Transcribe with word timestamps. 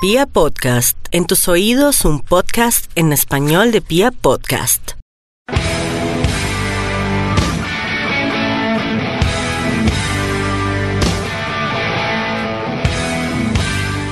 Pia 0.00 0.26
Podcast, 0.26 0.96
en 1.10 1.26
tus 1.26 1.48
oídos 1.48 2.04
un 2.04 2.20
podcast 2.20 2.88
en 2.94 3.12
español 3.12 3.72
de 3.72 3.80
Pia 3.80 4.12
Podcast. 4.12 4.92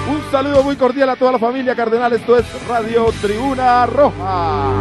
Un 0.09 0.30
saludo 0.33 0.64
muy 0.64 0.75
cordial 0.75 1.11
a 1.11 1.14
toda 1.14 1.30
la 1.30 1.39
familia 1.39 1.77
Cardenal. 1.77 2.12
Esto 2.14 2.37
es 2.37 2.45
Radio 2.66 3.07
Tribuna 3.23 3.87
Roja. 3.87 4.73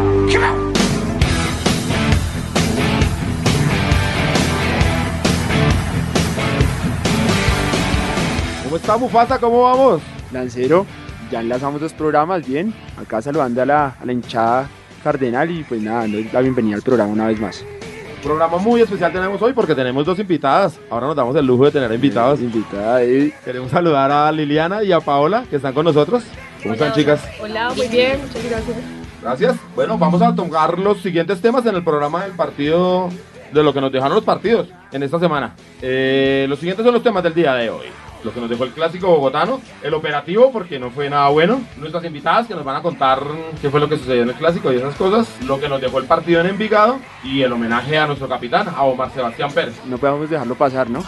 ¿Cómo 8.63 8.75
está 8.75 8.97
Mufasa? 8.97 9.39
¿Cómo 9.39 9.61
vamos? 9.61 10.14
Lancero, 10.31 10.85
ya 11.31 11.41
enlazamos 11.41 11.81
dos 11.81 11.93
programas, 11.93 12.45
bien. 12.47 12.73
Acá 12.97 13.21
saludando 13.21 13.61
a 13.61 13.65
la, 13.65 13.95
a 13.99 14.05
la 14.05 14.13
hinchada 14.13 14.69
cardenal 15.03 15.51
y 15.51 15.63
pues 15.63 15.81
nada, 15.81 16.01
dando 16.01 16.17
la 16.33 16.41
bienvenida 16.41 16.75
al 16.75 16.81
programa 16.81 17.11
una 17.11 17.27
vez 17.27 17.39
más. 17.39 17.61
Un 17.61 18.21
programa 18.23 18.57
muy 18.57 18.81
especial 18.81 19.13
tenemos 19.13 19.39
hoy 19.41 19.53
porque 19.53 19.75
tenemos 19.75 20.03
dos 20.03 20.17
invitadas. 20.17 20.79
Ahora 20.89 21.07
nos 21.07 21.15
damos 21.15 21.35
el 21.35 21.45
lujo 21.45 21.65
de 21.65 21.71
tener 21.71 21.91
invitados. 21.93 22.39
Invitada 22.39 22.97
de 22.97 23.31
Queremos 23.45 23.69
saludar 23.69 24.11
a 24.11 24.31
Liliana 24.31 24.83
y 24.83 24.91
a 24.91 24.99
Paola 24.99 25.45
que 25.47 25.57
están 25.57 25.73
con 25.75 25.85
nosotros. 25.85 26.23
¿Cómo 26.63 26.73
están 26.73 26.93
chicas? 26.93 27.23
Hola, 27.39 27.71
muy 27.75 27.87
bien, 27.87 28.19
muchas 28.19 28.49
gracias. 28.49 28.77
Gracias. 29.21 29.55
Bueno, 29.75 29.97
vamos 29.99 30.21
a 30.23 30.33
tocar 30.33 30.79
los 30.79 31.01
siguientes 31.01 31.39
temas 31.39 31.63
en 31.67 31.75
el 31.75 31.83
programa 31.83 32.23
del 32.23 32.31
partido, 32.33 33.09
de 33.53 33.63
lo 33.63 33.73
que 33.73 33.81
nos 33.81 33.91
dejaron 33.91 34.15
los 34.15 34.23
partidos 34.23 34.69
en 34.91 35.03
esta 35.03 35.19
semana. 35.19 35.55
Eh, 35.81 36.47
los 36.49 36.57
siguientes 36.57 36.83
son 36.83 36.95
los 36.95 37.03
temas 37.03 37.23
del 37.23 37.35
día 37.35 37.53
de 37.53 37.69
hoy. 37.69 37.85
Lo 38.25 38.33
que 38.33 38.41
nos 38.41 38.49
dejó 38.49 38.63
el 38.63 38.71
clásico 38.71 39.07
bogotano, 39.07 39.61
el 39.83 39.93
operativo, 39.93 40.51
porque 40.51 40.79
no 40.79 40.89
fue 40.89 41.11
nada 41.11 41.29
bueno. 41.29 41.61
Nuestras 41.77 42.03
invitadas 42.05 42.47
que 42.47 42.55
nos 42.55 42.65
van 42.65 42.77
a 42.77 42.81
contar 42.81 43.21
qué 43.61 43.69
fue 43.69 43.79
lo 43.79 43.87
que 43.87 43.99
sucedió 43.99 44.23
en 44.23 44.29
el 44.29 44.35
clásico 44.35 44.73
y 44.73 44.77
esas 44.77 44.95
cosas. 44.95 45.29
Lo 45.43 45.59
que 45.59 45.69
nos 45.69 45.79
dejó 45.79 45.99
el 45.99 46.05
partido 46.05 46.41
en 46.41 46.47
Envigado 46.47 46.97
y 47.23 47.43
el 47.43 47.53
homenaje 47.53 47.99
a 47.99 48.07
nuestro 48.07 48.27
capitán, 48.27 48.67
a 48.67 48.81
Omar 48.81 49.11
Sebastián 49.13 49.51
Pérez. 49.51 49.75
No 49.85 49.99
podemos 49.99 50.27
dejarlo 50.27 50.55
pasar, 50.55 50.89
¿no? 50.89 51.03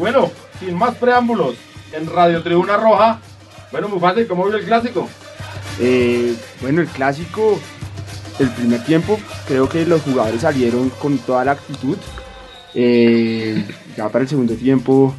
Bueno, 0.00 0.32
sin 0.58 0.76
más 0.76 0.96
preámbulos, 0.96 1.54
en 1.92 2.06
Radio 2.06 2.42
Tribuna 2.42 2.76
Roja. 2.76 3.20
Bueno, 3.72 3.88
muy 3.88 4.00
fácil, 4.00 4.26
¿cómo 4.26 4.46
vio 4.46 4.56
el 4.56 4.64
clásico? 4.64 5.08
Eh, 5.80 6.34
bueno, 6.60 6.80
el 6.80 6.88
clásico, 6.88 7.58
el 8.38 8.50
primer 8.50 8.84
tiempo, 8.84 9.18
creo 9.46 9.68
que 9.68 9.86
los 9.86 10.02
jugadores 10.02 10.42
salieron 10.42 10.90
con 10.90 11.18
toda 11.18 11.44
la 11.44 11.52
actitud. 11.52 11.96
Eh, 12.74 13.64
ya 13.96 14.08
para 14.08 14.22
el 14.22 14.28
segundo 14.28 14.54
tiempo 14.54 15.14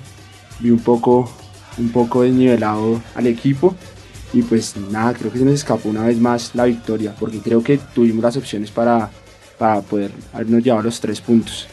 vi 0.60 0.72
un 0.72 0.80
poco, 0.80 1.32
un 1.78 1.92
poco 1.92 2.24
desnivelado 2.24 3.02
al 3.16 3.28
equipo. 3.28 3.76
Y 4.34 4.44
pues 4.44 4.78
nada, 4.78 5.14
creo 5.14 5.32
que 5.32 5.40
se 5.40 5.46
nos 5.46 5.56
escapó 5.56 5.90
una 5.90 6.06
vez 6.06 6.18
más 6.18 6.56
la 6.56 6.64
victoria, 6.66 7.14
porque 7.20 7.40
creo 7.40 7.62
que 7.62 7.78
tuvimos 7.94 8.24
las 8.24 8.38
opciones 8.38 8.72
para, 8.72 9.10
para 9.58 9.82
poder 9.82 10.12
habernos 10.32 10.64
llevado 10.64 10.84
los 10.84 11.02
tres 11.02 11.20
puntos. 11.20 11.68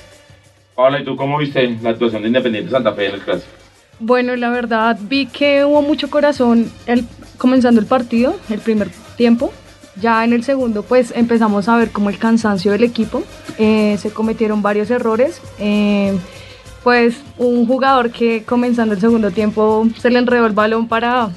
Paola, 0.75 1.01
¿y 1.01 1.05
tú 1.05 1.17
cómo 1.17 1.39
viste 1.39 1.79
la 1.83 1.91
actuación 1.91 2.23
de 2.23 2.29
Independiente 2.29 2.71
Santa 2.71 2.93
Fe 2.95 3.07
en 3.07 3.15
el 3.15 3.21
clásico? 3.21 3.58
Bueno, 4.01 4.37
la 4.37 4.51
verdad 4.51 4.97
vi 5.01 5.27
que 5.27 5.65
hubo 5.65 5.83
mucho 5.83 6.09
corazón 6.09 6.71
el, 6.87 7.05
comenzando 7.37 7.81
el 7.81 7.87
partido, 7.87 8.37
el 8.49 8.61
primer 8.61 8.91
tiempo. 9.17 9.53
Ya 10.01 10.25
en 10.25 10.33
el 10.33 10.45
segundo 10.45 10.85
pues 10.85 11.13
empezamos 11.17 11.69
a 11.69 11.77
ver 11.77 11.91
como 11.91 12.09
el 12.09 12.19
cansancio 12.19 12.71
del 12.71 12.85
equipo. 12.85 13.23
Eh, 13.59 13.97
se 14.01 14.11
cometieron 14.11 14.63
varios 14.63 14.91
errores. 14.91 15.41
Eh, 15.59 16.17
pues 16.85 17.17
un 17.37 17.67
jugador 17.67 18.13
que 18.13 18.45
comenzando 18.45 18.95
el 18.95 19.01
segundo 19.01 19.33
tiempo 19.33 19.87
se 20.01 20.11
le 20.11 20.19
enredó 20.21 20.47
el 20.47 20.53
balón 20.53 20.87
para 20.87 21.31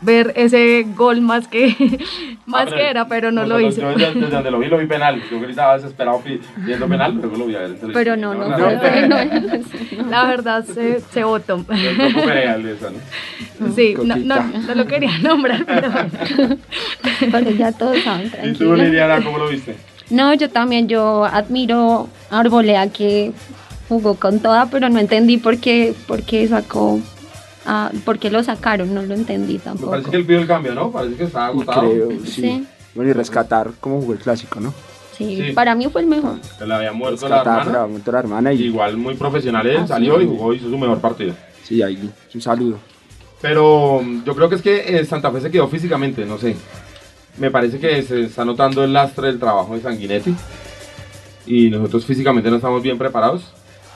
ver 0.00 0.32
ese 0.36 0.86
gol 0.94 1.20
más 1.20 1.48
que 1.48 1.74
más 2.46 2.66
que 2.72 2.88
era, 2.90 3.06
pero 3.08 3.32
no 3.32 3.44
lo 3.44 3.60
hizo. 3.60 3.80
Yo 3.80 3.88
desde, 3.96 4.14
desde 4.14 4.30
donde 4.30 4.50
lo 4.50 4.58
vi, 4.58 4.66
lo 4.68 4.78
vi 4.78 4.86
penal. 4.86 5.22
Yo 5.30 5.40
gritaba 5.40 5.74
desesperado 5.76 6.22
viendo 6.56 6.88
penal, 6.88 7.18
pero 7.20 7.36
lo 7.36 7.46
vi 7.46 7.54
a 7.56 7.60
ver. 7.60 7.74
televisión. 7.78 7.92
Pero 7.94 8.16
no, 8.16 8.34
no, 8.34 8.48
no, 8.48 8.78
fue- 8.80 9.08
no, 9.08 9.24
no, 9.24 9.40
no, 10.04 10.10
La 10.10 10.26
verdad 10.26 10.64
se, 10.64 11.00
se 11.00 11.24
votó. 11.24 11.64
Sí, 13.74 13.94
no, 14.02 14.16
no, 14.16 14.42
no 14.66 14.74
lo 14.74 14.86
quería 14.86 15.18
nombrar, 15.18 15.64
pero 15.64 15.90
pero 17.30 17.50
ya 17.50 17.72
todos 17.72 17.98
saben, 18.02 18.30
¿Y 18.42 18.52
tú. 18.52 18.74
Liliana, 18.74 19.22
cómo 19.22 19.38
lo 19.38 19.48
viste? 19.48 19.76
No, 20.10 20.34
yo 20.34 20.50
también, 20.50 20.88
yo 20.88 21.24
admiro 21.24 22.08
a 22.30 22.40
Arbolea 22.40 22.88
que 22.90 23.32
jugó 23.88 24.16
con 24.16 24.40
toda, 24.40 24.66
pero 24.66 24.88
no 24.88 24.98
entendí 24.98 25.38
por 25.38 25.58
qué, 25.58 25.94
por 26.06 26.22
qué 26.22 26.46
sacó, 26.48 27.00
ah, 27.66 27.90
por 28.04 28.18
qué 28.18 28.30
lo 28.30 28.42
sacaron, 28.42 28.92
no 28.94 29.02
lo 29.02 29.14
entendí 29.14 29.54
Me 29.54 29.58
tampoco. 29.60 29.90
parece 29.92 30.10
que 30.10 30.16
él 30.16 30.24
pidió 30.26 30.40
el 30.40 30.46
cambio, 30.46 30.74
¿no? 30.74 30.90
Parece 30.90 31.16
que 31.16 31.24
estaba 31.24 31.46
agotado. 31.46 31.90
creo, 31.90 32.10
sí. 32.24 32.42
Sí. 32.42 32.66
Bueno, 32.94 33.10
y 33.10 33.12
rescatar 33.14 33.70
cómo 33.80 34.00
jugó 34.00 34.12
el 34.12 34.18
clásico, 34.20 34.60
¿no? 34.60 34.72
Sí, 35.16 35.42
Sí. 35.46 35.52
para 35.52 35.74
mí 35.74 35.86
fue 35.90 36.00
el 36.00 36.06
mejor. 36.08 36.38
Se 36.58 36.66
le 36.66 36.74
había 36.74 36.92
muerto 36.92 37.28
la 37.28 37.40
hermana. 37.40 37.72
la, 37.72 37.86
muerto 37.86 38.12
la 38.12 38.18
hermana 38.18 38.52
y 38.52 38.62
Igual 38.64 38.96
muy 38.96 39.14
profesional 39.14 39.66
él, 39.66 39.76
Ah, 39.78 39.86
salió 39.86 40.18
sí. 40.18 40.24
y 40.24 40.26
jugó, 40.26 40.52
hizo 40.54 40.68
su 40.68 40.76
mejor 40.78 40.98
partido. 41.00 41.34
sí, 41.62 41.82
ahí 41.82 42.10
un 42.34 42.40
saludo. 42.40 42.78
Pero 43.40 44.00
mm, 44.02 44.24
yo 44.24 44.34
creo 44.34 44.48
que 44.48 44.54
es 44.56 44.62
que 44.62 44.96
eh, 44.98 45.04
Santa 45.04 45.30
Fe 45.30 45.40
se 45.40 45.50
quedó 45.50 45.68
físicamente, 45.68 46.24
no 46.24 46.38
sé. 46.38 46.56
Me 47.38 47.50
parece 47.50 47.78
que 47.78 48.02
se 48.02 48.22
está 48.24 48.44
notando 48.44 48.82
el 48.84 48.92
lastre 48.92 49.26
del 49.28 49.38
trabajo 49.38 49.74
de 49.74 49.82
Sanguinetti. 49.82 50.34
Y 51.46 51.68
nosotros 51.68 52.04
físicamente 52.06 52.48
no 52.50 52.56
estamos 52.56 52.82
bien 52.82 52.96
preparados. 52.96 53.52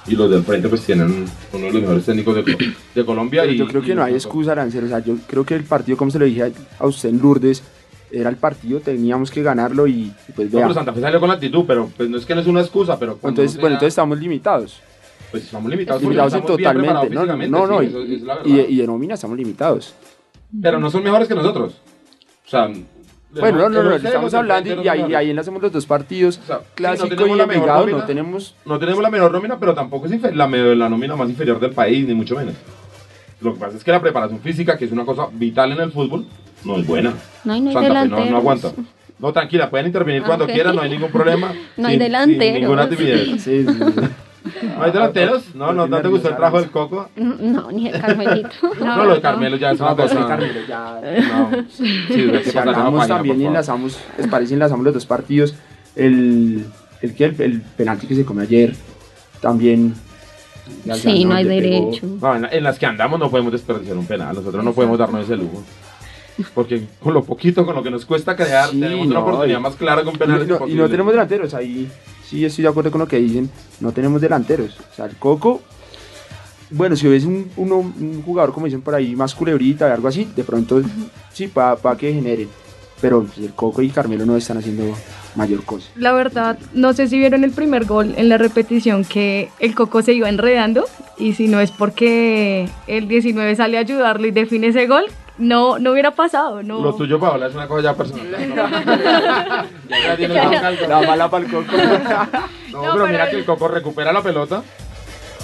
Y 0.08 0.16
los 0.16 0.30
del 0.30 0.42
frente 0.42 0.69
pues 0.69 0.82
tienen 0.82 1.26
uno 1.52 1.66
de 1.66 1.72
los 1.72 1.80
mejores 1.82 2.04
técnicos 2.06 2.34
de, 2.36 2.42
Co- 2.44 2.58
de 2.94 3.04
Colombia. 3.04 3.42
Pero 3.42 3.52
y, 3.52 3.56
yo 3.58 3.66
creo 3.66 3.82
que 3.82 3.92
y 3.92 3.94
no 3.94 4.02
hay 4.04 4.14
excusa, 4.14 4.52
Arancel. 4.52 4.84
O 4.84 4.88
sea, 4.88 5.00
yo 5.00 5.16
creo 5.26 5.44
que 5.44 5.54
el 5.54 5.64
partido, 5.64 5.96
como 5.98 6.10
se 6.10 6.19
lo 6.19 6.24
dije 6.24 6.52
a- 6.78 6.86
usted 6.86 7.08
en 7.10 7.19
Lourdes, 7.20 7.62
era 8.10 8.30
el 8.30 8.36
partido, 8.36 8.80
teníamos 8.80 9.30
que 9.30 9.42
ganarlo 9.42 9.86
y, 9.86 10.12
y 10.28 10.32
pues 10.34 10.50
No, 10.50 10.60
pero 10.60 10.72
Santa 10.74 10.92
Fe 10.94 11.00
salió 11.02 11.20
con 11.20 11.28
la 11.28 11.34
actitud, 11.34 11.64
pero 11.66 11.91
pues, 11.96 12.08
no 12.08 12.16
es 12.16 12.24
que 12.24 12.34
no 12.34 12.41
es 12.41 12.46
una 12.46 12.60
excusa, 12.62 12.98
pero 12.98 13.19
entonces, 13.22 13.54
no 13.56 13.60
bueno, 13.60 13.74
sea- 13.74 13.76
entonces 13.76 13.88
estamos 13.92 14.19
limitados. 14.19 14.80
pues 15.30 15.44
estamos 15.44 15.70
limitados. 15.70 16.00
Limitados 16.02 16.32
estamos 16.32 16.56
totalmente. 16.56 17.10
No, 17.10 17.26
no, 17.26 17.66
no. 17.66 17.80
sí, 17.80 17.84
y, 17.84 17.88
eso 17.88 18.02
es 18.02 18.44
de, 18.54 18.66
y 18.70 18.76
de 18.76 18.86
nómina 18.86 19.14
estamos 19.14 19.36
limitados. 19.36 19.94
Pero 20.62 20.80
no 20.80 20.90
son 20.90 21.02
mejores 21.02 21.28
que 21.28 21.34
nosotros. 21.34 21.75
O 22.46 22.48
sea, 22.48 22.70
Bueno, 23.31 23.59
no, 23.59 23.69
no, 23.69 23.83
no, 23.83 23.94
estamos 23.94 24.33
hablando 24.33 24.72
y, 24.72 24.77
no 24.77 24.91
ahí, 24.91 25.05
y 25.09 25.15
ahí 25.15 25.31
enlazamos 25.31 25.61
los 25.61 25.71
dos 25.71 25.84
partidos, 25.84 26.41
O 26.43 26.47
sea, 26.47 26.56
sí, 26.56 26.62
no 26.65 26.75
clásico 26.75 27.09
tenemos 27.09 27.37
y 27.37 27.39
la 27.39 27.47
mejor 27.47 27.55
Envigado, 27.56 27.81
nómina. 27.81 27.99
no 27.99 28.06
tenemos... 28.06 28.55
No 28.65 28.78
tenemos 28.78 29.03
la 29.03 29.11
menor 29.11 29.33
nómina, 29.33 29.59
pero 29.59 29.75
tampoco 29.75 30.06
es 30.06 30.34
la, 30.34 30.47
la 30.47 30.89
nómina 30.89 31.15
más 31.15 31.28
inferior 31.28 31.61
del 31.61 31.72
país, 31.72 32.06
ni 32.09 32.15
mucho 32.15 32.37
menos. 32.37 32.55
Lo 33.41 33.53
que 33.53 33.61
pasa 33.61 33.77
es 33.77 33.84
que 33.84 33.93
la 33.93 34.00
preparación 34.00 34.41
física, 34.41 34.78
que 34.78 34.87
es 34.87 34.93
una 34.93 35.05
cosa 35.05 35.28
vital 35.31 35.72
en 35.72 35.81
el 35.81 35.93
fútbol, 35.93 36.25
no 36.65 36.77
es 36.78 36.87
buena. 36.87 37.15
No, 37.44 37.55
y 37.55 37.61
no 37.61 37.69
hay 37.69 37.75
Santa 37.75 38.03
Fe 38.03 38.09
no, 38.09 38.25
no 38.25 38.37
aguanta. 38.38 38.72
No, 39.19 39.33
tranquila, 39.33 39.69
pueden 39.69 39.87
intervenir 39.87 40.22
cuando 40.22 40.47
quieran, 40.47 40.75
no 40.75 40.83
hay 40.83 40.91
ningún 40.91 41.11
problema. 41.11 41.53
No 41.77 41.88
hay 41.88 41.99
sin-. 41.99 42.41
Sin 42.41 42.55
ninguna 42.55 42.88
timidez. 42.88 43.28
Sí, 43.43 43.65
sí, 43.65 43.67
sí. 43.67 44.00
¿No 44.62 44.82
hay 44.82 44.91
delanteros? 44.92 45.54
No, 45.54 45.72
no, 45.72 45.86
¿no 45.86 46.00
te 46.00 46.08
gustó 46.08 46.28
el 46.28 46.36
trabajo 46.36 46.60
del 46.60 46.70
Coco? 46.70 47.08
No, 47.16 47.70
ni 47.70 47.88
el 47.88 48.00
Carmelito. 48.00 48.48
No, 48.80 49.04
lo 49.04 49.14
de 49.14 49.20
Carmelo 49.20 49.56
ya 49.56 49.72
es 49.72 49.78
No, 49.80 49.86
una 49.86 49.96
cosa... 49.96 50.26
Carmelo, 50.26 50.60
ya... 50.69 51.00
No, 51.28 51.50
sí, 51.70 52.04
Si 52.44 52.58
hablamos 52.58 53.06
también 53.08 53.41
y 53.41 53.46
enlazamos, 53.46 53.98
¿les 54.16 54.26
parece? 54.26 54.54
Enlazamos 54.54 54.84
los 54.84 54.94
dos 54.94 55.06
partidos. 55.06 55.54
El, 55.96 56.64
el, 57.02 57.14
el, 57.19 57.41
el 57.42 57.60
penalti 57.76 58.06
que 58.06 58.14
se 58.14 58.24
come 58.24 58.42
ayer, 58.42 58.74
también... 59.41 59.94
Sí, 60.94 61.25
no 61.25 61.34
hay 61.34 61.44
derecho. 61.44 62.06
No, 62.20 62.36
en, 62.36 62.42
la- 62.42 62.48
en 62.48 62.62
las 62.62 62.78
que 62.78 62.86
andamos 62.86 63.19
no 63.19 63.30
podemos 63.30 63.52
desperdiciar 63.52 63.96
un 63.96 64.06
penal, 64.06 64.34
nosotros 64.36 64.62
no 64.62 64.72
podemos 64.72 64.98
darnos 64.98 65.25
ese 65.25 65.36
lujo. 65.36 65.62
Porque 66.54 66.84
con 67.02 67.14
lo 67.14 67.25
poquito, 67.25 67.64
con 67.64 67.75
lo 67.75 67.82
que 67.82 67.90
nos 67.90 68.04
cuesta 68.04 68.37
crear, 68.37 68.69
Sí, 68.69 68.78
tenemos 68.78 69.06
una 69.06 69.14
no, 69.14 69.20
oportunidad 69.22 69.58
y- 69.58 69.62
más 69.62 69.75
clara 69.76 70.02
que 70.02 70.08
un 70.08 70.14
Y 70.14 70.19
penal. 70.19 70.37
no, 70.46 70.54
es 70.54 70.61
no- 70.61 70.69
y 70.69 70.75
no 70.75 70.88
tenemos 70.88 71.12
delanteros, 71.12 71.54
ahí 71.54 71.88
sí 72.28 72.44
estoy 72.44 72.62
de 72.62 72.69
acuerdo 72.69 72.90
con 72.90 73.00
lo 73.00 73.08
que 73.08 73.19
dicen, 73.19 73.50
no 73.80 73.92
tenemos 73.92 74.20
delanteros. 74.20 74.78
O 74.92 74.94
sea, 74.94 75.06
el 75.06 75.16
Coco, 75.16 75.62
bueno, 76.70 76.96
si 76.96 77.08
hubiese 77.08 77.26
un, 77.26 78.22
jugador, 78.25 78.52
como 78.52 78.66
dicen 78.66 78.82
por 78.82 78.94
ahí, 78.94 79.16
más 79.16 79.34
culebrita, 79.34 79.92
algo 79.92 80.08
así, 80.08 80.28
de 80.36 80.44
pronto 80.44 80.82
sí, 81.32 81.48
para 81.48 81.96
que 81.96 82.12
genere. 82.12 82.48
Pero 83.00 83.25
pues, 83.25 83.38
el 83.38 83.52
Coco 83.54 83.80
y 83.80 83.90
Carmelo 83.90 84.26
no 84.26 84.36
están 84.36 84.58
haciendo 84.58 84.94
mayor 85.36 85.64
cosa. 85.64 85.88
La 85.94 86.12
verdad, 86.12 86.58
no 86.75 86.92
sé 86.92 87.08
si 87.08 87.16
vieron 87.16 87.44
el 87.44 87.52
primer 87.52 87.84
gol 87.84 88.14
en 88.16 88.28
la 88.28 88.38
repetición 88.38 89.04
que 89.04 89.50
el 89.60 89.75
Coco 89.75 90.02
se 90.02 90.12
iba 90.12 90.28
enredando 90.28 90.84
y 91.16 91.34
si 91.34 91.46
no 91.48 91.60
es 91.60 91.70
porque 91.70 92.69
el 92.86 93.08
19 93.08 93.54
sale 93.56 93.78
a 93.78 93.80
ayudarlo 93.80 94.26
y 94.26 94.32
define 94.32 94.69
ese 94.69 94.86
gol, 94.86 95.04
no, 95.38 95.79
no 95.79 95.93
hubiera 95.93 96.11
pasado. 96.12 96.62
No. 96.62 96.81
Lo 96.81 96.94
tuyo, 96.94 97.19
Paola, 97.19 97.46
es 97.46 97.55
una 97.55 97.67
cosa 97.69 97.82
ya 97.82 97.94
personal. 97.94 98.26
ya. 100.19 100.73
La 100.88 101.02
mala 101.02 101.31
para 101.31 101.44
el 101.44 101.50
Coco. 101.50 101.73
No, 102.70 102.82
No, 102.82 102.93
pero 102.93 102.93
pero 102.94 103.06
mira 103.06 103.25
el- 103.25 103.31
que 103.31 103.37
el 103.38 103.44
Coco 103.46 103.69
recupera 103.69 104.12
la 104.12 104.23
pelota. 104.23 104.62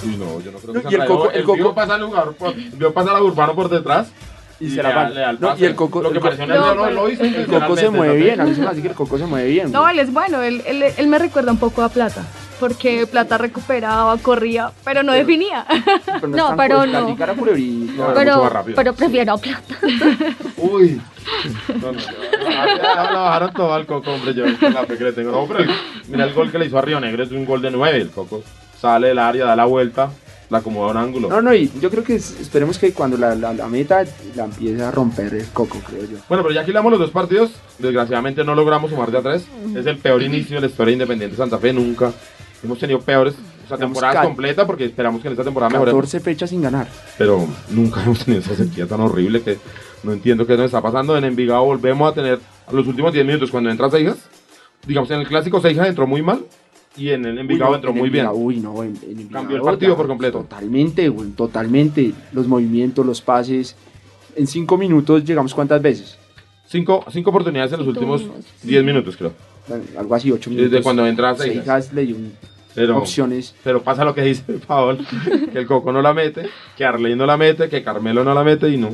Y 0.03 0.07
no, 0.17 0.39
yo 0.41 0.51
no 0.51 0.59
creo 0.59 0.73
que 0.73 0.81
No, 0.83 0.89
y 0.89 0.93
sea 0.93 1.03
el 1.03 1.07
Coco- 1.09 1.31
el 1.31 1.43
Coco- 1.43 1.55
vio 1.57 1.73
pasar 1.73 1.99
al 1.99 2.05
jugador 2.07 2.35
vio 2.73 2.93
pasar 2.93 3.15
a 3.15 3.21
Urbano 3.23 3.55
por 3.55 3.69
detrás 3.69 4.11
Y 4.59 4.69
se 4.69 4.81
la 4.81 4.89
van. 4.95 5.37
No, 5.39 5.55
y 5.57 5.65
el 5.65 5.75
Coco- 5.75 6.01
Lo 6.01 6.11
que 6.11 6.19
pareció 6.19 6.45
No, 6.47 6.89
lo 6.89 7.09
hizo 7.09 7.23
El 7.23 7.45
Coco 7.45 7.75
se 7.75 7.89
mueve 7.89 8.17
¿no? 8.17 8.23
bien, 8.25 8.41
a 8.41 8.45
mí 8.45 8.55
se 8.55 8.61
me 8.61 8.67
hace 8.67 8.81
que 8.81 8.87
el 8.89 8.93
Coco 8.93 9.17
se 9.17 9.25
mueve 9.25 9.49
bien. 9.49 9.71
No, 9.71 9.87
él 9.89 9.99
es 9.99 10.11
bueno, 10.13 10.41
él, 10.41 10.61
él, 10.65 10.83
él 10.95 11.07
me 11.07 11.19
recuerda 11.19 11.51
un 11.51 11.57
poco 11.57 11.81
a 11.83 11.89
Plata, 11.89 12.23
porque 12.59 13.05
Plata 13.05 13.37
recuperaba, 13.37 14.17
corría, 14.17 14.71
pero 14.85 15.03
no 15.03 15.11
definía. 15.11 15.65
Pero 16.05 16.27
No, 16.29 16.47
tan 16.49 16.57
pero 16.57 16.85
no. 16.85 17.01
No, 17.01 17.09
no, 17.09 17.23
era 17.23 17.33
mucho 17.33 18.13
pero, 18.15 18.43
más 18.43 18.53
rápido. 18.53 18.75
pero 18.77 18.93
prefiero 18.93 19.33
a 19.33 19.37
Plata. 19.37 19.75
Uy. 20.57 21.01
No, 21.81 21.91
no, 21.91 23.11
lo 23.11 23.19
bajaron 23.23 23.53
todo 23.53 23.73
al 23.73 23.85
Coco, 23.85 24.11
hombre. 24.11 24.33
Yo 24.33 24.45
la 24.45 24.85
fe 24.85 24.97
que 24.97 25.03
le 25.03 25.11
tengo. 25.13 25.31
No, 25.31 25.45
pero 25.47 25.59
el- 25.63 25.71
mira 26.07 26.23
el 26.25 26.33
gol 26.33 26.49
que 26.51 26.59
le 26.59 26.67
hizo 26.67 26.77
a 26.77 26.81
Río 26.81 26.99
Negro, 26.99 27.23
es 27.23 27.31
un 27.31 27.45
gol 27.45 27.61
de 27.61 27.71
9. 27.71 27.97
El 27.97 28.11
Coco 28.11 28.41
sale 28.79 29.07
del 29.07 29.19
área, 29.19 29.45
da 29.45 29.55
la 29.55 29.65
vuelta, 29.65 30.11
la 30.49 30.59
acomoda 30.59 30.91
un 30.91 30.97
ángulo. 30.97 31.29
No, 31.29 31.41
no, 31.41 31.53
y 31.53 31.71
yo 31.81 31.89
creo 31.89 32.03
que 32.03 32.15
es- 32.15 32.39
esperemos 32.39 32.77
que 32.77 32.93
cuando 32.93 33.17
la, 33.17 33.33
la, 33.35 33.53
la 33.53 33.67
meta 33.67 34.03
la 34.35 34.45
empiece 34.45 34.83
a 34.83 34.91
romper 34.91 35.33
el 35.33 35.47
Coco, 35.47 35.79
creo 35.87 36.03
yo. 36.03 36.17
Bueno, 36.29 36.43
pero 36.43 36.53
ya 36.53 36.61
aquí 36.61 36.71
damos 36.71 36.91
los 36.91 36.99
dos 36.99 37.11
partidos. 37.11 37.51
Desgraciadamente 37.79 38.43
no 38.43 38.53
logramos 38.55 38.91
sumar 38.91 39.11
de 39.11 39.17
a 39.17 39.21
tres. 39.21 39.45
Es 39.75 39.85
el 39.85 39.97
peor 39.97 40.21
inicio 40.21 40.55
de 40.55 40.61
la 40.61 40.67
historia 40.67 40.87
de 40.91 40.93
Independiente 40.93 41.35
Santa 41.35 41.57
Fe. 41.57 41.73
Nunca 41.73 42.11
hemos 42.63 42.77
tenido 42.79 42.99
peores. 43.01 43.33
O 43.65 43.67
sea, 43.67 43.77
temporada 43.77 44.21
completa 44.21 44.67
porque 44.67 44.85
esperamos 44.85 45.21
que 45.21 45.27
en 45.27 45.31
esta 45.33 45.43
temporada 45.43 45.71
mejoremos. 45.71 45.99
14 46.01 46.19
fechas 46.19 46.49
sin 46.51 46.61
ganar. 46.61 46.87
Pero 47.17 47.47
nunca 47.71 48.01
hemos 48.05 48.23
tenido 48.23 48.41
esa 48.43 48.55
sequía 48.55 48.85
tan 48.85 49.01
horrible 49.01 49.41
que 49.41 49.57
no 50.03 50.13
entiendo 50.13 50.45
qué 50.45 50.55
nos 50.55 50.67
está 50.67 50.81
pasando. 50.81 51.17
En 51.17 51.23
Envigado 51.23 51.63
volvemos 51.63 52.11
a 52.11 52.13
tener 52.13 52.39
a 52.67 52.71
los 52.71 52.85
últimos 52.85 53.11
10 53.11 53.25
minutos 53.25 53.49
cuando 53.49 53.71
entra 53.71 53.89
Seijas. 53.89 54.17
Digamos, 54.85 55.09
en 55.09 55.21
el 55.21 55.27
clásico 55.27 55.59
Seijas 55.59 55.87
entró 55.87 56.05
muy 56.05 56.21
mal 56.21 56.45
y 56.97 57.09
en 57.09 57.25
el 57.25 57.37
Envigado 57.37 57.71
no, 57.71 57.75
entró 57.75 57.91
en 57.91 57.97
muy 57.97 58.09
bien. 58.09 58.27
Uy, 58.31 58.59
no, 58.59 58.83
en, 58.83 58.95
en 59.03 59.11
Envigado 59.11 59.31
Cambió 59.33 59.57
el 59.57 59.63
partido 59.63 59.91
ya, 59.93 59.97
por 59.97 60.07
completo. 60.07 60.39
Totalmente, 60.39 61.09
güey, 61.09 61.29
totalmente. 61.31 62.13
Los 62.31 62.47
movimientos, 62.47 63.05
los 63.05 63.21
pases. 63.21 63.75
En 64.35 64.47
5 64.47 64.77
minutos 64.77 65.23
llegamos 65.23 65.53
cuántas 65.53 65.81
veces? 65.81 66.17
Cinco, 66.67 67.05
cinco 67.11 67.29
oportunidades 67.29 67.71
en 67.73 67.79
los 67.79 67.87
últimos. 67.87 68.23
10 68.63 68.83
minutos, 68.83 69.15
creo. 69.17 69.33
Algo 69.97 70.15
así, 70.15 70.31
8 70.31 70.49
minutos. 70.49 70.71
Desde 70.71 70.83
cuando 70.83 71.05
entra 71.07 71.35
Seijas. 71.35 71.53
Seijas 71.65 71.93
le 71.93 72.05
dio 72.05 72.15
un- 72.15 72.33
Pero, 72.73 72.97
opciones. 72.97 73.55
pero 73.63 73.81
pasa 73.81 74.03
lo 74.03 74.13
que 74.13 74.21
dice 74.21 74.43
Paul, 74.67 75.05
que 75.51 75.57
el 75.59 75.65
Coco 75.65 75.91
no 75.91 76.01
la 76.01 76.13
mete, 76.13 76.49
que 76.75 76.83
Arley 76.85 77.15
no 77.15 77.25
la 77.25 77.37
mete, 77.37 77.69
que 77.69 77.81
Carmelo 77.83 78.23
no 78.23 78.33
la 78.33 78.43
mete 78.43 78.69
y 78.69 78.77
no. 78.77 78.89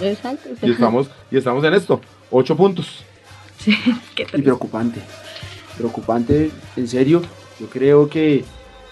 Exacto. 0.00 0.48
Y 0.62 0.70
estamos, 0.70 1.08
y 1.30 1.36
estamos 1.36 1.64
en 1.64 1.74
esto. 1.74 2.00
8 2.30 2.56
puntos. 2.56 3.04
Sí, 3.58 3.76
qué 4.16 4.26
Y 4.34 4.42
preocupante. 4.42 5.00
Preocupante, 5.82 6.52
en 6.76 6.86
serio. 6.86 7.22
Yo 7.58 7.66
creo 7.66 8.08
que, 8.08 8.44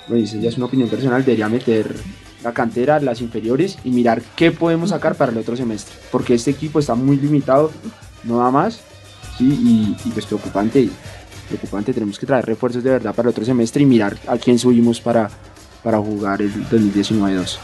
bueno, 0.09 0.25
eso 0.25 0.39
ya 0.39 0.49
es 0.49 0.57
una 0.57 0.67
opinión 0.67 0.89
personal, 0.89 1.25
debería 1.25 1.49
meter 1.49 1.95
la 2.43 2.53
cantera, 2.53 2.99
las 2.99 3.21
inferiores 3.21 3.79
y 3.85 3.91
mirar 3.91 4.21
qué 4.35 4.51
podemos 4.51 4.91
sacar 4.91 5.15
para 5.15 5.31
el 5.31 5.39
otro 5.39 5.57
semestre. 5.57 5.95
Porque 6.11 6.35
este 6.35 6.51
equipo 6.51 6.81
está 6.81 6.97
muy 6.97 7.17
limitado, 7.17 7.71
no 8.25 8.39
da 8.39 8.51
más. 8.51 8.81
Sí, 9.39 9.97
y, 10.05 10.11
pues 10.11 10.27
preocupante. 10.27 10.89
Preocupante, 11.47 11.93
tenemos 11.93 12.19
que 12.19 12.27
traer 12.27 12.45
refuerzos 12.45 12.83
de 12.83 12.91
verdad 12.91 13.15
para 13.15 13.29
el 13.29 13.31
otro 13.31 13.45
semestre 13.45 13.83
y 13.83 13.87
mirar 13.87 14.17
a 14.27 14.37
quién 14.37 14.59
subimos 14.59 15.01
para, 15.01 15.31
para 15.85 15.99
jugar 15.99 16.43
el 16.43 16.53
2019-2. 16.71 17.57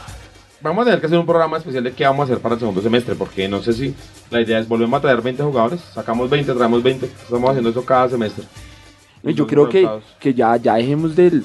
Vamos 0.60 0.82
a 0.82 0.84
tener 0.84 1.00
que 1.00 1.06
hacer 1.06 1.18
un 1.18 1.26
programa 1.26 1.58
especial 1.58 1.82
de 1.82 1.92
qué 1.92 2.04
vamos 2.04 2.20
a 2.20 2.24
hacer 2.24 2.38
para 2.38 2.54
el 2.54 2.60
segundo 2.60 2.80
semestre, 2.80 3.16
porque 3.16 3.48
no 3.48 3.60
sé 3.60 3.72
si 3.72 3.92
la 4.30 4.40
idea 4.40 4.60
es 4.60 4.68
volvemos 4.68 4.98
a 4.98 5.00
traer 5.02 5.20
20 5.20 5.42
jugadores, 5.42 5.80
sacamos 5.92 6.30
20, 6.30 6.54
traemos 6.54 6.80
20, 6.80 7.06
estamos 7.06 7.50
haciendo 7.50 7.70
eso 7.70 7.84
cada 7.84 8.08
semestre. 8.08 8.44
Yo 9.34 9.46
creo 9.46 9.68
que, 9.68 9.88
que 10.20 10.34
ya, 10.34 10.56
ya 10.56 10.74
dejemos 10.74 11.16
del, 11.16 11.44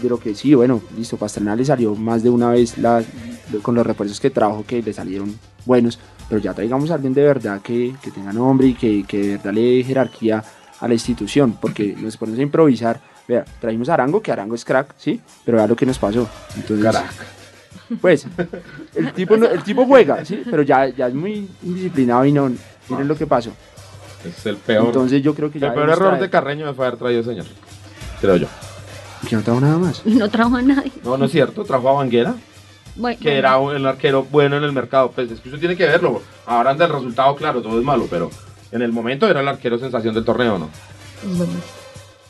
de 0.00 0.08
lo 0.08 0.18
que 0.18 0.34
sí, 0.34 0.54
bueno, 0.54 0.80
listo, 0.96 1.16
Pastrana 1.16 1.54
le 1.54 1.64
salió 1.64 1.94
más 1.94 2.22
de 2.22 2.30
una 2.30 2.50
vez 2.50 2.78
la, 2.78 3.02
con 3.62 3.74
los 3.74 3.86
refuerzos 3.86 4.20
que 4.20 4.30
trajo 4.30 4.64
que 4.66 4.82
le 4.82 4.92
salieron 4.92 5.38
buenos, 5.66 5.98
pero 6.28 6.40
ya 6.40 6.54
traigamos 6.54 6.90
a 6.90 6.94
alguien 6.94 7.12
de 7.12 7.22
verdad 7.22 7.60
que, 7.60 7.94
que 8.02 8.10
tenga 8.10 8.32
nombre 8.32 8.68
y 8.68 8.74
que, 8.74 9.04
que 9.06 9.18
de 9.18 9.36
verdad 9.36 9.52
le 9.52 9.60
dé 9.60 9.84
jerarquía 9.84 10.42
a 10.80 10.88
la 10.88 10.94
institución, 10.94 11.58
porque 11.60 11.94
nos 11.98 12.16
ponemos 12.16 12.38
a 12.38 12.42
improvisar. 12.42 13.00
Vea, 13.28 13.44
trajimos 13.60 13.88
a 13.88 13.94
Arango, 13.94 14.20
que 14.20 14.32
Arango 14.32 14.54
es 14.54 14.64
crack, 14.64 14.94
sí, 14.96 15.20
pero 15.44 15.58
vea 15.58 15.66
lo 15.66 15.76
que 15.76 15.86
nos 15.86 15.98
pasó. 15.98 16.28
Entonces, 16.56 16.96
pues, 18.00 18.26
el 18.94 19.12
tipo, 19.12 19.34
el 19.34 19.62
tipo 19.62 19.84
juega, 19.84 20.24
sí, 20.24 20.42
pero 20.50 20.62
ya, 20.62 20.88
ya 20.88 21.08
es 21.08 21.14
muy 21.14 21.48
indisciplinado 21.62 22.24
y 22.24 22.32
no, 22.32 22.50
miren 22.88 23.06
lo 23.06 23.16
que 23.16 23.26
pasó. 23.26 23.52
Es 24.24 24.44
el 24.46 24.56
peor, 24.56 24.86
Entonces 24.86 25.22
yo 25.22 25.34
creo 25.34 25.50
que 25.50 25.58
ya 25.58 25.68
el 25.68 25.74
peor 25.74 25.90
error 25.90 26.12
traer- 26.14 26.20
de 26.20 26.30
Carreño 26.30 26.66
me 26.66 26.74
fue 26.74 26.86
haber 26.86 26.98
traído 26.98 27.22
señor. 27.22 27.46
Creo 28.20 28.36
yo. 28.36 28.46
que 29.28 29.36
no 29.36 29.42
trajo 29.42 29.60
nada 29.60 29.78
más. 29.78 30.02
No 30.06 30.28
trajo 30.28 30.56
a 30.56 30.62
nadie. 30.62 30.92
No, 31.04 31.16
no 31.16 31.24
es 31.24 31.32
cierto, 31.32 31.64
trajo 31.64 31.88
a 31.88 31.92
Banguera, 31.94 32.34
Bueno, 32.96 33.18
que 33.20 33.36
era 33.38 33.56
un 33.58 33.74
el 33.74 33.86
arquero 33.86 34.24
bueno 34.30 34.56
en 34.56 34.64
el 34.64 34.72
mercado. 34.72 35.10
Pues 35.10 35.30
es 35.30 35.40
que 35.40 35.48
usted 35.48 35.58
tiene 35.60 35.76
que 35.76 35.86
verlo. 35.86 36.20
Ahora 36.46 36.70
ante 36.70 36.84
el 36.84 36.90
resultado, 36.92 37.34
claro, 37.36 37.62
todo 37.62 37.78
es 37.78 37.84
malo, 37.84 38.06
pero 38.10 38.30
en 38.72 38.82
el 38.82 38.92
momento 38.92 39.26
era 39.28 39.40
el 39.40 39.48
arquero 39.48 39.78
sensación 39.78 40.14
del 40.14 40.24
torneo, 40.24 40.58
¿no? 40.58 40.68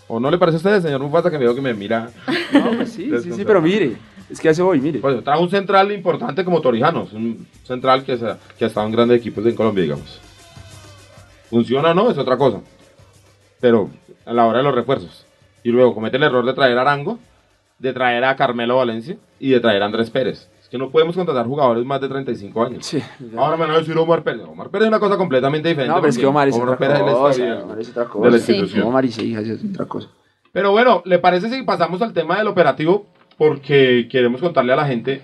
¿O 0.09 0.19
no 0.19 0.31
le 0.31 0.39
parece 0.39 0.57
a 0.57 0.59
usted, 0.59 0.83
señor 0.83 1.01
Mufasa, 1.01 1.31
que 1.31 1.39
me 1.39 1.45
veo 1.45 1.55
que 1.55 1.61
me 1.61 1.75
mira? 1.75 2.11
No, 2.53 2.73
pues 2.77 2.93
sí, 2.93 3.09
sí, 3.23 3.33
sí, 3.33 3.45
pero 3.45 3.63
mire, 3.63 3.97
es 4.29 4.41
que 4.41 4.49
hace 4.49 4.61
hoy, 4.61 4.81
mire. 4.81 4.99
Pues 4.99 5.23
trajo 5.23 5.41
un 5.43 5.51
central 5.51 5.93
importante 5.93 6.45
como 6.45 6.61
Torijano, 6.61 7.05
es 7.05 7.13
un 7.13 7.47
central 7.65 8.03
que, 8.05 8.17
se- 8.19 8.35
que 8.59 8.65
ha 8.65 8.69
estado 8.69 8.87
en 8.87 8.93
grandes 8.93 9.19
equipos 9.21 9.47
en 9.47 9.55
Colombia, 9.55 9.83
digamos. 9.85 10.21
Funciona 11.51 11.91
o 11.91 11.95
no, 11.95 12.11
es 12.11 12.19
otra 12.19 12.37
cosa. 12.37 12.61
Pero 13.61 13.91
a 14.25 14.33
la 14.33 14.47
hora 14.47 14.59
de 14.59 14.65
los 14.65 14.75
refuerzos. 14.75 15.27
Y 15.63 15.71
luego 15.71 15.95
comete 15.95 16.17
el 16.17 16.23
error 16.23 16.45
de 16.47 16.55
traer 16.55 16.79
a 16.79 16.83
Arango, 16.83 17.19
de 17.79 17.93
traer 17.93 18.25
a 18.25 18.37
Carmelo 18.37 18.77
Valencia 18.77 19.17
y 19.39 19.51
de 19.51 19.61
traer 19.61 19.83
a 19.83 19.87
Andrés 19.87 20.11
Pérez. 20.11 20.49
Es 20.63 20.69
que 20.69 20.79
no 20.79 20.91
podemos 20.91 21.17
contratar 21.17 21.47
jugadores 21.47 21.85
más 21.85 22.01
de 22.01 22.09
35 22.09 22.65
años. 22.65 22.87
Sí, 22.87 23.03
Ahora 23.37 23.57
me 23.57 23.67
van 23.67 23.75
a 23.75 23.79
decir 23.79 23.97
Omar 23.99 24.23
Pérez. 24.23 24.43
Omar 24.47 24.71
Pérez 24.71 24.85
es 24.87 24.89
una 24.89 25.01
cosa 25.01 25.17
completamente 25.17 25.69
diferente. 25.69 25.93
no, 25.95 26.01
pero 26.01 26.11
es 26.11 26.19
que 26.19 26.27
Omar 26.27 26.49
es 26.49 26.57
otra 26.57 26.79
Pérez 26.79 27.01
cosa. 27.01 27.63
Omar 27.65 27.81
es 27.81 27.91
otra 27.91 28.05
cosa. 28.07 28.39
Sí. 28.39 28.53
institución. 28.53 28.87
Omar 28.87 29.05
y 29.05 29.13
Seijas 29.13 29.45
es 29.47 29.65
otra 29.65 29.85
cosa. 29.87 30.09
Pero 30.53 30.73
bueno, 30.73 31.03
¿le 31.05 31.19
parece 31.19 31.51
si 31.51 31.63
pasamos 31.63 32.01
al 32.03 32.13
tema 32.13 32.39
del 32.39 32.49
operativo? 32.49 33.07
Porque 33.37 34.09
queremos 34.11 34.41
contarle 34.41 34.73
a 34.73 34.77
la 34.77 34.87
gente, 34.87 35.23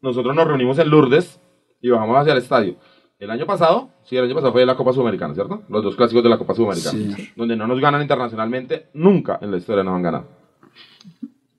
nosotros 0.00 0.34
nos 0.34 0.46
reunimos 0.46 0.78
en 0.78 0.90
Lourdes 0.90 1.40
y 1.80 1.90
bajamos 1.90 2.16
hacia 2.18 2.32
el 2.32 2.38
estadio. 2.38 2.76
El 3.18 3.30
año 3.32 3.46
pasado, 3.46 3.90
sí, 4.04 4.16
el 4.16 4.24
año 4.24 4.34
pasado 4.34 4.52
fue 4.52 4.64
la 4.64 4.76
Copa 4.76 4.92
Sudamericana, 4.92 5.34
¿cierto? 5.34 5.62
Los 5.68 5.82
dos 5.82 5.96
clásicos 5.96 6.22
de 6.22 6.28
la 6.28 6.38
Copa 6.38 6.54
Sudamericana. 6.54 7.16
Sí. 7.16 7.30
Donde 7.34 7.56
no 7.56 7.66
nos 7.66 7.80
ganan 7.80 8.00
internacionalmente, 8.00 8.86
nunca 8.94 9.38
en 9.42 9.50
la 9.50 9.56
historia 9.56 9.82
nos 9.82 9.96
han 9.96 10.02
ganado. 10.02 10.26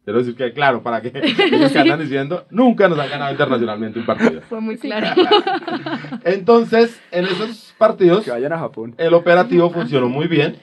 Quiero 0.06 0.20
decir 0.20 0.36
que, 0.36 0.54
claro, 0.54 0.82
para 0.82 1.02
que 1.02 1.10
ellos 1.52 1.72
que 1.72 1.80
andan 1.80 2.00
diciendo, 2.00 2.46
nunca 2.50 2.88
nos 2.88 2.98
han 2.98 3.10
ganado 3.10 3.32
internacionalmente 3.32 4.00
un 4.00 4.06
partido. 4.06 4.42
Fue 4.50 4.62
muy 4.62 4.78
claro. 4.78 5.22
Entonces, 6.24 7.00
en 7.12 7.26
esos 7.26 7.76
partidos, 7.78 8.24
Que 8.24 8.32
vayan 8.32 8.54
a 8.54 8.60
Japón. 8.60 8.96
el 8.98 9.14
operativo 9.14 9.70
funcionó 9.70 10.08
muy 10.08 10.28
bien. 10.28 10.58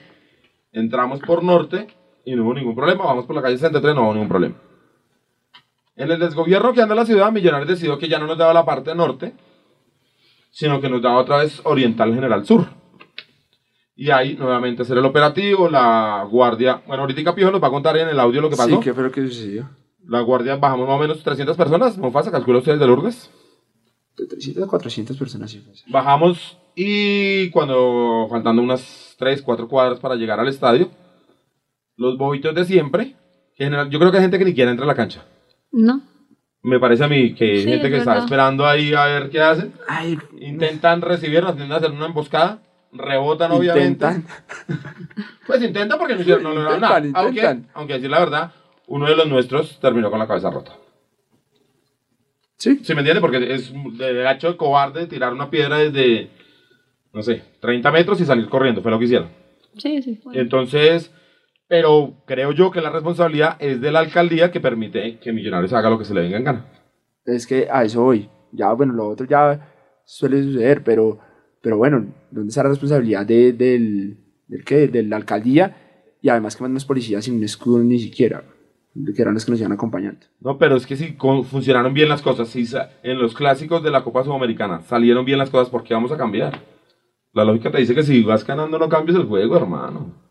Entramos 0.71 1.19
por 1.19 1.43
norte 1.43 1.87
y 2.25 2.35
no 2.35 2.43
hubo 2.43 2.55
ningún 2.55 2.75
problema. 2.75 3.05
Vamos 3.05 3.25
por 3.25 3.35
la 3.35 3.43
calle 3.43 3.57
63, 3.57 3.93
no 3.95 4.01
hubo 4.01 4.13
ningún 4.13 4.29
problema. 4.29 4.55
En 5.95 6.11
el 6.11 6.19
desgobierno 6.19 6.73
que 6.73 6.81
anda 6.81 6.93
en 6.93 6.99
la 6.99 7.05
ciudad, 7.05 7.31
Millonarios 7.31 7.69
decidió 7.69 7.97
que 7.99 8.09
ya 8.09 8.17
no 8.19 8.25
nos 8.27 8.37
daba 8.37 8.53
la 8.53 8.65
parte 8.65 8.93
norte, 8.95 9.33
sino 10.57 10.81
que 10.81 10.89
nos 10.89 11.03
daba 11.03 11.19
otra 11.19 11.37
vez 11.37 11.61
oriental 11.65 12.15
general 12.15 12.43
sur. 12.43 12.65
Y 13.95 14.09
ahí 14.09 14.35
nuevamente 14.35 14.81
hacer 14.81 14.97
el 14.97 15.05
operativo, 15.05 15.69
la 15.69 16.27
guardia. 16.27 16.81
Bueno, 16.87 17.03
ahorita 17.03 17.35
Pijo 17.35 17.51
nos 17.51 17.61
va 17.61 17.67
a 17.67 17.71
contar 17.71 17.95
en 17.97 18.09
el 18.09 18.19
audio 18.19 18.41
lo 18.41 18.49
que 18.49 18.55
pasó. 18.55 18.69
Sí, 18.69 18.79
¿qué 18.81 18.91
fue 18.91 19.03
lo 19.03 19.11
que 19.11 19.21
sucedió? 19.27 19.69
La 20.07 20.21
guardia 20.21 20.55
bajamos 20.55 20.87
más 20.87 20.97
o 20.97 20.99
menos 20.99 21.21
300 21.21 21.55
personas. 21.55 21.95
Mofasa, 21.99 22.31
calcula 22.31 22.57
ustedes 22.57 22.79
de 22.79 22.87
Lourdes. 22.87 23.29
De 24.17 24.25
300 24.25 24.63
a 24.63 24.67
400 24.67 25.15
personas. 25.15 25.51
sí, 25.51 25.61
pues. 25.63 25.83
Bajamos 25.89 26.57
y 26.75 27.51
cuando 27.51 28.25
faltando 28.27 28.63
unas 28.63 29.15
3, 29.19 29.43
4 29.43 29.67
cuadras 29.67 29.99
para 29.99 30.15
llegar 30.15 30.39
al 30.39 30.47
estadio, 30.47 30.89
los 31.97 32.17
bobitos 32.17 32.55
de 32.55 32.65
siempre, 32.65 33.15
yo 33.59 33.99
creo 33.99 34.09
que 34.09 34.17
hay 34.17 34.23
gente 34.23 34.39
que 34.39 34.45
ni 34.45 34.55
quiere 34.55 34.71
entrar 34.71 34.89
a 34.89 34.93
la 34.93 34.95
cancha. 34.95 35.23
No. 35.71 36.01
Me 36.63 36.79
parece 36.79 37.03
a 37.03 37.07
mí 37.07 37.33
que 37.33 37.45
hay 37.45 37.63
Sí, 37.63 37.69
gente 37.69 37.87
es 37.87 37.91
que 37.93 37.97
está 37.99 38.17
esperando 38.17 38.65
ahí 38.65 38.93
a 38.93 39.05
ver 39.05 39.29
qué 39.29 39.39
hacen. 39.41 39.73
Ay, 39.87 40.17
Intentan 40.39 41.01
recibirnos, 41.01 41.53
intentan 41.53 41.77
hacer 41.77 41.91
una 41.91 42.07
emboscada, 42.07 42.59
rebotan 42.91 43.51
obviamente. 43.51 44.05
intentan. 44.05 44.25
Pues 45.47 45.63
intentan 45.63 45.97
porque 45.97 46.15
no, 46.15 46.21
hicieron- 46.21 46.43
no 46.43 46.53
lograron 46.53 46.81
nada. 46.81 46.97
Intentan, 46.99 47.23
Aunque, 47.25 47.69
aunque 47.73 47.93
decir 47.93 48.09
la 48.09 48.19
verdad, 48.19 48.51
uno 48.87 49.05
de 49.07 49.15
los 49.15 49.27
nuestros 49.29 49.79
terminó 49.79 50.09
con 50.09 50.19
la 50.19 50.27
cabeza 50.27 50.49
rota. 50.49 50.73
Sí. 52.57 52.79
¿Sí 52.83 52.93
me 52.93 52.99
entiende? 53.01 53.21
Porque 53.21 53.53
es 53.53 53.71
de 53.97 54.13
gacho 54.23 54.49
de 54.51 54.57
cobarde 54.57 55.05
tirar 55.07 55.31
una 55.31 55.49
piedra 55.49 55.77
desde, 55.77 56.29
no 57.13 57.21
sé, 57.21 57.43
30 57.61 57.91
metros 57.91 58.19
y 58.19 58.25
salir 58.25 58.49
corriendo, 58.49 58.81
fue 58.81 58.91
lo 58.91 58.99
que 58.99 59.05
hicieron. 59.05 59.29
Sí, 59.77 60.01
sí. 60.01 60.15
fue. 60.21 60.37
Entonces, 60.37 61.11
pero 61.67 62.13
creo 62.25 62.51
yo 62.51 62.71
que 62.71 62.81
la 62.81 62.89
responsabilidad 62.89 63.57
es 63.59 63.81
de 63.81 63.91
la 63.91 63.99
alcaldía 63.99 64.51
que 64.51 64.59
permite 64.59 65.19
que 65.19 65.33
Millonarios 65.33 65.73
haga 65.73 65.89
lo 65.89 65.99
que 65.99 66.05
se 66.05 66.13
le 66.13 66.21
venga 66.21 66.37
en 66.37 66.43
gana. 66.43 66.65
Es 67.25 67.45
que 67.45 67.67
a 67.71 67.83
eso 67.83 68.03
voy. 68.03 68.29
Ya, 68.51 68.71
bueno, 68.73 68.93
lo 68.93 69.07
otro 69.07 69.25
ya 69.27 69.73
suele 70.05 70.41
suceder, 70.41 70.83
pero, 70.83 71.19
pero 71.61 71.77
bueno, 71.77 72.07
¿dónde 72.31 72.49
está 72.49 72.63
la 72.63 72.69
responsabilidad 72.69 73.25
de, 73.25 73.51
del, 73.53 74.17
del 74.47 74.63
qué? 74.63 74.87
De 74.87 75.03
la 75.03 75.17
alcaldía 75.17 75.75
y 76.21 76.29
además 76.29 76.55
que 76.55 76.63
mandan 76.63 76.75
los 76.75 76.85
policías 76.85 77.25
sin 77.25 77.35
un 77.35 77.43
escudo 77.43 77.79
ni 77.79 77.99
siquiera. 77.99 78.43
que 79.15 79.21
eran 79.21 79.33
los 79.33 79.45
que 79.45 79.51
nos 79.51 79.59
iban 79.59 79.73
acompañando. 79.73 80.25
No, 80.39 80.57
pero 80.57 80.75
es 80.77 80.87
que 80.87 80.95
si 80.95 81.15
funcionaron 81.49 81.93
bien 81.93 82.09
las 82.09 82.21
cosas, 82.21 82.47
si 82.47 82.65
en 83.03 83.19
los 83.19 83.35
clásicos 83.35 83.83
de 83.83 83.91
la 83.91 84.03
Copa 84.03 84.23
Sudamericana 84.23 84.81
salieron 84.81 85.25
bien 85.25 85.37
las 85.37 85.49
cosas, 85.49 85.69
¿por 85.69 85.83
qué 85.83 85.93
vamos 85.93 86.11
a 86.11 86.17
cambiar? 86.17 86.59
La 87.33 87.43
lógica 87.43 87.69
te 87.69 87.77
dice 87.77 87.93
que 87.93 88.03
si 88.03 88.23
vas 88.23 88.45
ganando 88.47 88.79
no 88.79 88.89
cambies 88.89 89.17
el 89.17 89.25
juego, 89.25 89.57
hermano. 89.57 90.26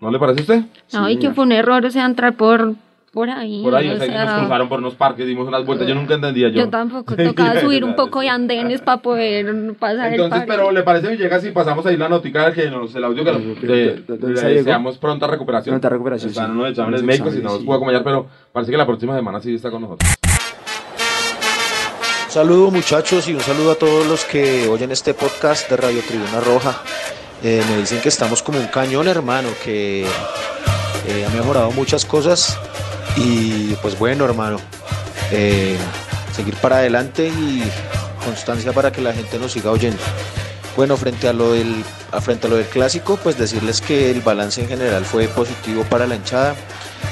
¿No 0.00 0.10
le 0.12 0.18
parece 0.18 0.40
a 0.40 0.42
usted? 0.42 0.62
No, 0.92 1.08
y 1.08 1.18
que 1.18 1.30
fue 1.30 1.44
un 1.44 1.52
error, 1.52 1.84
o 1.84 1.90
sea, 1.90 2.06
entrar 2.06 2.34
por, 2.34 2.74
por 3.12 3.28
ahí. 3.30 3.62
Por 3.64 3.74
ahí, 3.74 3.88
o 3.90 3.94
o 3.94 3.96
sea, 3.96 4.06
que 4.06 4.12
sea, 4.12 4.24
nos 4.26 4.38
cruzaron 4.40 4.68
por 4.68 4.78
unos 4.78 4.94
parques, 4.94 5.26
dimos 5.26 5.48
unas 5.48 5.66
vueltas, 5.66 5.88
yo 5.88 5.94
nunca 5.96 6.14
entendía 6.14 6.48
yo. 6.50 6.54
yo 6.60 6.68
tampoco, 6.68 7.16
tocaba 7.16 7.60
subir 7.60 7.82
un 7.84 7.96
poco 7.96 8.20
de 8.20 8.28
andenes 8.28 8.80
para 8.80 8.98
poder 9.02 9.74
pasar 9.74 10.12
el 10.12 10.20
Entonces, 10.20 10.44
pero 10.46 10.70
¿le 10.70 10.84
parece 10.84 11.08
Villegas 11.08 11.42
si 11.42 11.50
pasamos 11.50 11.84
ahí 11.86 11.96
la 11.96 12.08
notica 12.08 12.52
que 12.52 12.70
nos, 12.70 12.94
el 12.94 13.02
audio 13.02 13.24
que 13.24 13.32
nos, 13.32 13.42
¿De- 13.60 13.66
de- 13.66 14.02
de- 14.06 14.16
de- 14.18 14.42
le 14.42 14.54
deseamos 14.54 14.98
pronta 14.98 15.26
recuperación? 15.26 15.74
Pronta 15.74 15.88
recuperación, 15.88 16.30
Están 16.30 16.46
sí. 16.46 16.50
en 16.52 16.56
unos 16.58 16.70
exámenes 16.70 17.02
médicos 17.02 17.34
y 17.34 17.38
no 17.38 17.44
nos 17.50 17.58
sí. 17.58 17.64
pudo 17.64 17.74
acompañar, 17.76 18.04
pero 18.04 18.26
parece 18.52 18.70
que 18.70 18.78
la 18.78 18.86
próxima 18.86 19.16
semana 19.16 19.40
sí 19.40 19.54
está 19.56 19.68
con 19.72 19.82
nosotros. 19.82 20.08
Un 22.26 22.30
saludo 22.32 22.70
muchachos 22.70 23.26
y 23.28 23.34
un 23.34 23.40
saludo 23.40 23.72
a 23.72 23.74
todos 23.74 24.06
los 24.06 24.24
que 24.24 24.68
oyen 24.68 24.92
este 24.92 25.12
podcast 25.14 25.68
de 25.70 25.76
Radio 25.76 26.00
Tribuna 26.06 26.38
Roja. 26.40 26.82
Eh, 27.42 27.62
me 27.68 27.76
dicen 27.76 28.00
que 28.00 28.08
estamos 28.08 28.42
como 28.42 28.58
un 28.58 28.66
cañón 28.66 29.06
hermano, 29.06 29.48
que 29.64 30.02
eh, 30.02 31.26
ha 31.26 31.30
mejorado 31.30 31.70
muchas 31.70 32.04
cosas 32.04 32.58
y 33.16 33.74
pues 33.76 33.98
bueno 33.98 34.24
hermano, 34.24 34.58
eh, 35.30 35.76
seguir 36.34 36.56
para 36.56 36.78
adelante 36.78 37.28
y 37.28 37.62
constancia 38.24 38.72
para 38.72 38.90
que 38.90 39.00
la 39.00 39.12
gente 39.12 39.38
nos 39.38 39.52
siga 39.52 39.70
oyendo. 39.70 40.02
Bueno, 40.76 40.96
frente 40.96 41.28
a 41.28 41.32
lo 41.32 41.52
del, 41.52 41.84
frente 42.22 42.46
a 42.46 42.50
lo 42.50 42.56
del 42.56 42.66
clásico, 42.66 43.16
pues 43.16 43.38
decirles 43.38 43.80
que 43.80 44.10
el 44.10 44.20
balance 44.20 44.60
en 44.60 44.68
general 44.68 45.04
fue 45.04 45.26
positivo 45.28 45.84
para 45.84 46.06
la 46.06 46.16
hinchada. 46.16 46.54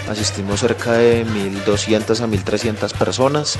Asistimos 0.08 0.60
cerca 0.60 0.92
de 0.92 1.24
1.200 1.26 2.20
a 2.20 2.26
1.300 2.26 2.92
personas. 2.92 3.58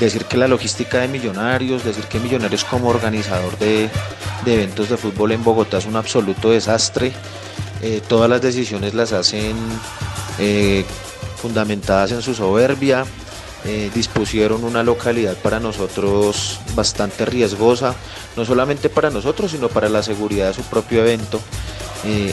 Decir 0.00 0.24
que 0.24 0.38
la 0.38 0.48
logística 0.48 0.98
de 0.98 1.08
Millonarios, 1.08 1.84
decir 1.84 2.04
que 2.04 2.18
Millonarios 2.18 2.64
como 2.64 2.88
organizador 2.88 3.58
de, 3.58 3.90
eventos 4.46 4.88
de 4.88 4.96
fútbol 4.96 5.32
en 5.32 5.44
Bogotá 5.44 5.76
es 5.76 5.84
un 5.84 5.94
absoluto 5.94 6.50
desastre. 6.50 7.12
Eh, 7.82 8.00
todas 8.08 8.30
las 8.30 8.40
decisiones 8.40 8.94
las 8.94 9.12
hacen 9.12 9.54
eh, 10.38 10.86
fundamentadas 11.36 12.12
en 12.12 12.22
su 12.22 12.34
soberbia. 12.34 13.04
Eh, 13.66 13.90
dispusieron 13.94 14.64
una 14.64 14.82
localidad 14.82 15.36
para 15.36 15.60
nosotros 15.60 16.60
bastante 16.74 17.26
riesgosa, 17.26 17.94
no 18.38 18.46
solamente 18.46 18.88
para 18.88 19.10
nosotros, 19.10 19.50
sino 19.50 19.68
para 19.68 19.90
la 19.90 20.02
seguridad 20.02 20.48
de 20.48 20.54
su 20.54 20.62
propio 20.62 21.00
evento. 21.00 21.40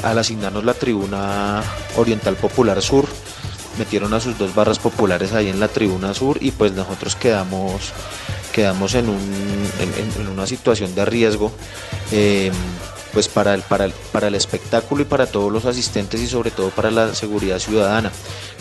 Al 0.03 0.17
asignarnos 0.17 0.63
la 0.63 0.74
tribuna 0.74 1.62
Oriental 1.97 2.38
Popular 2.38 2.81
Sur, 2.81 3.05
metieron 3.77 4.13
a 4.13 4.19
sus 4.19 4.38
dos 4.38 4.53
barras 4.53 4.79
populares 4.79 5.34
ahí 5.34 5.50
en 5.50 5.60
la 5.60 5.67
tribuna 5.67 6.13
sur 6.13 6.38
y 6.41 6.51
pues 6.51 6.72
nosotros 6.74 7.15
quedamos 7.15 7.93
quedamos 8.51 8.96
en, 8.96 9.10
un, 9.10 9.19
en, 10.17 10.27
una 10.27 10.48
situación 10.48 10.96
de 10.96 11.05
riesgo 11.05 11.51
eh, 12.12 12.51
pues 13.13 13.27
para 13.27 13.53
el, 13.53 13.62
para, 13.62 13.86
el, 13.86 13.93
para 14.12 14.27
el 14.27 14.36
espectáculo 14.36 15.03
y 15.03 15.05
para 15.05 15.27
todos 15.27 15.51
los 15.51 15.65
asistentes 15.65 16.22
y 16.22 16.27
sobre 16.27 16.51
todo 16.51 16.69
para 16.69 16.91
la 16.91 17.13
seguridad 17.15 17.60
ciudadana. 17.60 18.12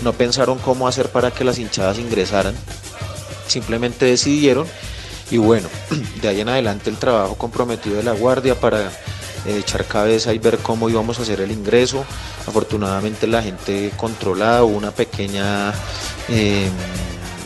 No 0.03 0.13
pensaron 0.13 0.59
cómo 0.59 0.87
hacer 0.87 1.09
para 1.09 1.31
que 1.31 1.45
las 1.45 1.59
hinchadas 1.59 1.99
ingresaran, 1.99 2.55
simplemente 3.47 4.05
decidieron 4.05 4.67
y 5.31 5.39
bueno, 5.39 5.69
de 6.23 6.29
ahí 6.29 6.41
en 6.41 6.49
adelante 6.49 6.91
el 6.91 6.97
trabajo 6.97 7.37
comprometido 7.37 7.97
de 7.97 8.03
la 8.03 8.13
guardia 8.13 8.59
para 8.59 8.93
echar 9.49 9.85
cabeza 9.87 10.33
y 10.33 10.39
ver 10.39 10.59
cómo 10.59 10.89
íbamos 10.89 11.19
a 11.19 11.23
hacer 11.23 11.41
el 11.41 11.51
ingreso. 11.53 12.05
Afortunadamente 12.47 13.27
la 13.27 13.43
gente 13.43 13.93
controlada, 13.97 14.65
hubo 14.65 14.77
una 14.77 14.91
pequeña 14.91 15.73
eh, 16.29 16.69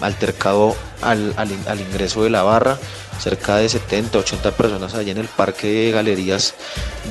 altercado 0.01 0.77
al, 1.03 1.35
al 1.37 1.51
in- 1.53 1.65
al 1.69 1.81
ingreso 1.81 2.23
de 2.25 2.31
la 2.31 2.43
barra, 2.43 2.79
cerca 3.21 3.57
de 3.57 3.69
70, 3.69 4.19
80 4.19 4.51
personas 4.53 4.95
allí 4.95 5.11
en 5.11 5.19
el 5.19 5.29
parque 5.29 5.67
de 5.67 5.91
galerías 5.91 6.55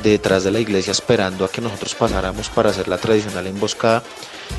detrás 0.01 0.43
de 0.43 0.51
la 0.51 0.59
iglesia 0.59 0.91
esperando 0.91 1.45
a 1.45 1.51
que 1.51 1.61
nosotros 1.61 1.93
pasáramos 1.95 2.49
para 2.49 2.71
hacer 2.71 2.87
la 2.87 2.97
tradicional 2.97 3.45
emboscada. 3.47 4.01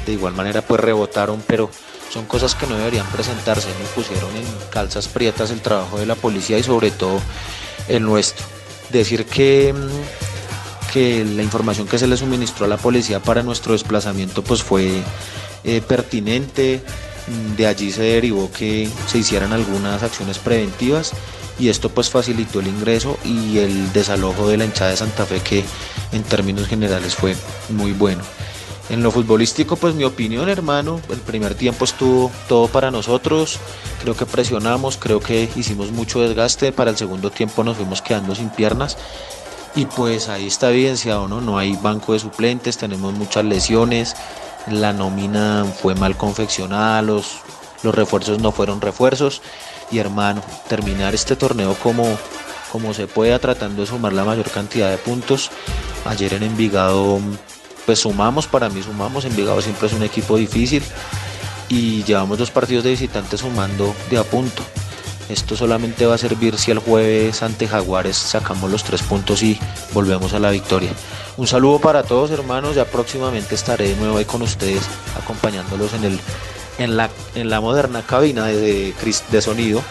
De 0.06 0.12
igual 0.12 0.34
manera 0.34 0.62
pues 0.62 0.80
rebotaron, 0.80 1.42
pero 1.46 1.68
son 2.10 2.24
cosas 2.26 2.54
que 2.54 2.66
no 2.68 2.76
deberían 2.76 3.06
presentarse, 3.06 3.66
me 3.68 3.86
pusieron 4.02 4.30
en 4.36 4.44
calzas 4.70 5.08
prietas 5.08 5.50
el 5.50 5.60
trabajo 5.60 5.98
de 5.98 6.06
la 6.06 6.14
policía 6.14 6.58
y 6.58 6.62
sobre 6.62 6.90
todo 6.92 7.20
el 7.88 8.04
nuestro. 8.04 8.46
Decir 8.92 9.26
que, 9.26 9.72
mm, 9.72 10.92
que 10.92 11.24
la 11.24 11.42
información 11.42 11.86
que 11.86 11.98
se 11.98 12.06
le 12.06 12.16
suministró 12.16 12.66
a 12.66 12.68
la 12.68 12.76
policía 12.76 13.20
para 13.20 13.42
nuestro 13.42 13.72
desplazamiento 13.72 14.42
pues 14.42 14.62
fue 14.62 15.02
eh, 15.64 15.80
pertinente, 15.86 16.82
Mm, 17.30 17.56
de 17.56 17.66
allí 17.66 17.92
se 17.92 18.02
derivó 18.02 18.50
que 18.50 18.88
se 19.06 19.18
hicieran 19.18 19.52
algunas 19.52 20.02
acciones 20.02 20.38
preventivas 20.38 21.12
y 21.58 21.68
esto 21.68 21.90
pues 21.90 22.10
facilitó 22.10 22.60
el 22.60 22.68
ingreso 22.68 23.18
y 23.24 23.58
el 23.58 23.92
desalojo 23.92 24.48
de 24.48 24.56
la 24.56 24.64
hinchada 24.64 24.90
de 24.90 24.96
Santa 24.96 25.26
Fe 25.26 25.40
que 25.40 25.64
en 26.12 26.22
términos 26.22 26.66
generales 26.66 27.14
fue 27.14 27.36
muy 27.68 27.92
bueno. 27.92 28.22
En 28.90 29.04
lo 29.04 29.12
futbolístico, 29.12 29.76
pues 29.76 29.94
mi 29.94 30.02
opinión, 30.02 30.48
hermano, 30.48 31.00
el 31.10 31.20
primer 31.20 31.54
tiempo 31.54 31.84
estuvo 31.84 32.28
todo 32.48 32.66
para 32.66 32.90
nosotros, 32.90 33.60
creo 34.02 34.16
que 34.16 34.26
presionamos, 34.26 34.96
creo 34.96 35.20
que 35.20 35.48
hicimos 35.54 35.92
mucho 35.92 36.20
desgaste, 36.20 36.72
para 36.72 36.90
el 36.90 36.96
segundo 36.96 37.30
tiempo 37.30 37.62
nos 37.62 37.76
fuimos 37.76 38.02
quedando 38.02 38.34
sin 38.34 38.50
piernas. 38.50 38.98
Y 39.76 39.86
pues 39.86 40.28
ahí 40.28 40.48
está 40.48 40.70
evidenciado, 40.70 41.28
¿no? 41.28 41.40
No 41.40 41.56
hay 41.56 41.76
banco 41.76 42.14
de 42.14 42.18
suplentes, 42.18 42.78
tenemos 42.78 43.14
muchas 43.14 43.44
lesiones, 43.44 44.16
la 44.66 44.92
nómina 44.92 45.64
fue 45.80 45.94
mal 45.94 46.16
confeccionada, 46.16 47.00
los, 47.00 47.36
los 47.84 47.94
refuerzos 47.94 48.40
no 48.40 48.50
fueron 48.50 48.80
refuerzos. 48.80 49.40
Y 49.92 49.98
hermano, 49.98 50.42
terminar 50.68 51.14
este 51.14 51.36
torneo 51.36 51.76
como, 51.80 52.18
como 52.72 52.92
se 52.92 53.06
pueda 53.06 53.38
tratando 53.38 53.82
de 53.82 53.86
sumar 53.86 54.12
la 54.12 54.24
mayor 54.24 54.50
cantidad 54.50 54.90
de 54.90 54.98
puntos. 54.98 55.50
Ayer 56.04 56.34
en 56.34 56.42
Envigado 56.42 57.20
pues 57.90 57.98
sumamos, 57.98 58.46
para 58.46 58.68
mí 58.68 58.80
sumamos, 58.84 59.24
Envigado 59.24 59.60
siempre 59.60 59.88
es 59.88 59.92
un 59.92 60.04
equipo 60.04 60.36
difícil 60.36 60.80
y 61.68 62.04
llevamos 62.04 62.38
dos 62.38 62.52
partidos 62.52 62.84
de 62.84 62.90
visitantes 62.90 63.40
sumando 63.40 63.96
de 64.08 64.16
a 64.16 64.22
punto. 64.22 64.62
Esto 65.28 65.56
solamente 65.56 66.06
va 66.06 66.14
a 66.14 66.18
servir 66.18 66.56
si 66.56 66.70
el 66.70 66.78
jueves 66.78 67.42
ante 67.42 67.66
Jaguares 67.66 68.16
sacamos 68.16 68.70
los 68.70 68.84
tres 68.84 69.02
puntos 69.02 69.42
y 69.42 69.58
volvemos 69.92 70.34
a 70.34 70.38
la 70.38 70.52
victoria. 70.52 70.92
Un 71.36 71.48
saludo 71.48 71.80
para 71.80 72.04
todos 72.04 72.30
hermanos, 72.30 72.76
ya 72.76 72.84
próximamente 72.84 73.56
estaré 73.56 73.88
de 73.88 73.96
nuevo 73.96 74.24
con 74.24 74.42
ustedes 74.42 74.82
acompañándolos 75.20 75.92
en, 75.94 76.04
el, 76.04 76.20
en, 76.78 76.96
la, 76.96 77.10
en 77.34 77.50
la 77.50 77.60
moderna 77.60 78.02
cabina 78.02 78.46
de, 78.46 78.94
de 79.32 79.42
sonido. 79.42 79.82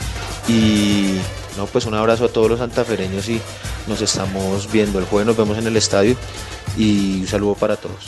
Y 0.47 1.17
no, 1.57 1.65
pues 1.65 1.85
un 1.85 1.95
abrazo 1.95 2.23
a 2.23 2.29
todos 2.29 2.49
los 2.49 2.59
santafereños 2.59 3.27
y 3.27 3.41
nos 3.87 3.99
estamos 4.01 4.71
viendo 4.71 4.99
el 4.99 5.05
jueves, 5.05 5.27
nos 5.27 5.35
vemos 5.35 5.57
en 5.57 5.67
el 5.67 5.75
estadio 5.75 6.15
y 6.77 7.21
un 7.21 7.27
saludo 7.27 7.55
para 7.55 7.75
todos. 7.75 8.05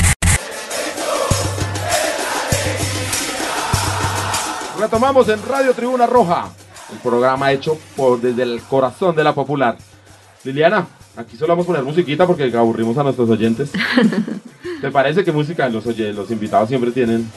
Retomamos 4.79 5.29
en 5.29 5.39
Radio 5.47 5.73
Tribuna 5.73 6.07
Roja, 6.07 6.49
el 6.91 6.97
programa 6.99 7.51
hecho 7.51 7.77
por 7.95 8.19
desde 8.19 8.43
el 8.43 8.61
corazón 8.61 9.15
de 9.15 9.23
la 9.23 9.33
popular. 9.33 9.77
Liliana, 10.43 10.87
aquí 11.15 11.37
solo 11.37 11.49
vamos 11.49 11.65
a 11.65 11.67
poner 11.67 11.83
musiquita 11.83 12.25
porque 12.25 12.51
aburrimos 12.55 12.97
a 12.97 13.03
nuestros 13.03 13.29
oyentes. 13.29 13.71
¿Te 14.81 14.89
parece 14.89 15.23
que 15.23 15.31
música 15.31 15.69
los, 15.69 15.85
oye, 15.85 16.11
los 16.13 16.31
invitados 16.31 16.67
siempre 16.67 16.91
tienen 16.91 17.29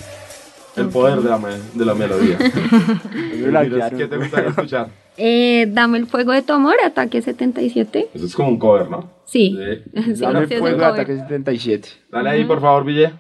el 0.76 0.88
poder 0.88 1.20
de 1.20 1.28
la, 1.30 1.38
de 1.74 1.84
la 1.84 1.94
melodía? 2.02 2.38
¿Qué 2.38 4.06
te 4.06 4.16
gustaría 4.16 4.50
escuchar? 4.50 4.88
Eh, 5.16 5.66
dame 5.70 5.98
el 5.98 6.06
fuego 6.06 6.32
de 6.32 6.42
tu 6.42 6.52
amor, 6.52 6.74
ataque 6.84 7.22
77. 7.22 8.08
Eso 8.14 8.26
es 8.26 8.34
como 8.34 8.48
un 8.48 8.58
cover, 8.58 8.90
¿no? 8.90 9.10
Sí. 9.24 9.56
Sí. 9.56 10.02
Sí, 10.14 10.20
Dame 10.20 10.40
un 10.40 10.48
fuego 10.48 10.78
de 10.78 10.84
ataque 10.84 11.16
77. 11.16 11.88
Dale 12.10 12.30
ahí, 12.30 12.44
por 12.44 12.60
favor, 12.60 12.84
Ville. 12.84 13.12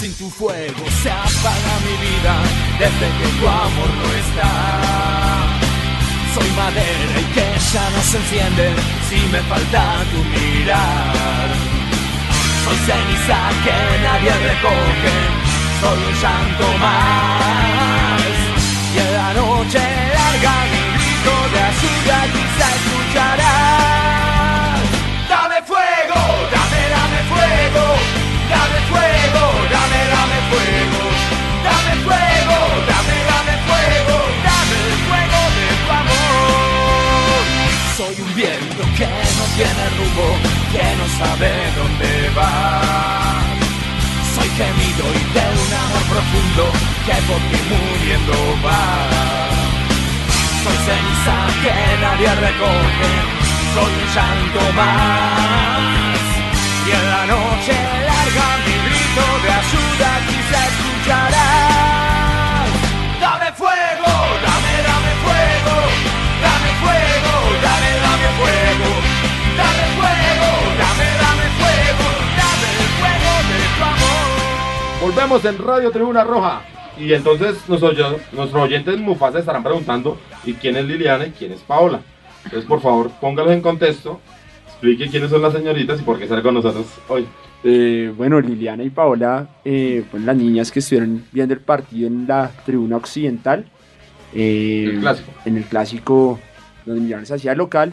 Sin 0.00 0.12
tu 0.14 0.28
fuego 0.30 0.84
se 1.02 1.10
apaga 1.10 1.74
mi 1.84 1.94
vida 2.04 2.34
desde 2.78 3.06
que 3.18 3.40
tu 3.40 3.46
amor 3.48 3.90
no 4.02 4.12
está. 4.22 5.03
Soy 6.34 6.50
madera 6.56 7.20
y 7.20 7.22
que 7.32 7.46
ya 7.72 7.84
no 7.90 8.00
se 8.02 8.16
enciende 8.16 8.66
si 9.08 9.18
me 9.32 9.40
falta 9.42 9.82
tu 10.10 10.18
mirar. 10.34 11.48
Soy 12.64 12.78
ceniza 12.86 13.38
que 13.64 13.76
nadie 14.02 14.32
recoge, 14.48 15.14
soy 15.80 16.00
un 16.08 16.14
llanto 16.22 16.66
más. 16.78 18.22
Y 18.94 18.96
en 18.98 19.10
la 19.14 19.28
noche 19.34 19.82
larga 20.16 20.54
mi 20.72 20.82
grito 20.96 21.34
de 21.52 21.58
ayuda 21.70 22.18
quizá 22.34 22.66
escucharás. 22.78 24.82
Dame 25.28 25.58
fuego, 25.70 26.20
dame, 26.54 26.80
dame 26.94 27.20
fuego, 27.30 27.84
dame 28.50 28.78
fuego, 28.90 29.42
dame, 29.70 30.00
dame 30.10 30.23
tiene 39.56 39.84
rumbo, 39.96 40.26
que 40.72 40.84
no 40.98 41.06
sabe 41.18 41.50
dónde 41.76 42.30
va. 42.36 42.50
Soy 44.34 44.48
gemido 44.58 45.04
y 45.14 45.22
de 45.34 45.46
un 45.62 45.72
amor 45.82 46.04
profundo 46.12 46.64
que 47.06 47.16
por 47.28 47.40
ti 47.50 47.60
muriendo 47.70 48.36
va. 48.64 48.82
Soy 50.62 50.78
ceniza 50.86 51.36
que 51.62 51.74
nadie 52.02 52.30
recoge, 52.46 53.12
soy 53.74 53.92
un 54.00 54.06
llanto 54.14 54.72
más. 54.74 56.24
Y 56.86 56.90
en 56.90 57.10
la 57.10 57.26
noche 57.26 57.74
larga 58.08 58.46
mi 58.64 58.74
grito 58.86 59.24
de 59.44 59.50
ayuda. 59.62 60.13
Volvemos 75.34 75.60
en 75.60 75.66
Radio 75.66 75.90
Tribuna 75.90 76.22
Roja. 76.22 76.62
Y 76.96 77.12
entonces 77.12 77.56
nuestros, 77.68 77.96
nuestros 78.32 78.54
oyentes 78.54 78.96
Mufasa 79.00 79.40
estarán 79.40 79.64
preguntando, 79.64 80.16
¿y 80.44 80.52
quién 80.52 80.76
es 80.76 80.84
Liliana 80.84 81.26
y 81.26 81.30
quién 81.32 81.50
es 81.50 81.58
Paola? 81.58 82.02
Entonces, 82.44 82.68
por 82.68 82.80
favor, 82.80 83.10
póngalos 83.20 83.52
en 83.52 83.60
contexto, 83.60 84.20
explique 84.68 85.08
quiénes 85.08 85.30
son 85.30 85.42
las 85.42 85.52
señoritas 85.52 86.00
y 86.00 86.04
por 86.04 86.18
qué 86.18 86.24
estar 86.24 86.40
con 86.40 86.54
nosotros 86.54 86.86
hoy. 87.08 87.26
Eh, 87.64 88.14
bueno, 88.16 88.40
Liliana 88.40 88.84
y 88.84 88.90
Paola 88.90 89.48
eh, 89.64 90.04
fueron 90.08 90.24
las 90.24 90.36
niñas 90.36 90.70
que 90.70 90.78
estuvieron 90.78 91.24
viendo 91.32 91.52
el 91.52 91.60
partido 91.60 92.06
en 92.06 92.28
la 92.28 92.52
tribuna 92.64 92.96
occidental. 92.96 93.64
eh, 94.32 94.84
El 94.92 95.00
clásico. 95.00 95.32
En 95.46 95.56
el 95.56 95.64
clásico 95.64 96.38
donde 96.86 97.00
Millonarios 97.00 97.32
hacía 97.32 97.56
local. 97.56 97.92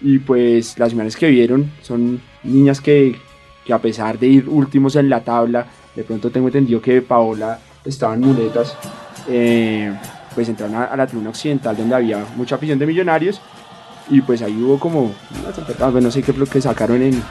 Y 0.00 0.18
pues 0.18 0.78
las 0.78 0.94
imágenes 0.94 1.16
que 1.18 1.28
vieron 1.28 1.70
son 1.82 2.22
niñas 2.42 2.80
que, 2.80 3.16
que 3.66 3.72
a 3.74 3.78
pesar 3.80 4.18
de 4.18 4.28
ir 4.28 4.48
últimos 4.48 4.96
en 4.96 5.10
la 5.10 5.20
tabla, 5.20 5.66
de 5.94 6.04
pronto 6.04 6.30
tengo 6.30 6.48
entendido 6.48 6.80
que 6.80 7.02
Paola 7.02 7.58
estaba 7.84 8.14
en 8.14 8.20
muletas. 8.20 8.76
eh, 9.28 9.92
pues 10.34 10.48
entraron 10.48 10.76
a, 10.76 10.96
la 10.96 11.06
tribuna 11.06 11.30
occidental 11.30 11.76
donde 11.76 11.94
había 11.94 12.24
mucha 12.36 12.54
afición 12.54 12.78
de 12.78 12.86
millonarios. 12.86 13.40
Y 14.08 14.22
pues 14.22 14.42
ahí 14.42 14.60
hubo 14.60 14.78
como, 14.78 15.12
ah, 15.80 15.90
no 16.00 16.10
sé 16.10 16.22
qué 16.22 16.32
es 16.32 16.38
lo 16.38 16.46
que 16.46 16.60
sacaron 16.60 17.00
en 17.02 17.22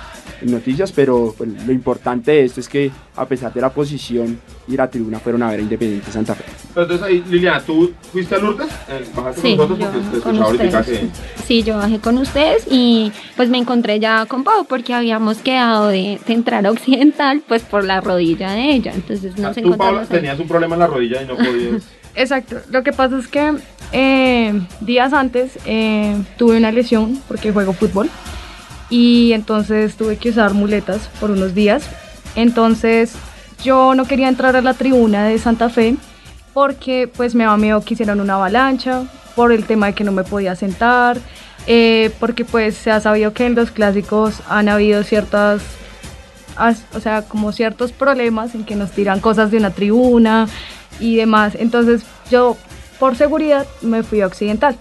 noticias, 0.44 0.92
pero 0.92 1.34
pues, 1.38 1.50
lo 1.66 1.72
importante 1.74 2.32
de 2.32 2.46
esto 2.46 2.60
es 2.60 2.68
que 2.70 2.92
a 3.16 3.26
pesar 3.26 3.54
de 3.54 3.62
la 3.62 3.70
posición 3.70 4.40
y 4.68 4.76
la 4.78 4.90
tribuna 4.90 5.20
fueron 5.20 5.44
a 5.44 5.50
ver 5.50 5.60
a 5.60 5.64
Independiente 5.64 6.12
Santa 6.12 6.36
Fe. 6.36 6.44
Pero 6.74 6.84
entonces 6.84 7.06
ahí, 7.08 7.24
Liliana, 7.30 7.62
¿tú 7.62 7.92
fuiste 8.12 8.36
a 8.36 8.40
Lourdes? 8.40 8.68
Eh, 8.90 9.06
¿Bajaste 9.16 9.42
Sí, 9.42 9.58
con 9.58 9.70
nosotros? 9.70 9.94
yo 9.94 10.22
con 10.22 10.36
escuchaba 10.36 10.46
ahorita 10.46 10.80
ustedes. 10.80 11.00
que... 11.00 11.44
Sí, 11.46 11.64
yo 11.64 11.78
bajé 11.78 12.00
con 12.00 12.18
ustedes 12.18 12.66
y 12.70 13.12
pues 13.36 13.50
me 13.50 13.58
encontré 13.58 14.00
ya 14.00 14.26
con 14.26 14.44
Pau 14.44 14.66
porque 14.66 14.94
habíamos 14.94 15.38
quedado 15.40 15.88
de, 15.88 16.20
de 16.26 16.34
entrar 16.34 16.66
a 16.66 16.72
Occidental 16.72 17.42
pues 17.48 17.64
por 17.64 17.84
la 17.84 18.02
rodilla 18.02 18.52
de 18.52 18.72
ella. 18.74 18.94
Entonces 18.94 19.38
nos 19.38 19.56
Tú, 19.56 19.62
Paola, 19.62 19.74
encontramos. 19.76 20.02
ahí. 20.12 20.18
tenías 20.18 20.40
un 20.40 20.48
problema 20.48 20.76
en 20.76 20.80
la 20.80 20.88
rodilla 20.88 21.22
y 21.24 21.28
no 21.28 21.36
podías... 21.36 21.84
Exacto. 22.16 22.58
Lo 22.70 22.84
que 22.84 22.92
pasa 22.92 23.18
es 23.20 23.28
que 23.28 23.54
eh, 23.92 24.60
días 24.82 25.14
antes 25.14 25.58
eh, 25.66 26.16
tuve 26.38 26.58
una 26.58 26.72
lesión 26.72 27.22
porque 27.28 27.52
juego 27.52 27.72
fútbol 27.74 28.10
y 28.90 29.34
entonces 29.34 29.96
tuve 29.96 30.18
que 30.18 30.30
usar 30.30 30.54
muletas 30.54 31.10
por 31.20 31.32
unos 31.32 31.54
días. 31.54 31.84
Entonces 32.36 33.14
yo 33.64 33.94
no 33.96 34.06
quería 34.06 34.30
entrar 34.30 34.56
a 34.56 34.62
la 34.62 34.74
tribuna 34.74 35.26
de 35.26 35.38
Santa 35.38 35.70
Fe 35.70 35.96
porque 36.54 37.08
pues 37.16 37.36
me 37.36 37.44
daba 37.44 37.58
miedo 37.58 37.82
que 37.82 37.94
hicieran 37.94 38.20
una 38.20 38.36
avalancha, 38.36 39.04
por 39.36 39.52
el 39.52 39.64
tema 39.66 39.88
de 39.88 39.94
que 39.94 40.04
no 40.04 40.12
me 40.12 40.24
podía 40.24 40.56
sentar, 40.56 41.18
eh, 41.68 42.12
porque 42.20 42.44
pues 42.46 42.76
se 42.76 42.92
ha 42.92 43.00
sabido 43.00 43.32
que 43.34 43.46
en 43.46 43.56
los 43.56 43.72
clásicos 43.72 44.42
han 44.50 44.68
habido 44.70 45.04
ciertas 45.04 45.62
as- 46.58 46.84
o 46.94 47.00
sea, 47.00 47.22
como 47.22 47.52
ciertos 47.54 47.92
problemas 47.94 48.54
en 48.56 48.66
que 48.66 48.76
nos 48.76 48.92
tiran 48.92 49.20
cosas 49.22 49.52
de 49.52 49.58
una 49.58 49.70
tribuna 49.72 50.48
y 51.00 51.16
demás. 51.16 51.54
Entonces 51.58 52.02
yo, 52.30 52.58
por 53.00 53.16
seguridad, 53.16 53.66
me 53.82 54.04
fui 54.04 54.20
a 54.22 54.28
Occidental. 54.28 54.76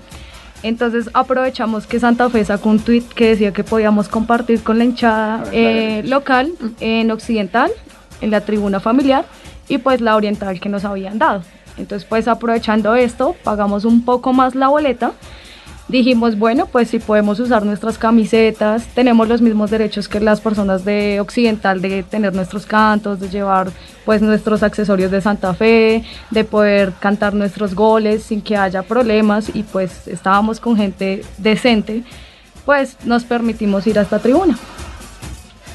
Entonces 0.63 1.09
aprovechamos 1.15 1.87
que 1.87 2.01
Santa 2.01 2.29
Fe 2.31 2.45
sacó 2.45 2.69
un 2.69 2.81
tweet 2.81 3.05
que 3.15 3.29
decía 3.29 3.53
que 3.53 3.65
podíamos 3.65 4.09
compartir 4.09 4.63
con 4.63 4.79
la 4.79 4.85
hinchada 4.85 5.45
eh, 5.53 6.03
local 6.05 6.53
en 6.81 7.11
Occidental, 7.11 7.71
en 8.21 8.31
la 8.31 8.41
tribuna 8.41 8.81
familiar 8.81 9.25
y 9.69 9.79
pues 9.79 10.01
la 10.01 10.17
oriental 10.17 10.59
que 10.59 10.69
nos 10.69 10.85
habían 10.85 11.19
dado. 11.19 11.43
Entonces 11.77 12.07
pues 12.09 12.27
aprovechando 12.27 12.97
esto, 12.97 13.37
pagamos 13.45 13.85
un 13.85 14.05
poco 14.05 14.33
más 14.33 14.57
la 14.57 14.69
boleta 14.69 15.13
dijimos, 15.89 16.39
bueno, 16.39 16.67
pues 16.67 16.91
si 16.91 16.99
podemos 16.99 17.41
usar 17.41 17.65
nuestras 17.65 17.99
camisetas, 17.99 18.87
tenemos 18.95 19.27
los 19.27 19.41
mismos 19.41 19.71
derechos 19.71 20.09
que 20.09 20.21
las 20.21 20.41
personas 20.41 20.85
de 20.85 21.19
Occidental 21.21 21.81
de 21.81 22.03
tener 22.03 22.35
nuestros 22.35 22.67
cantos, 22.67 23.21
de 23.21 23.29
llevar 23.29 23.71
pues 24.05 24.23
nuestros 24.23 24.63
accesorios 24.63 25.11
de 25.11 25.21
Santa 25.21 25.55
Fe, 25.55 26.05
de 26.31 26.45
poder 26.45 26.93
cantar 27.01 27.35
nuestros 27.35 27.75
goles 27.75 28.23
sin 28.23 28.43
que 28.43 28.57
haya 28.57 28.83
problemas 28.83 29.55
y 29.55 29.63
pues 29.63 30.07
estábamos 30.09 30.61
con 30.61 30.77
gente 30.77 31.23
decente, 31.39 32.05
pues 32.65 32.97
nos 33.05 33.25
permitimos 33.25 33.87
ir 33.87 33.99
a 33.99 34.03
esta 34.03 34.19
tribuna. 34.19 34.59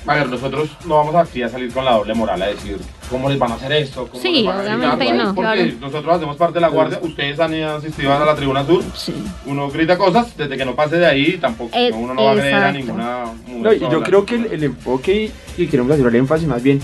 A 0.05 0.15
ver, 0.15 0.29
nosotros 0.29 0.69
no 0.85 0.95
vamos 0.95 1.15
aquí 1.15 1.41
a 1.41 1.49
salir 1.49 1.71
con 1.73 1.85
la 1.85 1.93
doble 1.93 2.13
moral 2.13 2.41
a 2.41 2.47
decir 2.47 2.77
cómo 3.13 3.29
les 3.29 3.39
van 3.39 3.51
a 3.51 3.55
hacer 3.55 3.71
esto. 3.71 4.07
Cómo 4.07 4.21
Sí, 4.21 4.31
les 4.33 4.45
van 4.45 4.57
a 4.57 4.61
obviamente 4.61 5.05
gritar, 5.05 5.15
no, 5.27 5.35
Porque 5.35 5.51
claro. 5.53 5.71
nosotros 5.79 6.15
hacemos 6.17 6.35
parte 6.35 6.55
de 6.55 6.61
la 6.61 6.67
guardia, 6.67 6.99
ustedes 7.01 7.39
han 7.39 7.53
asistido 7.53 8.11
a 8.11 8.25
la 8.25 8.35
tribuna 8.35 8.65
sur, 8.65 8.83
Sí. 8.95 9.13
uno 9.45 9.69
grita 9.69 9.97
cosas, 9.97 10.35
desde 10.35 10.57
que 10.57 10.65
no 10.65 10.75
pase 10.75 10.97
de 10.97 11.05
ahí, 11.05 11.37
tampoco, 11.37 11.69
Eh, 11.77 11.91
no, 11.91 11.97
uno 11.97 12.13
no 12.13 12.23
va 12.25 12.31
a 12.31 12.35
creer 12.35 12.53
a 12.55 12.57
exacto. 12.69 12.77
ninguna... 12.79 13.23
No, 13.47 13.73
y 13.73 13.79
yo 13.79 14.03
creo 14.03 14.25
que 14.25 14.35
el, 14.35 14.45
el 14.47 14.63
enfoque 14.65 15.31
que 15.55 15.69
queremos 15.69 15.91
hacer 15.93 16.05
el 16.07 16.15
énfasis 16.15 16.47
más 16.47 16.61
bien 16.61 16.81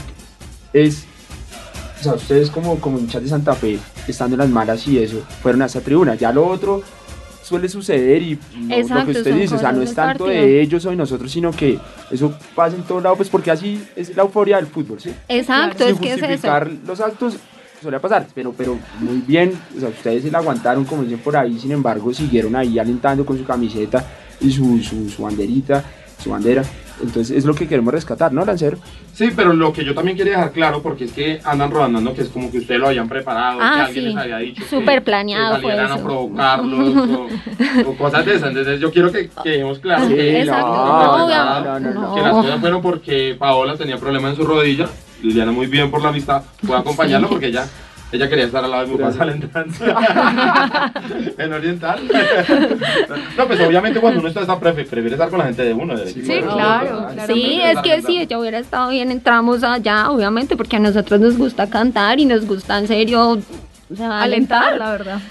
es, 0.72 1.06
o 2.00 2.04
sea, 2.04 2.13
ustedes 2.13 2.50
como, 2.50 2.80
como 2.80 3.00
hinchas 3.00 3.24
de 3.24 3.30
Santa 3.30 3.54
Fe, 3.56 3.78
estando 4.08 4.36
en 4.36 4.39
las 4.39 4.50
malas 4.50 4.88
y 4.88 5.00
eso, 5.00 5.22
fueron 5.42 5.62
a 5.63 5.65
esta 5.65 5.82
tribuna. 5.82 6.15
Ya 6.15 6.32
lo 6.32 6.48
otro 6.48 6.82
suele 7.50 7.68
suceder 7.68 8.22
y 8.22 8.40
no- 8.58 8.78
lo 9.00 9.06
que 9.06 9.12
usted 9.12 9.36
dice, 9.36 9.56
o 9.56 9.60
sea, 9.60 9.72
no 9.72 9.82
es 9.82 9.94
tanto 9.96 10.26
partido. 10.26 10.42
de 10.46 10.62
ellos 10.62 10.86
o 10.86 10.90
de 10.92 10.96
nosotros, 10.96 11.32
sino 11.32 11.52
que 11.52 11.80
eso 12.12 12.34
pasa 12.56 12.76
en 12.76 12.84
todo 12.84 13.02
lado, 13.02 13.16
pues 13.16 13.28
porque 13.30 13.50
así 13.52 13.84
es 13.96 14.16
la 14.16 14.22
euforia 14.24 14.58
del 14.58 14.68
fútbol, 14.68 15.00
¿sí? 15.02 15.10
Exacto, 15.28 15.84
Sin 15.86 15.96
es 15.96 16.00
que 16.00 16.08
es 16.10 16.14
eso. 16.18 16.26
justificar 16.28 16.72
los 16.86 17.00
actos 17.02 17.38
suele 17.82 18.00
pasar, 18.00 18.28
pero, 18.36 18.54
pero 18.56 18.78
muy 19.00 19.22
bien, 19.26 19.54
o 19.76 19.80
sea, 19.80 19.90
ustedes 19.90 20.22
se 20.24 20.30
la 20.32 20.38
aguantaron 20.40 20.86
como 20.86 21.02
dicen 21.04 21.20
por 21.20 21.36
ahí, 21.36 21.58
sin 21.58 21.72
embargo 21.72 22.14
siguieron 22.14 22.56
ahí 22.56 22.78
alentando 22.78 23.26
con 23.26 23.38
su 23.38 23.44
camiseta 23.46 24.06
y 24.42 24.52
su, 24.52 24.80
su, 24.84 25.10
su 25.10 25.24
banderita, 25.24 25.84
su 26.22 26.30
bandera, 26.30 26.64
entonces 27.02 27.38
es 27.38 27.46
lo 27.46 27.54
que 27.54 27.68
queremos 27.68 27.94
rescatar, 27.94 28.32
¿no, 28.34 28.44
Lancero? 28.46 28.78
Sí, 29.14 29.30
pero 29.36 29.54
lo 29.54 29.72
que 29.74 29.84
yo 29.86 29.94
también 29.94 30.16
quería 30.18 30.34
dejar 30.34 30.52
claro, 30.52 30.82
porque 30.82 31.06
es 31.06 31.12
que 31.14 31.40
andan 31.44 31.72
rodando 31.72 32.14
que 32.14 32.22
es 32.22 32.30
como 32.30 32.52
que 32.52 32.60
ustedes 32.60 32.80
lo 32.80 32.88
habían 32.88 33.08
preparado, 33.10 33.60
Ah, 33.62 33.74
que 33.76 33.82
alguien 33.82 34.04
sí. 34.06 34.10
les 34.10 34.18
había 34.18 34.38
dicho 34.38 34.64
Súper 34.70 35.04
planeado 35.04 35.56
que 35.56 35.62
fue 35.62 35.72
salieran 35.72 35.92
a 35.92 35.96
eso. 35.96 36.04
provocarlos 36.06 36.96
o, 37.86 37.90
o 37.90 37.96
cosas 37.98 38.26
de 38.26 38.36
esas. 38.36 38.50
Entonces 38.50 38.80
yo 38.80 38.92
quiero 38.92 39.12
que, 39.12 39.30
que 39.44 39.50
dejemos 39.50 39.80
claro 39.80 40.08
Sí, 40.08 40.14
que, 40.16 40.42
Exacto, 40.42 40.68
no, 40.68 40.86
no, 40.86 41.18
no, 41.18 41.26
obvia- 41.26 41.64
no, 41.64 41.80
no, 41.80 42.02
no. 42.02 42.16
que 42.16 42.22
las 42.22 42.32
cosas 42.32 42.60
fueron 42.60 42.82
porque 42.82 43.36
Paola 43.38 43.76
tenía 43.76 43.98
problemas 43.98 44.32
en 44.32 44.38
su 44.38 44.44
rodilla. 44.46 44.88
Liliana 45.22 45.52
muy 45.52 45.68
bien 45.68 45.92
por 45.92 46.02
la 46.02 46.10
amistad, 46.10 46.44
a 46.72 46.78
acompañarlo 46.78 47.28
porque 47.28 47.48
ella, 47.48 47.68
ella 48.12 48.28
quería 48.30 48.45
estar 48.45 48.63
al 48.63 48.72
lado 48.72 48.86
de 48.88 48.91
Mufasa 48.91 49.24
alentando 49.24 49.74
en 51.38 51.54
Oriental. 51.54 52.00
no, 53.38 53.48
pues 53.48 53.60
obviamente 53.62 54.00
cuando 54.00 54.19
uno 54.19 54.30
está, 54.30 54.41
está 54.41 54.60
prefe- 54.60 54.86
prefiere 54.88 55.12
estar 55.12 55.30
con 55.30 55.39
la 55.39 55.45
gente 55.45 55.63
de 55.63 55.74
uno. 55.74 55.95
del 55.98 56.08
Sí, 56.10 56.24
uno, 56.41 56.54
claro, 56.56 57.08
claro. 57.13 57.34
Sí, 57.34 57.60
es 57.63 57.80
que 57.80 58.02
si 58.02 58.19
ella 58.19 58.39
hubiera 58.39 58.60
estado 58.60 58.89
bien, 58.89 59.12
entramos 59.12 59.63
allá, 59.63 60.10
obviamente, 60.10 60.56
porque 60.58 60.78
a 60.78 60.80
nosotros 60.80 61.19
nos 61.19 61.38
gusta 61.38 61.69
cantar 61.69 62.19
y 62.19 62.26
nos 62.26 62.45
gusta 62.45 62.78
en 62.80 62.88
serio 62.88 63.39
o 63.91 63.95
sea, 63.95 64.21
Alentar, 64.21 64.63
alentar. 64.63 64.78
la 64.80 64.91
verdad. 64.91 65.21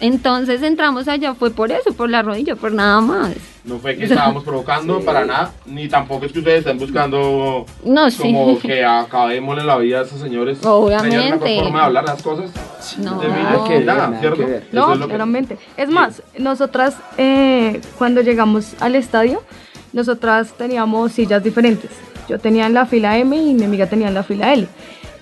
Entonces 0.00 0.62
entramos 0.62 1.06
allá, 1.08 1.34
fue 1.34 1.50
por 1.50 1.70
eso, 1.70 1.92
por 1.92 2.10
la 2.10 2.22
rodilla, 2.22 2.56
por 2.56 2.72
nada 2.72 3.00
más. 3.00 3.32
No 3.64 3.78
fue 3.78 3.96
que 3.96 4.04
estábamos 4.04 4.42
provocando 4.42 5.00
para 5.02 5.24
nada, 5.24 5.52
ni 5.66 5.88
tampoco 5.88 6.26
es 6.26 6.32
que 6.32 6.40
ustedes 6.40 6.58
estén 6.60 6.78
buscando 6.78 7.64
No, 7.84 8.10
sí. 8.10 8.22
como 8.22 8.58
que 8.58 8.84
acabémosle 8.84 9.62
la 9.62 9.76
vida 9.78 10.00
a 10.00 10.02
esos 10.02 10.20
señores. 10.20 10.58
Obviamente. 10.64 11.16
Señores, 11.16 11.40
la 11.56 11.62
forma 11.62 11.78
de 11.78 11.84
hablar 11.84 12.04
las 12.04 12.22
cosas. 12.22 12.50
No. 12.98 13.20
de 13.20 13.28
mí, 13.28 13.34
Nada 13.40 13.64
que 13.68 13.80
nada, 13.80 14.06
nada 14.08 14.20
¿cierto? 14.20 14.38
que 14.46 14.62
No, 14.72 14.92
es 14.92 14.98
lo 14.98 15.06
que- 15.06 15.10
claramente. 15.10 15.58
Es 15.76 15.88
más, 15.88 16.22
nosotras 16.38 16.96
eh, 17.18 17.80
cuando 17.98 18.20
llegamos 18.22 18.74
al 18.80 18.96
estadio, 18.96 19.42
nosotras 19.92 20.52
teníamos 20.58 21.12
sillas 21.12 21.44
diferentes. 21.44 21.90
Yo 22.28 22.40
tenía 22.40 22.66
en 22.66 22.74
la 22.74 22.86
fila 22.86 23.16
M 23.18 23.36
y 23.36 23.54
mi 23.54 23.64
amiga 23.64 23.86
tenía 23.86 24.08
en 24.08 24.14
la 24.14 24.24
fila 24.24 24.52
L. 24.52 24.66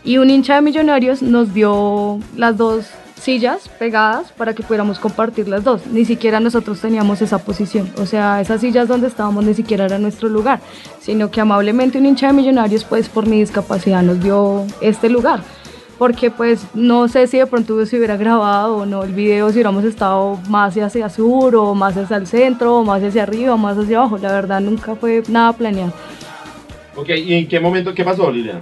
Y 0.05 0.19
un 0.19 0.31
hincha 0.31 0.57
de 0.57 0.63
Millonarios 0.63 1.23
nos 1.23 1.53
dio 1.53 2.21
las 2.37 2.57
dos 2.57 2.87
sillas 3.21 3.69
pegadas 3.69 4.33
para 4.33 4.55
que 4.55 4.63
pudiéramos 4.63 4.99
compartir 4.99 5.47
las 5.47 5.63
dos. 5.63 5.87
Ni 5.87 6.05
siquiera 6.05 6.41
nosotros 6.41 6.81
teníamos 6.81 7.21
esa 7.21 7.39
posición. 7.39 7.91
O 7.99 8.07
sea, 8.07 8.41
esas 8.41 8.63
sillas 8.63 8.89
donde 8.89 9.09
estábamos 9.09 9.45
ni 9.45 9.55
siquiera 9.55 9.85
era 9.85 9.99
nuestro 9.99 10.29
lugar, 10.29 10.61
sino 11.01 11.31
que 11.31 11.41
amablemente 11.41 11.99
un 11.99 12.07
hincha 12.07 12.29
de 12.29 12.33
Millonarios, 12.33 12.85
pues 12.85 13.09
por 13.09 13.27
mi 13.27 13.41
discapacidad, 13.41 14.03
nos 14.03 14.23
dio 14.23 14.65
este 14.81 15.11
lugar 15.11 15.41
porque 16.01 16.31
pues 16.31 16.67
no 16.73 17.09
sé 17.09 17.27
si 17.27 17.37
de 17.37 17.47
pronto 17.47 17.85
se 17.85 17.99
hubiera 17.99 18.17
grabado 18.17 18.79
o 18.79 18.87
no 18.87 19.03
el 19.03 19.13
video, 19.13 19.51
si 19.51 19.57
hubiéramos 19.57 19.85
estado 19.85 20.41
más 20.49 20.75
hacia 20.75 21.11
sur 21.11 21.55
o 21.55 21.75
más 21.75 21.95
hacia 21.95 22.17
el 22.17 22.27
centro 22.27 22.79
o 22.79 22.85
más 22.85 23.03
hacia 23.03 23.25
arriba 23.25 23.53
o 23.53 23.59
más 23.59 23.77
hacia 23.77 23.99
abajo, 23.99 24.17
la 24.17 24.33
verdad 24.33 24.63
nunca 24.63 24.95
fue 24.95 25.23
nada 25.29 25.53
planeado. 25.53 25.93
Ok, 26.97 27.11
¿y 27.11 27.35
en 27.35 27.47
qué 27.47 27.61
momento, 27.61 27.93
qué 27.93 28.03
pasó, 28.03 28.31
Liliana? 28.31 28.61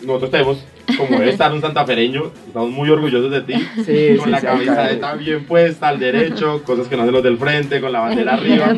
Nosotros 0.00 0.30
tenemos 0.30 0.64
como 0.96 1.18
debe 1.18 1.30
estar 1.30 1.52
un 1.52 1.60
santafereño, 1.60 2.30
estamos 2.46 2.70
muy 2.70 2.88
orgullosos 2.90 3.30
de 3.30 3.40
ti. 3.42 3.54
Sí, 3.84 4.16
con 4.16 4.26
sí, 4.26 4.30
la 4.30 4.40
sí, 4.40 4.46
camiseta 4.46 5.14
bien 5.14 5.44
puesta 5.44 5.88
al 5.88 5.98
derecho, 5.98 6.62
cosas 6.64 6.88
que 6.88 6.96
no 6.96 7.02
hacen 7.02 7.14
los 7.14 7.22
del 7.22 7.38
frente, 7.38 7.80
con 7.80 7.92
la 7.92 8.00
bandera 8.00 8.34
arriba. 8.34 8.74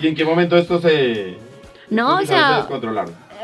¿Y 0.00 0.08
en 0.08 0.14
qué 0.14 0.24
momento 0.24 0.56
esto 0.56 0.80
se... 0.80 1.36
No, 1.88 2.16
o 2.16 2.20
estos 2.20 2.28
se 2.28 2.34
sea? 2.34 2.66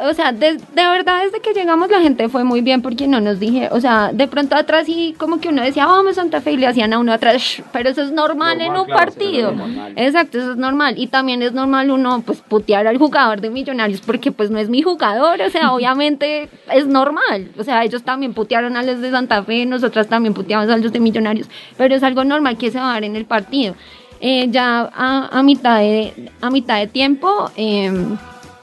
O 0.03 0.13
sea, 0.15 0.33
de, 0.33 0.55
de 0.55 0.61
verdad 0.75 1.23
desde 1.25 1.41
que 1.41 1.53
llegamos 1.53 1.89
la 1.91 2.01
gente 2.01 2.29
fue 2.29 2.45
muy 2.45 2.61
bien 2.61 2.83
porque 2.83 3.07
no 3.07 3.21
nos 3.21 3.39
dije, 3.41 3.69
o 3.73 3.81
sea, 3.81 4.11
de 4.13 4.27
pronto 4.29 4.55
atrás 4.57 4.89
y 4.89 5.15
como 5.19 5.41
que 5.41 5.49
uno 5.49 5.63
decía, 5.63 5.87
vamos 5.87 6.17
Santa 6.17 6.41
Fe 6.41 6.53
y 6.53 6.57
le 6.57 6.67
hacían 6.67 6.93
a 6.93 6.99
uno 6.99 7.13
atrás, 7.13 7.37
"Shh", 7.41 7.63
pero 7.73 7.89
eso 7.89 8.03
es 8.03 8.13
normal, 8.13 8.61
en 8.61 8.69
Normal, 8.69 8.81
un 8.81 8.87
claro, 8.87 9.05
partido. 9.05 9.55
Exacto, 9.97 10.39
eso 10.39 10.53
es 10.53 10.57
normal. 10.57 10.95
Y 10.99 11.07
también 11.07 11.43
es 11.43 11.53
normal 11.53 11.91
uno 11.91 12.23
pues 12.25 12.41
putear 12.41 12.87
al 12.87 12.99
jugador 12.99 13.41
de 13.41 13.51
Millonarios 13.51 14.01
porque 14.01 14.33
pues 14.33 14.51
no 14.51 14.59
es 14.59 14.69
mi 14.69 14.83
jugador, 14.83 15.41
o 15.41 15.51
sea, 15.51 15.73
obviamente 15.75 16.49
es 16.73 16.87
normal. 16.87 17.51
O 17.59 17.65
sea, 17.65 17.83
ellos 17.85 18.03
también 18.03 18.35
putearon 18.35 18.77
a 18.77 18.83
los 18.83 19.01
de 19.01 19.11
Santa 19.11 19.43
Fe, 19.45 19.67
nosotras 19.67 20.09
también 20.09 20.35
puteamos 20.35 20.69
a 20.71 20.77
los 20.77 20.93
de 20.93 21.01
Millonarios, 21.01 21.49
pero 21.77 21.95
es 21.95 22.03
algo 22.03 22.25
normal 22.25 22.57
que 22.59 22.71
se 22.71 22.79
va 22.79 22.91
a 22.91 22.93
dar 22.95 23.05
en 23.05 23.17
el 23.17 23.25
partido. 23.25 23.75
Eh, 24.21 24.49
ya 24.51 24.91
a, 24.95 25.29
a 25.39 25.43
mitad 25.43 25.79
de, 25.79 26.31
a 26.41 26.49
mitad 26.51 26.79
de 26.79 26.87
tiempo, 26.87 27.51
eh, 27.57 27.93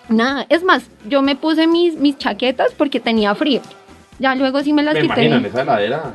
nada, 0.10 0.46
es 0.50 0.64
más, 0.64 0.84
yo 1.08 1.22
me 1.22 1.36
puse 1.36 1.68
mis, 1.68 1.96
mis 1.96 2.18
chaquetas 2.18 2.74
porque 2.78 3.00
tenía 3.00 3.36
frío. 3.36 3.62
Ya 4.20 4.36
luego 4.36 4.62
sí 4.62 4.74
me 4.74 4.84
las 4.84 4.94
Me 4.94 5.02
quité. 5.02 5.26
imagino 5.26 5.36
en 5.38 5.46
esa 5.46 5.62
heladera. 5.64 6.14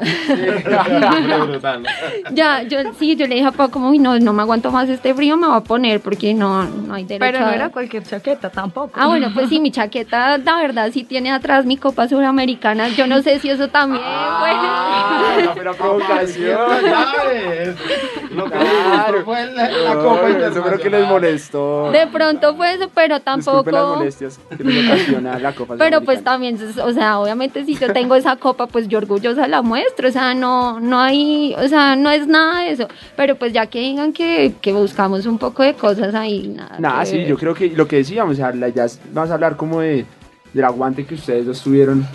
Brutal. 1.46 1.82
Ya, 2.32 2.62
yo 2.62 2.78
sí, 2.98 3.16
yo 3.16 3.26
le 3.26 3.36
dije 3.36 3.46
a 3.46 3.52
Pau 3.52 3.70
como, 3.70 3.88
"Uy, 3.90 3.98
no, 3.98 4.18
no 4.18 4.32
me 4.32 4.42
aguanto 4.42 4.70
más 4.70 4.88
este 4.88 5.14
frío, 5.14 5.36
me 5.36 5.46
voy 5.48 5.56
a 5.56 5.60
poner 5.60 6.00
porque 6.00 6.34
no, 6.34 6.64
no 6.64 6.94
hay 6.94 7.04
derecho 7.04 7.20
Pero 7.32 7.40
no 7.40 7.46
a- 7.50 7.54
era 7.54 7.68
cualquier 7.70 8.02
chaqueta 8.04 8.50
tampoco. 8.50 8.90
Ah, 8.94 9.06
bueno, 9.08 9.30
pues 9.34 9.48
sí, 9.48 9.60
mi 9.60 9.70
chaqueta, 9.70 10.38
la 10.38 10.56
verdad, 10.56 10.90
sí 10.92 11.04
tiene 11.04 11.32
atrás 11.32 11.64
mi 11.64 11.76
copa 11.76 12.06
suramericana. 12.08 12.88
Yo 12.88 13.06
no 13.06 13.22
sé 13.22 13.38
si 13.40 13.50
eso 13.50 13.68
también 13.68 14.02
Ah, 14.04 15.34
fue. 15.36 15.44
no, 15.44 15.54
pero 15.54 15.74
provocación. 15.74 16.58
¿Sabes? 16.82 17.76
Lo 18.30 18.44
que 18.44 18.50
Claro. 18.58 19.24
fue 19.24 19.46
la, 19.52 19.94
Copa 19.94 20.28
Eso 20.28 20.62
creo 20.62 20.78
que 20.78 20.90
les 20.90 21.08
molestó. 21.08 21.90
De 21.90 22.06
pronto 22.06 22.54
fue 22.56 22.74
eso, 22.74 22.90
pero 22.94 23.16
Disculpen 23.18 23.44
las 23.44 23.44
tampoco. 23.44 23.96
molestias 23.96 24.40
que 24.56 24.64
les 24.64 24.84
ocasiona 24.86 25.38
la 25.38 25.52
Copa 25.54 25.74
Pero 25.78 26.02
pues 26.02 26.22
también, 26.22 26.58
o 26.82 26.92
sea, 26.92 27.18
obviamente 27.18 27.64
si 27.64 27.74
yo 27.76 27.87
tengo 27.92 28.14
esa 28.14 28.36
copa, 28.36 28.66
pues 28.66 28.88
yo 28.88 28.98
orgullosa 28.98 29.46
la 29.48 29.62
muestro, 29.62 30.08
o 30.08 30.12
sea, 30.12 30.34
no, 30.34 30.80
no 30.80 30.98
hay, 31.00 31.54
o 31.58 31.68
sea, 31.68 31.96
no 31.96 32.10
es 32.10 32.26
nada 32.26 32.60
de 32.62 32.72
eso. 32.72 32.88
Pero 33.16 33.36
pues 33.36 33.52
ya 33.52 33.66
que 33.66 33.80
digan 33.80 34.12
que, 34.12 34.54
que 34.60 34.72
buscamos 34.72 35.26
un 35.26 35.38
poco 35.38 35.62
de 35.62 35.74
cosas 35.74 36.14
ahí, 36.14 36.48
nada. 36.48 36.76
Nada, 36.78 37.04
sí, 37.06 37.18
ver. 37.18 37.26
yo 37.28 37.36
creo 37.36 37.54
que 37.54 37.68
lo 37.70 37.86
que 37.88 37.96
decíamos, 37.96 38.34
o 38.34 38.36
sea, 38.36 38.50
es- 38.84 39.00
vamos 39.12 39.30
a 39.30 39.34
hablar 39.34 39.56
como 39.56 39.80
de, 39.80 40.04
del 40.52 40.64
aguante 40.64 41.04
que 41.04 41.14
ustedes 41.14 41.46
dos 41.46 41.60
tuvieron, 41.62 42.06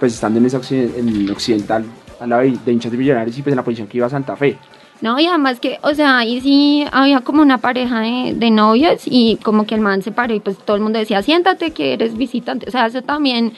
pues 0.00 0.14
estando 0.14 0.38
en 0.38 0.46
esa 0.46 0.58
occiden- 0.58 0.92
en 0.96 1.30
occidental, 1.30 1.84
al 2.20 2.28
lado 2.30 2.42
de, 2.42 2.56
de 2.64 2.72
hinchas 2.72 2.92
de 2.92 2.98
millonarios 2.98 3.36
y 3.38 3.42
pues 3.42 3.52
en 3.52 3.56
la 3.56 3.64
posición 3.64 3.86
que 3.88 3.98
iba 3.98 4.08
Santa 4.08 4.36
Fe. 4.36 4.56
No, 5.00 5.18
y 5.20 5.26
además 5.26 5.60
que, 5.60 5.78
o 5.82 5.92
sea, 5.92 6.18
ahí 6.18 6.40
sí 6.40 6.86
había 6.90 7.20
como 7.20 7.42
una 7.42 7.58
pareja 7.58 8.00
de, 8.00 8.32
de 8.36 8.50
novios 8.50 9.02
y 9.04 9.36
como 9.42 9.66
que 9.66 9.74
el 9.74 9.80
man 9.82 10.02
se 10.02 10.12
paró 10.12 10.32
y 10.34 10.40
pues 10.40 10.56
todo 10.56 10.76
el 10.76 10.82
mundo 10.82 10.98
decía, 10.98 11.20
siéntate 11.20 11.72
que 11.72 11.92
eres 11.92 12.16
visitante. 12.16 12.66
O 12.68 12.70
sea, 12.70 12.86
eso 12.86 13.02
también, 13.02 13.52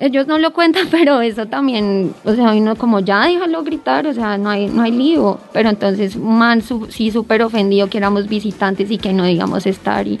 ellos 0.00 0.26
no 0.26 0.38
lo 0.38 0.52
cuentan, 0.52 0.88
pero 0.90 1.20
eso 1.20 1.46
también, 1.46 2.14
o 2.24 2.34
sea, 2.34 2.52
uno 2.52 2.76
como 2.76 3.00
ya 3.00 3.26
déjalo 3.26 3.62
gritar, 3.62 4.06
o 4.06 4.12
sea, 4.14 4.36
no 4.38 4.50
hay, 4.50 4.66
no 4.68 4.82
hay 4.82 4.92
lío. 4.92 5.38
Pero 5.52 5.68
entonces, 5.70 6.16
man 6.16 6.62
su- 6.62 6.86
sí 6.90 7.10
súper 7.10 7.42
ofendido 7.42 7.88
que 7.88 7.98
éramos 7.98 8.28
visitantes 8.28 8.90
y 8.90 8.98
que 8.98 9.12
no 9.12 9.24
digamos 9.24 9.66
estar 9.66 10.06
y 10.06 10.18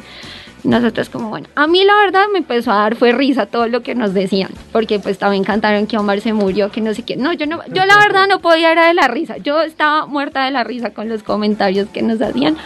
nosotros 0.62 1.10
como, 1.10 1.28
bueno, 1.28 1.46
a 1.56 1.66
mí 1.66 1.84
la 1.84 1.94
verdad 1.96 2.24
me 2.32 2.38
empezó 2.38 2.72
a 2.72 2.76
dar 2.76 2.96
fue 2.96 3.12
risa 3.12 3.44
todo 3.44 3.66
lo 3.66 3.82
que 3.82 3.94
nos 3.94 4.14
decían, 4.14 4.48
porque 4.72 4.98
pues 4.98 5.18
también 5.18 5.44
cantaron 5.44 5.86
que 5.86 5.98
Omar 5.98 6.22
se 6.22 6.32
murió, 6.32 6.70
que 6.70 6.80
no 6.80 6.94
sé 6.94 7.02
qué. 7.02 7.16
No, 7.16 7.34
yo 7.34 7.46
no, 7.46 7.60
yo 7.68 7.84
la 7.84 7.98
verdad 7.98 8.26
no 8.28 8.38
podía 8.40 8.72
era 8.72 8.86
de 8.86 8.94
la 8.94 9.06
risa. 9.06 9.36
Yo 9.36 9.60
estaba 9.60 10.06
muerta 10.06 10.46
de 10.46 10.52
la 10.52 10.64
risa 10.64 10.94
con 10.94 11.10
los 11.10 11.22
comentarios 11.22 11.88
que 11.90 12.00
nos 12.00 12.22
hacían, 12.22 12.56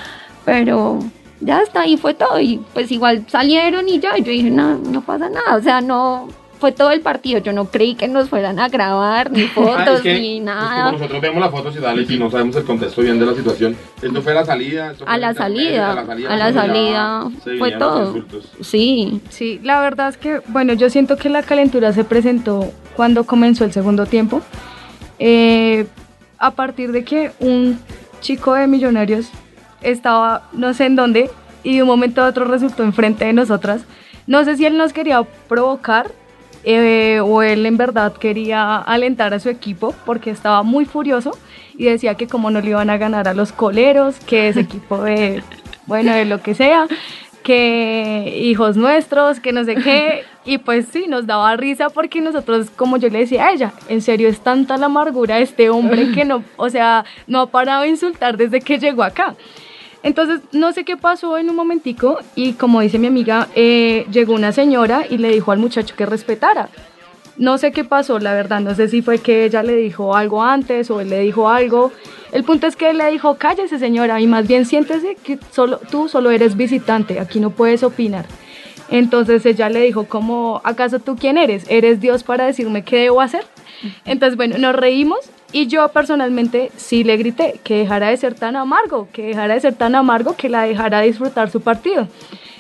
pero 0.45 1.01
ya 1.41 1.59
hasta 1.59 1.81
ahí 1.81 1.97
fue 1.97 2.15
todo 2.15 2.39
y 2.39 2.61
pues 2.73 2.91
igual 2.93 3.25
salieron 3.29 3.89
y 3.89 3.99
ya, 3.99 4.17
yo 4.17 4.31
dije, 4.31 4.51
no, 4.51 4.79
no 4.79 5.01
pasa 5.01 5.29
nada, 5.29 5.57
o 5.57 5.61
sea, 5.63 5.81
no 5.81 6.29
fue 6.59 6.73
todo 6.73 6.91
el 6.91 7.01
partido, 7.01 7.41
yo 7.41 7.53
no 7.53 7.67
creí 7.67 7.95
que 7.95 8.09
nos 8.09 8.29
fueran 8.29 8.59
a 8.59 8.69
grabar 8.69 9.31
ni 9.31 9.43
Ah, 9.49 9.51
fotos 9.55 9.97
es 9.97 10.01
que, 10.03 10.21
ni 10.21 10.41
pues, 10.41 10.45
nada. 10.45 10.85
como 10.85 10.99
nosotros 10.99 11.21
vemos 11.21 11.41
las 11.41 11.51
fotos 11.51 11.77
y 11.77 11.81
tal, 11.81 12.11
y 12.11 12.19
no 12.19 12.31
sabemos 12.31 12.57
el 12.57 12.65
contexto 12.65 13.03
bien 13.03 13.19
de 13.19 13.27
la 13.27 13.35
situación. 13.35 13.77
Esto 14.01 14.23
fue 14.23 14.35
la 14.35 14.45
salida. 14.45 14.93
esto 14.93 15.05
fue 15.05 15.15
A 15.15 15.19
la 15.19 15.29
el 15.29 15.33
intermedio, 15.33 15.67
salida, 15.67 15.91
a 16.33 16.37
la 16.37 16.51
ya 16.51 16.61
salida, 16.61 17.31
fue 17.59 17.73
todo. 17.73 18.25
Sí, 18.61 19.21
Sí, 19.31 19.61
la 19.63 19.81
verdad 19.81 20.09
es 20.09 20.17
que, 20.17 20.41
bueno, 20.49 20.73
yo 20.73 20.91
siento 20.91 21.17
que 21.17 21.29
la 21.29 21.43
calentura 21.43 21.93
se 21.93 22.05
presentó 22.05 22.71
cuando 22.97 23.25
comenzó 23.25 23.65
el 23.65 23.73
segundo 23.73 24.07
tiempo. 24.07 24.41
Eh, 25.19 25.87
a 26.39 26.53
partir 26.53 26.93
de 26.93 27.05
que 27.05 27.33
un 27.41 27.79
chico 28.21 28.55
de 28.55 28.67
Millonarios 28.67 29.29
estaba 29.83 30.49
no 30.53 30.75
sé 30.75 30.87
en 30.87 30.97
dónde 30.97 31.31
y 31.63 31.77
de 31.77 31.83
un 31.83 31.89
momento 31.89 32.23
a 32.23 32.29
otro 32.29 32.45
resultó 32.45 32.83
enfrente 32.83 33.25
de 33.25 33.33
nosotras. 33.33 33.83
No 34.27 34.45
sé 34.45 34.57
si 34.57 34.67
él 34.67 34.77
nos 34.77 34.93
quería 34.93 35.23
provocar 35.49 36.11
eh, 36.71 37.21
o 37.21 37.43
él 37.43 37.65
en 37.65 37.79
verdad 37.79 38.13
quería 38.13 38.77
alentar 38.77 39.33
a 39.33 39.41
su 39.41 39.49
equipo 39.49 39.95
porque 40.05 40.29
estaba 40.29 40.63
muy 40.63 40.85
furioso 40.85 41.31
y 41.79 41.87
decía 41.87 42.15
que 42.15 42.27
como 42.27 42.51
no 42.51 42.61
le 42.61 42.69
iban 42.69 42.91
a 42.91 42.99
ganar 42.99 43.27
a 43.27 43.33
los 43.33 43.53
coleros, 43.53 44.19
que 44.21 44.49
ese 44.49 44.61
equipo 44.61 45.03
de, 45.03 45.43
bueno, 45.87 46.13
de 46.13 46.27
lo 46.27 46.43
que 46.43 46.55
sea, 46.55 46.87
que 47.43 48.39
hijos 48.43 48.77
nuestros, 48.77 49.41
que 49.41 49.55
no 49.55 49.65
sé 49.65 49.77
qué, 49.77 50.25
y 50.45 50.59
pues 50.59 50.89
sí, 50.93 51.07
nos 51.09 51.27
daba 51.27 51.57
risa 51.57 51.89
porque 51.89 52.21
nosotros, 52.21 52.69
como 52.69 52.99
yo 52.99 53.09
le 53.09 53.21
decía 53.21 53.47
a 53.47 53.53
ella, 53.53 53.73
en 53.89 54.03
serio 54.03 54.29
es 54.29 54.41
tanta 54.41 54.77
la 54.77 54.87
amargura 54.87 55.37
de 55.37 55.45
este 55.45 55.71
hombre 55.71 56.13
que 56.13 56.27
no, 56.27 56.45
o 56.59 56.69
sea, 56.69 57.07
no 57.27 57.41
ha 57.41 57.47
parado 57.47 57.85
de 57.85 57.89
insultar 57.89 58.37
desde 58.37 58.61
que 58.61 58.79
llegó 58.79 59.03
acá. 59.05 59.35
Entonces, 60.09 60.41
no 60.53 60.73
sé 60.73 60.87
qué 60.87 60.97
pasó 60.97 61.37
en 61.37 61.51
un 61.51 61.57
momentico 61.57 62.19
y 62.35 62.55
como 62.55 62.81
dice 62.81 62.99
mi 62.99 63.09
amiga, 63.09 63.49
eh, 63.55 64.07
llegó 64.11 64.33
una 64.33 64.53
señora 64.53 65.05
y 65.07 65.19
le 65.19 65.29
dijo 65.29 65.53
al 65.53 65.59
muchacho 65.59 65.95
que 65.97 66.07
respetara. 66.07 66.71
No 67.37 67.59
sé 67.59 67.73
qué 67.73 67.85
pasó, 67.85 68.19
la 68.19 68.33
verdad, 68.33 68.61
no 68.63 68.75
sé 68.75 68.89
si 68.89 69.03
fue 69.03 69.19
que 69.19 69.45
ella 69.45 69.63
le 69.63 69.77
dijo 69.77 70.17
algo 70.17 70.43
antes 70.43 70.91
o 70.91 71.03
él 71.03 71.11
le 71.11 71.21
dijo 71.21 71.51
algo. 71.51 71.93
El 72.33 72.43
punto 72.43 72.67
es 72.67 72.75
que 72.75 72.89
él 72.89 72.97
le 72.97 73.11
dijo, 73.11 73.35
cállese 73.35 73.79
señora, 73.79 74.19
y 74.19 74.27
más 74.27 74.49
bien 74.49 74.65
siéntese 74.65 75.15
que 75.23 75.39
solo, 75.53 75.79
tú 75.91 76.09
solo 76.09 76.31
eres 76.31 76.57
visitante, 76.57 77.21
aquí 77.21 77.39
no 77.39 77.51
puedes 77.51 77.83
opinar. 77.83 78.25
Entonces 78.89 79.45
ella 79.45 79.69
le 79.69 79.83
dijo, 79.83 80.07
como, 80.07 80.63
¿acaso 80.65 81.01
tú 81.01 81.17
quién 81.17 81.37
eres? 81.37 81.67
¿Eres 81.69 82.01
Dios 82.01 82.25
para 82.25 82.47
decirme 82.47 82.83
qué 82.83 82.97
debo 82.97 83.21
hacer? 83.21 83.45
Entonces, 84.07 84.39
bueno, 84.39 84.57
nos 84.57 84.75
reímos 84.75 85.19
y 85.53 85.67
yo 85.67 85.89
personalmente 85.89 86.71
sí 86.77 87.05
le 87.05 87.17
grité 87.17 87.61
que 87.65 87.79
dejara 87.79 88.09
de 88.09 88.17
ser 88.17 88.35
tan 88.35 88.57
amargo, 88.57 89.09
que 89.13 89.29
dejara 89.29 89.55
de 89.55 89.61
ser 89.61 89.75
tan 89.75 89.95
amargo, 89.95 90.37
que 90.37 90.49
la 90.49 90.63
dejara 90.63 91.01
disfrutar 91.01 91.51
su 91.51 91.61
partido. 91.61 92.07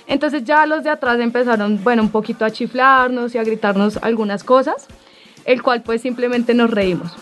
Entonces 0.07 0.45
ya 0.45 0.65
los 0.67 0.83
de 0.85 0.91
atrás 0.91 1.21
empezaron, 1.21 1.83
bueno, 1.85 2.03
un 2.03 2.11
poquito 2.11 2.45
a 2.45 2.51
chiflarnos 2.51 3.35
y 3.35 3.39
a 3.39 3.45
gritarnos 3.45 3.99
algunas 3.99 4.43
cosas, 4.43 4.87
el 5.45 5.63
cual 5.63 5.83
pues 5.83 6.01
simplemente 6.01 6.55
nos 6.55 6.71
reímos. 6.71 7.15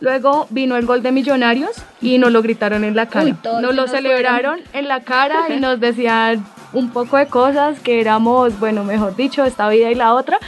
Luego 0.00 0.46
vino 0.50 0.76
el 0.76 0.86
gol 0.86 1.02
de 1.02 1.12
Millonarios 1.12 1.82
y 2.00 2.18
nos 2.18 2.32
lo 2.32 2.42
gritaron 2.42 2.84
en 2.84 2.96
la 2.96 3.06
cara. 3.06 3.26
Uy, 3.26 3.36
nos 3.62 3.74
lo 3.74 3.86
celebraron 3.86 4.60
en 4.72 4.88
la 4.88 5.00
cara 5.00 5.54
y 5.54 5.60
nos 5.60 5.80
decían 5.80 6.44
un 6.72 6.90
poco 6.90 7.16
de 7.16 7.26
cosas 7.26 7.80
que 7.80 8.00
éramos, 8.00 8.58
bueno, 8.58 8.84
mejor 8.84 9.14
dicho, 9.16 9.44
esta 9.44 9.68
vida 9.68 9.90
y 9.90 9.94
la 9.94 10.14
otra, 10.14 10.38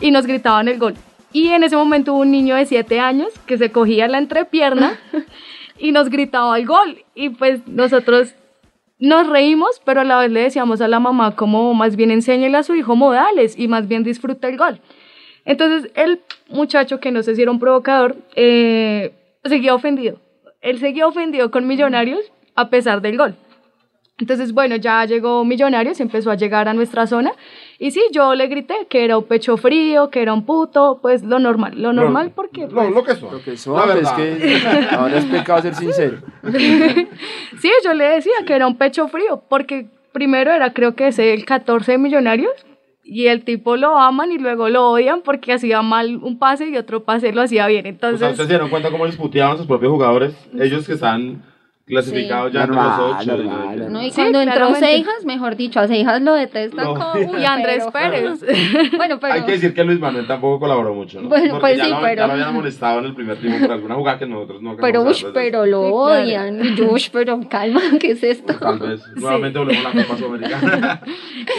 y 0.00 0.10
nos 0.10 0.26
gritaban 0.26 0.68
el 0.68 0.78
gol. 0.78 0.94
Y 1.36 1.48
en 1.48 1.64
ese 1.64 1.76
momento 1.76 2.14
hubo 2.14 2.22
un 2.22 2.30
niño 2.30 2.56
de 2.56 2.64
7 2.64 2.98
años 2.98 3.28
que 3.44 3.58
se 3.58 3.70
cogía 3.70 4.08
la 4.08 4.16
entrepierna 4.16 4.98
y 5.78 5.92
nos 5.92 6.08
gritaba 6.08 6.58
el 6.58 6.64
gol. 6.64 7.04
Y 7.14 7.28
pues 7.28 7.68
nosotros 7.68 8.34
nos 8.98 9.28
reímos, 9.28 9.82
pero 9.84 10.00
a 10.00 10.04
la 10.04 10.18
vez 10.18 10.32
le 10.32 10.40
decíamos 10.40 10.80
a 10.80 10.88
la 10.88 10.98
mamá 10.98 11.36
como 11.36 11.74
más 11.74 11.94
bien 11.94 12.10
enséñele 12.10 12.56
a 12.56 12.62
su 12.62 12.74
hijo 12.74 12.96
modales 12.96 13.54
y 13.58 13.68
más 13.68 13.86
bien 13.86 14.02
disfruta 14.02 14.48
el 14.48 14.56
gol. 14.56 14.80
Entonces 15.44 15.92
el 15.94 16.22
muchacho, 16.48 17.00
que 17.00 17.12
no 17.12 17.22
sé 17.22 17.36
si 17.36 17.42
era 17.42 17.50
un 17.50 17.58
provocador, 17.58 18.16
eh, 18.34 19.12
seguía 19.44 19.74
ofendido. 19.74 20.18
Él 20.62 20.78
seguía 20.78 21.06
ofendido 21.06 21.50
con 21.50 21.66
Millonarios 21.66 22.32
a 22.54 22.70
pesar 22.70 23.02
del 23.02 23.18
gol. 23.18 23.36
Entonces, 24.18 24.52
bueno, 24.52 24.76
ya 24.76 25.04
llegó 25.04 25.44
Millonarios, 25.44 26.00
empezó 26.00 26.30
a 26.30 26.34
llegar 26.36 26.66
a 26.68 26.72
nuestra 26.72 27.06
zona. 27.06 27.32
Y 27.78 27.90
sí, 27.90 28.00
yo 28.10 28.34
le 28.34 28.46
grité 28.46 28.86
que 28.88 29.04
era 29.04 29.18
un 29.18 29.24
pecho 29.24 29.56
frío, 29.56 30.08
que 30.08 30.22
era 30.22 30.32
un 30.32 30.46
puto, 30.46 30.98
pues 31.02 31.22
lo 31.22 31.38
normal. 31.38 31.74
Lo 31.76 31.92
normal 31.92 32.32
porque... 32.34 32.62
Lo, 32.62 32.68
pues, 32.68 32.90
lo 32.90 33.04
que 33.04 33.14
son. 33.14 33.32
Lo 33.32 33.42
que 33.42 33.50
La 33.50 33.56
son, 33.56 33.98
es 33.98 34.10
que 34.12 34.88
ahora 34.96 35.18
es 35.18 35.24
pecado 35.26 35.62
ser 35.62 35.74
sincero. 35.74 36.18
Sí, 37.60 37.70
yo 37.84 37.94
le 37.94 38.04
decía 38.04 38.34
que 38.46 38.54
era 38.54 38.66
un 38.66 38.76
pecho 38.76 39.08
frío, 39.08 39.42
porque 39.48 39.86
primero 40.12 40.52
era 40.52 40.72
creo 40.72 40.94
que 40.94 41.08
ese 41.08 41.32
el 41.32 41.44
14 41.44 41.92
de 41.92 41.98
Millonarios 41.98 42.52
y 43.02 43.28
el 43.28 43.44
tipo 43.44 43.76
lo 43.76 43.98
aman 43.98 44.32
y 44.32 44.38
luego 44.38 44.68
lo 44.68 44.90
odian 44.90 45.22
porque 45.22 45.52
hacía 45.52 45.80
mal 45.80 46.16
un 46.16 46.38
pase 46.38 46.68
y 46.68 46.76
otro 46.76 47.04
pase 47.04 47.32
lo 47.32 47.42
hacía 47.42 47.66
bien. 47.66 47.80
O 47.80 47.82
sea, 47.84 47.90
Entonces, 47.92 48.30
¿ustedes 48.30 48.46
se 48.46 48.52
dieron 48.52 48.68
cuenta 48.68 48.90
cómo 48.90 49.06
les 49.06 49.16
puteaban 49.16 49.56
sus 49.56 49.66
propios 49.66 49.92
jugadores? 49.92 50.34
Ellos 50.58 50.86
que 50.86 50.94
están 50.94 51.42
clasificado 51.86 52.48
ya 52.48 52.62
entre 52.62 52.76
Normal, 52.76 53.00
los 53.00 53.16
ocho. 53.20 53.22
y- 53.22 53.26
normal, 53.46 53.92
No, 53.92 54.02
y 54.02 54.10
Sí, 54.10 54.16
cuando 54.16 54.40
entró 54.40 54.56
claramente. 54.56 54.86
Seijas, 54.88 55.24
mejor 55.24 55.56
dicho, 55.56 55.78
a 55.80 55.86
Seijas 55.86 56.20
lo 56.20 56.34
detesta 56.34 56.82
No. 56.84 56.94
como... 56.94 57.38
Y 57.38 57.44
Andrés 57.44 57.84
pero- 57.92 58.10
Pérez. 58.10 58.90
Bueno, 58.96 59.20
pero... 59.20 59.34
Hay 59.34 59.42
que 59.44 59.52
decir 59.52 59.72
que 59.72 59.84
Luis 59.84 60.00
Manuel 60.00 60.26
tampoco 60.26 60.58
colaboró 60.60 60.94
mucho, 60.94 61.20
¿no? 61.22 61.28
Bueno, 61.28 61.54
Porque 61.54 61.60
pues 61.60 61.78
ya 61.78 61.84
sí, 61.84 61.90
lo, 61.90 62.00
pero- 62.00 62.16
Ya 62.22 62.26
lo 62.26 62.32
habían 62.32 62.54
molestado 62.54 62.98
en 62.98 63.04
el 63.06 63.14
primer 63.14 63.36
tiempo 63.38 63.60
por 63.60 63.72
alguna 63.72 63.94
jugada 63.94 64.18
que 64.18 64.26
nosotros 64.26 64.62
no 64.62 64.76
Pero, 64.76 65.04
pero 65.32 65.66
lo 65.66 65.82
Sí, 65.84 65.90
claro. 65.90 65.94
odian. 66.22 66.64
Y 66.64 66.74
yo, 66.74 66.90
ush, 66.90 67.08
pero 67.12 67.40
calma, 67.48 67.80
¿qué 68.00 68.10
es 68.12 68.22
esto? 68.24 68.54
Tal 68.58 68.78
vez. 68.80 69.02
Nuevamente 69.14 69.58
volvemos 69.58 69.86
a 69.86 69.94
la 69.94 70.02
Copa 70.04 70.18
Sudamericana. 70.18 71.00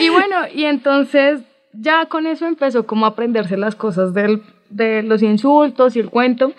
Y 0.02 0.10
bueno, 0.10 0.36
y 0.54 0.66
entonces 0.66 1.40
ya 1.74 2.06
con 2.08 2.28
eso 2.28 2.48
empezó 2.48 2.86
como 2.86 3.06
a 3.06 3.10
aprenderse 3.10 3.56
las 3.56 3.76
cosas 3.76 4.14
del, 4.14 4.42
de 4.70 5.04
los 5.04 5.22
insultos 5.24 5.96
y 5.96 6.00
el 6.00 6.10
cuento. 6.10 6.52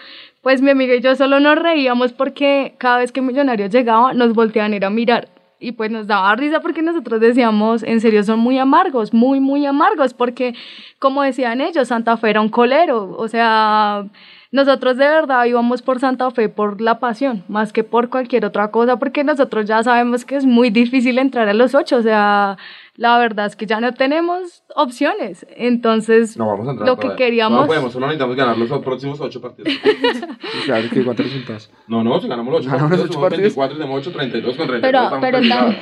Pues 0.43 0.63
mi 0.63 0.71
amiga 0.71 0.95
y 0.95 1.01
yo 1.01 1.17
solo 1.17 1.41
nos 1.41 1.59
reíamos 1.59 2.13
porque 2.13 2.75
cada 2.79 2.99
vez 2.99 3.11
que 3.11 3.21
Millonarios 3.21 3.71
llegaba 3.71 4.15
nos 4.15 4.35
volteaban 4.35 4.73
a 4.73 4.77
ir 4.77 4.85
a 4.85 4.91
mirar. 4.91 5.29
Y 5.61 5.73
pues 5.73 5.91
nos 5.91 6.07
daba 6.07 6.37
risa 6.37 6.61
porque 6.61 6.83
nosotros 6.83 7.21
decíamos, 7.21 7.83
en 7.83 8.01
serio, 8.01 8.23
son 8.23 8.39
muy 8.39 8.59
amargos, 8.59 9.13
muy, 9.13 9.41
muy 9.41 9.67
amargos, 9.67 10.15
porque 10.15 10.55
como 11.01 11.23
decían 11.23 11.61
ellos, 11.61 11.89
Santa 11.89 12.17
Fe 12.17 12.31
era 12.31 12.41
un 12.41 12.49
colero. 12.49 13.17
O 13.19 13.27
sea, 13.27 14.05
nosotros 14.53 14.97
de 14.97 15.09
verdad 15.09 15.45
íbamos 15.47 15.83
por 15.83 15.99
Santa 15.99 16.31
Fe 16.31 16.49
por 16.49 16.81
la 16.81 17.01
pasión, 17.01 17.43
más 17.49 17.73
que 17.73 17.83
por 17.83 18.09
cualquier 18.09 18.45
otra 18.45 18.71
cosa, 18.71 18.99
porque 19.01 19.25
nosotros 19.25 19.67
ya 19.67 19.83
sabemos 19.83 20.25
que 20.25 20.37
es 20.37 20.47
muy 20.47 20.71
difícil 20.71 21.19
entrar 21.19 21.49
a 21.49 21.55
los 21.55 21.75
ocho. 21.75 21.97
O 21.97 22.03
sea, 22.03 22.57
la 22.99 23.17
verdad 23.19 23.47
es 23.47 23.55
que 23.57 23.65
ya 23.65 23.81
no 23.81 23.95
tenemos 23.95 24.65
opciones. 24.75 25.47
Entonces, 25.57 26.37
No 26.37 26.47
vamos 26.49 26.67
a 26.67 26.73
entrar 26.73 26.89
lo 26.89 26.99
que 26.99 27.15
queríamos... 27.17 27.61
No 27.61 27.67
podemos, 27.69 27.93
solo 27.93 28.07
necesitamos 28.07 28.37
ganar 28.37 28.59
los 28.59 28.69
próximos 28.83 29.21
ocho 29.21 29.41
partidos. 29.41 29.73
Claro, 30.67 30.89
que 30.93 31.05
cuántos 31.05 31.27
resultados. 31.27 31.71
No, 31.87 32.03
no, 32.05 32.21
si 32.21 32.29
ganamos 32.29 32.53
los 32.53 32.61
ocho 32.63 32.71
Ganamos 32.71 32.91
los 32.91 33.01
partidos, 33.01 33.11
ocho 33.11 33.15
somos 33.15 33.31
partidos. 33.31 33.57
24 33.57 33.77
y 33.77 33.81
tenemos 33.81 34.07
8, 34.07 34.13
32 34.13 34.57
con 34.57 34.67
32. 34.67 35.11
Pero- 35.11 35.21
pero 35.21 35.39
calificados. 35.39 35.75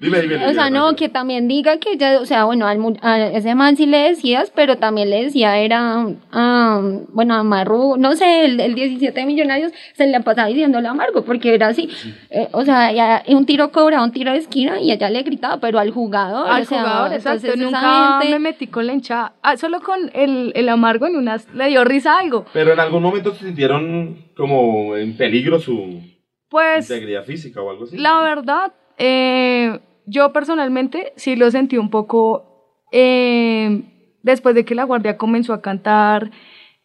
Dime, 0.00 0.20
dime, 0.22 0.34
dime. 0.34 0.46
O 0.48 0.54
sea, 0.54 0.70
no, 0.70 0.96
que 0.96 1.08
también 1.08 1.46
diga 1.48 1.78
que 1.78 1.96
ya, 1.96 2.20
o 2.20 2.24
sea, 2.26 2.44
bueno, 2.44 2.66
al, 2.66 2.78
mu- 2.78 2.96
a 3.02 3.18
ese 3.28 3.54
man 3.54 3.76
sí 3.76 3.86
le 3.86 3.98
decías, 3.98 4.50
pero 4.54 4.76
también 4.78 5.10
le 5.10 5.24
decía, 5.24 5.58
era, 5.58 6.06
ah, 6.32 6.80
bueno, 7.12 7.34
a 7.34 7.42
Marru, 7.42 7.96
no 7.98 8.14
sé, 8.16 8.44
el, 8.46 8.60
el 8.60 8.74
17 8.74 9.18
de 9.20 9.26
Millonarios 9.26 9.72
se 9.94 10.06
le 10.06 10.20
pasaba 10.20 10.48
diciéndole 10.48 10.88
amargo, 10.88 11.22
porque 11.24 11.54
era 11.54 11.68
así, 11.68 11.88
eh, 12.30 12.48
o 12.52 12.64
sea, 12.64 12.92
ya, 12.92 13.22
un 13.28 13.46
tiro 13.46 13.70
cobraba, 13.72 14.04
un 14.04 14.12
tiro 14.12 14.32
de 14.32 14.38
esquina 14.38 14.80
y 14.80 14.90
ella 14.92 15.08
le 15.10 15.22
gritaba, 15.22 15.58
pero 15.58 15.78
al 15.78 15.90
jugador, 15.92 16.45
al 16.46 16.62
o 16.62 16.64
sea, 16.64 16.78
jugador, 16.80 17.12
exacto. 17.12 17.46
entonces 17.46 17.64
Nunca 17.64 18.18
gente- 18.20 18.32
me 18.32 18.38
metí 18.38 18.66
con 18.66 18.86
la 18.86 18.92
hinchada. 18.92 19.34
Ah, 19.42 19.56
solo 19.56 19.80
con 19.80 20.10
el, 20.14 20.52
el 20.54 20.68
amargo 20.68 21.06
en 21.06 21.16
unas 21.16 21.52
le 21.54 21.68
dio 21.68 21.84
risa 21.84 22.18
algo. 22.18 22.44
Pero 22.52 22.72
en 22.72 22.80
algún 22.80 23.02
momento 23.02 23.32
se 23.34 23.44
sintieron 23.46 24.24
como 24.36 24.96
en 24.96 25.16
peligro 25.16 25.58
su 25.58 26.00
Pues 26.48 26.88
integridad 26.90 27.24
física 27.24 27.60
o 27.62 27.70
algo 27.70 27.84
así. 27.84 27.96
la 27.98 28.20
verdad, 28.22 28.72
eh, 28.98 29.80
yo 30.06 30.32
personalmente 30.32 31.12
sí 31.16 31.36
lo 31.36 31.50
sentí 31.50 31.76
un 31.78 31.90
poco 31.90 32.84
eh, 32.92 33.82
después 34.22 34.54
de 34.54 34.64
que 34.64 34.74
la 34.74 34.84
guardia 34.84 35.16
comenzó 35.16 35.52
a 35.52 35.60
cantar. 35.62 36.30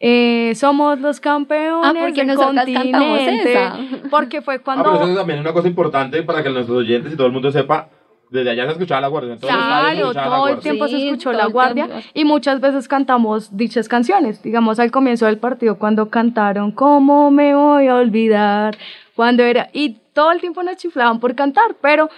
eh, 0.04 0.52
somos 0.56 0.98
los 1.00 1.20
campeones 1.20 1.84
Ah, 1.84 1.94
porque 1.96 2.24
del 2.24 2.36
continente. 2.36 3.52
esa. 3.52 3.78
Porque 4.10 4.42
fue 4.42 4.56
Ah, 4.56 4.58
cuando 4.64 4.82
pero 4.82 4.96
eso 4.96 5.10
es 5.12 5.16
también 5.16 5.38
una 5.38 5.52
cosa 5.52 5.68
importante 5.68 6.24
para 6.24 6.42
que 6.42 6.50
nuestros 6.50 6.78
oyentes 6.78 7.12
y 7.12 7.16
todo 7.16 7.28
el 7.28 7.32
mundo 7.32 7.52
sepa. 7.52 7.88
Desde 8.32 8.48
allá 8.48 8.64
se 8.64 8.72
escuchaba 8.72 9.02
la 9.02 9.08
guardia. 9.08 9.34
en 9.34 9.38
todos 9.40 9.52
los 9.52 9.62
estadios 9.62 10.08
se 10.08 10.12
Claro, 10.14 10.30
todo 10.30 10.48
el 10.48 10.58
tiempo 10.60 10.88
se 10.88 11.06
escuchó 11.06 11.32
la 11.32 11.46
guardia 11.46 11.88
y 12.14 12.24
muchas 12.24 12.60
veces 12.60 12.88
cantamos 12.88 13.54
dichas 13.54 13.88
canciones. 13.88 14.42
Digamos, 14.42 14.78
al 14.78 14.90
comienzo 14.90 15.26
del 15.26 15.36
partido, 15.36 15.78
cuando 15.78 16.08
cantaron 16.08 16.72
¿Cómo 16.72 17.30
me 17.30 17.54
voy 17.54 17.88
a 17.88 17.96
olvidar? 17.96 18.78
Cuando 19.14 19.42
era... 19.42 19.68
Y 19.74 19.98
todo 20.14 20.32
el 20.32 20.40
tiempo 20.40 20.62
nos 20.62 20.76
chiflaban 20.76 21.20
por 21.20 21.34
cantar, 21.34 21.76
pero 21.82 22.08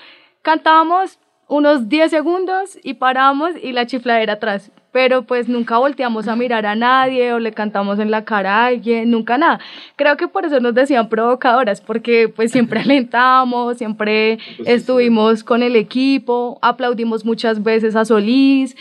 cantábamos 0.43 1.19
unos 1.49 1.89
10 1.89 2.11
segundos 2.11 2.79
y 2.85 2.95
paramos 2.95 3.51
y 3.61 3.73
la 3.73 3.87
chifladera 3.87 4.35
atrás. 4.35 4.71
Pero 4.95 5.23
pues 5.25 5.49
nunca 5.49 5.77
volteamos 5.79 6.29
a 6.29 6.37
mirar 6.37 6.67
a 6.67 6.77
nadie 6.77 7.33
o 7.33 7.41
le 7.41 7.51
cantamos 7.51 7.99
en 7.99 8.13
la 8.13 8.25
cara 8.25 8.59
a 8.59 8.67
alguien, 8.67 9.11
nunca 9.11 9.37
nada. 9.37 9.59
Creo 9.97 10.17
que 10.17 10.29
por 10.29 10.45
eso 10.45 10.61
nos 10.61 10.73
decían 10.73 11.09
provocadoras, 11.09 11.81
porque 11.81 12.29
pues 12.29 12.53
siempre 12.53 12.79
alentamos, 12.85 13.79
siempre 13.79 14.39
Pues 14.57 14.69
estuvimos 14.69 15.43
con 15.43 15.65
el 15.65 15.75
equipo, 15.75 16.61
aplaudimos 16.63 17.25
muchas 17.25 17.61
veces 17.61 17.97
a 17.97 18.05
Solís, 18.05 18.77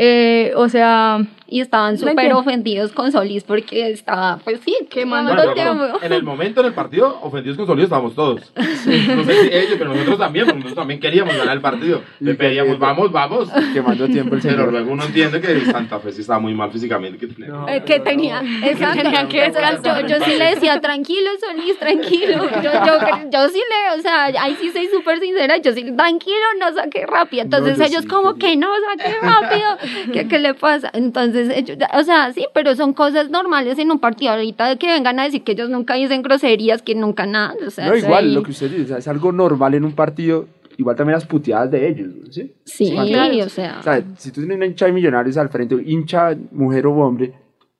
eh, 0.00 0.52
o 0.54 0.68
sea, 0.68 1.20
y 1.48 1.60
estaban 1.60 1.94
No 1.94 1.98
súper 1.98 2.32
ofendidos 2.34 2.92
con 2.92 3.10
Solís 3.10 3.42
porque 3.42 3.90
estaba, 3.90 4.38
pues 4.44 4.60
sí, 4.64 4.76
Quemando 4.90 5.34
pero 5.34 5.54
tiempo. 5.54 5.74
bueno, 5.74 5.98
en 6.02 6.12
el 6.12 6.22
momento 6.22 6.60
en 6.60 6.66
el 6.66 6.72
partido, 6.74 7.18
ofendidos 7.22 7.56
con 7.56 7.66
Solís 7.66 7.84
estábamos 7.84 8.14
todos. 8.14 8.52
No 8.88 9.24
sé 9.24 9.42
si 9.42 9.48
ellos, 9.48 9.74
pero 9.76 9.90
nosotros 9.92 10.18
también, 10.18 10.44
porque 10.44 10.58
nosotros 10.60 10.76
también 10.82 11.00
queríamos 11.00 11.36
ganar 11.36 11.56
el 11.56 11.60
partido. 11.60 12.02
Le 12.20 12.34
pedíamos, 12.34 12.78
vamos, 12.78 13.10
vamos. 13.10 13.48
Quemando 13.72 14.06
tiempo 14.06 14.36
el 14.36 14.40
Pero 14.40 14.70
luego 14.70 14.92
uno 14.92 15.04
entiende 15.04 15.40
que 15.40 15.60
Santa 15.62 15.98
Fe 15.98 16.12
sí 16.12 16.20
estaba 16.20 16.38
muy 16.38 16.54
mal 16.54 16.70
físicamente. 16.70 17.18
Que 17.18 17.26
tenía 17.26 17.48
No. 17.48 17.68
Eh, 17.68 17.82
que 17.84 18.00
tenía, 18.00 18.40
exacto. 18.62 19.10
que 19.28 19.48
O 19.48 19.52
sea, 19.52 19.72
descansar. 19.72 20.06
yo, 20.06 20.16
yo 20.18 20.24
sí 20.24 20.36
le 20.36 20.54
decía, 20.54 20.80
tranquilo, 20.80 21.30
Solís, 21.40 21.78
tranquilo. 21.78 22.48
Yo, 22.62 22.70
yo, 22.72 22.98
yo 23.32 23.48
sí 23.48 23.58
le, 23.58 23.98
o 23.98 24.02
sea, 24.02 24.26
ahí 24.26 24.56
sí 24.60 24.70
soy 24.70 24.86
súper 24.88 25.18
sincera, 25.18 25.56
yo 25.58 25.72
sí, 25.72 25.84
tranquilo, 25.96 26.46
no 26.60 26.72
saque 26.72 27.04
rápido. 27.06 27.42
Entonces 27.42 27.80
ellos 27.80 28.02
sí, 28.02 28.08
como 28.08 28.34
sí. 28.34 28.38
que 28.38 28.56
no, 28.56 28.68
saque 28.90 29.16
rápido. 29.20 29.87
¿Qué, 30.12 30.28
¿Qué 30.28 30.38
le 30.38 30.54
pasa? 30.54 30.90
Entonces, 30.94 31.50
ellos, 31.54 31.76
o 31.94 32.02
sea, 32.02 32.32
sí, 32.32 32.46
pero 32.54 32.74
son 32.76 32.92
cosas 32.92 33.30
normales 33.30 33.78
en 33.78 33.90
un 33.90 33.98
partido. 33.98 34.32
Ahorita 34.32 34.66
de 34.68 34.76
que 34.76 34.86
vengan 34.86 35.18
a 35.20 35.24
decir 35.24 35.42
que 35.44 35.52
ellos 35.52 35.70
nunca 35.70 35.94
dicen 35.94 36.22
groserías, 36.22 36.82
que 36.82 36.94
nunca 36.94 37.26
nada. 37.26 37.54
O 37.66 37.70
sea, 37.70 37.88
No, 37.88 37.96
igual, 37.96 38.24
ahí- 38.26 38.34
lo 38.34 38.42
que 38.42 38.50
usted 38.52 38.70
dice, 38.70 38.82
o 38.84 38.86
sea, 38.88 38.98
es 38.98 39.08
algo 39.08 39.32
normal 39.32 39.74
en 39.74 39.84
un 39.84 39.92
partido, 39.92 40.46
igual 40.76 40.96
también 40.96 41.14
las 41.14 41.26
puteadas 41.26 41.70
de 41.70 41.88
ellos, 41.88 42.08
¿sí? 42.30 42.52
Sí, 42.64 42.92
Cuando- 42.94 43.44
o 43.44 43.48
sea. 43.48 43.76
O 43.80 43.82
sea, 43.82 44.02
si 44.16 44.30
tú 44.30 44.40
tienes 44.40 44.56
una 44.56 44.66
hincha 44.66 44.86
de 44.86 44.92
millonarios 44.92 45.36
al 45.36 45.48
frente, 45.48 45.76
hincha, 45.84 46.36
mujer 46.52 46.86
o 46.86 46.94
hombre, 46.94 47.32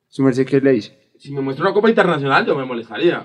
su 0.09 0.23
merced, 0.23 0.47
¿qué 0.47 0.61
le 0.61 0.73
dice? 0.73 0.99
Si 1.19 1.33
me 1.33 1.41
muestra 1.41 1.65
una 1.65 1.75
copa 1.75 1.89
internacional, 1.89 2.47
yo 2.47 2.55
me 2.55 2.65
molestaría. 2.65 3.25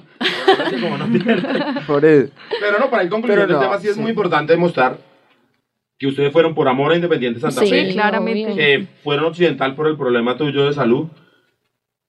Como 0.81 0.97
no 0.97 1.05
Por 1.87 2.03
eso. 2.03 2.31
Pero 2.59 2.79
no, 2.79 2.89
para 2.89 3.03
ir 3.03 3.09
concluyendo 3.09 3.45
Pero 3.45 3.53
no, 3.59 3.63
el 3.63 3.69
tema, 3.69 3.79
sí 3.79 3.87
es 3.87 3.95
sí. 3.95 4.01
muy 4.01 4.09
importante 4.09 4.53
demostrar 4.53 4.97
que 6.03 6.09
ustedes 6.09 6.33
fueron 6.33 6.53
por 6.53 6.67
amor 6.67 6.91
a 6.91 6.95
Independiente 6.95 7.39
Santa 7.39 7.61
Sí, 7.61 7.69
Fe. 7.69 7.89
claramente. 7.93 8.45
obvio. 8.45 8.55
que 8.55 8.87
fueron 9.03 9.25
occidental 9.25 9.73
por 9.75 9.87
el 9.87 9.95
problema 9.97 10.35
tuyo 10.37 10.65
de 10.65 10.73
salud, 10.73 11.07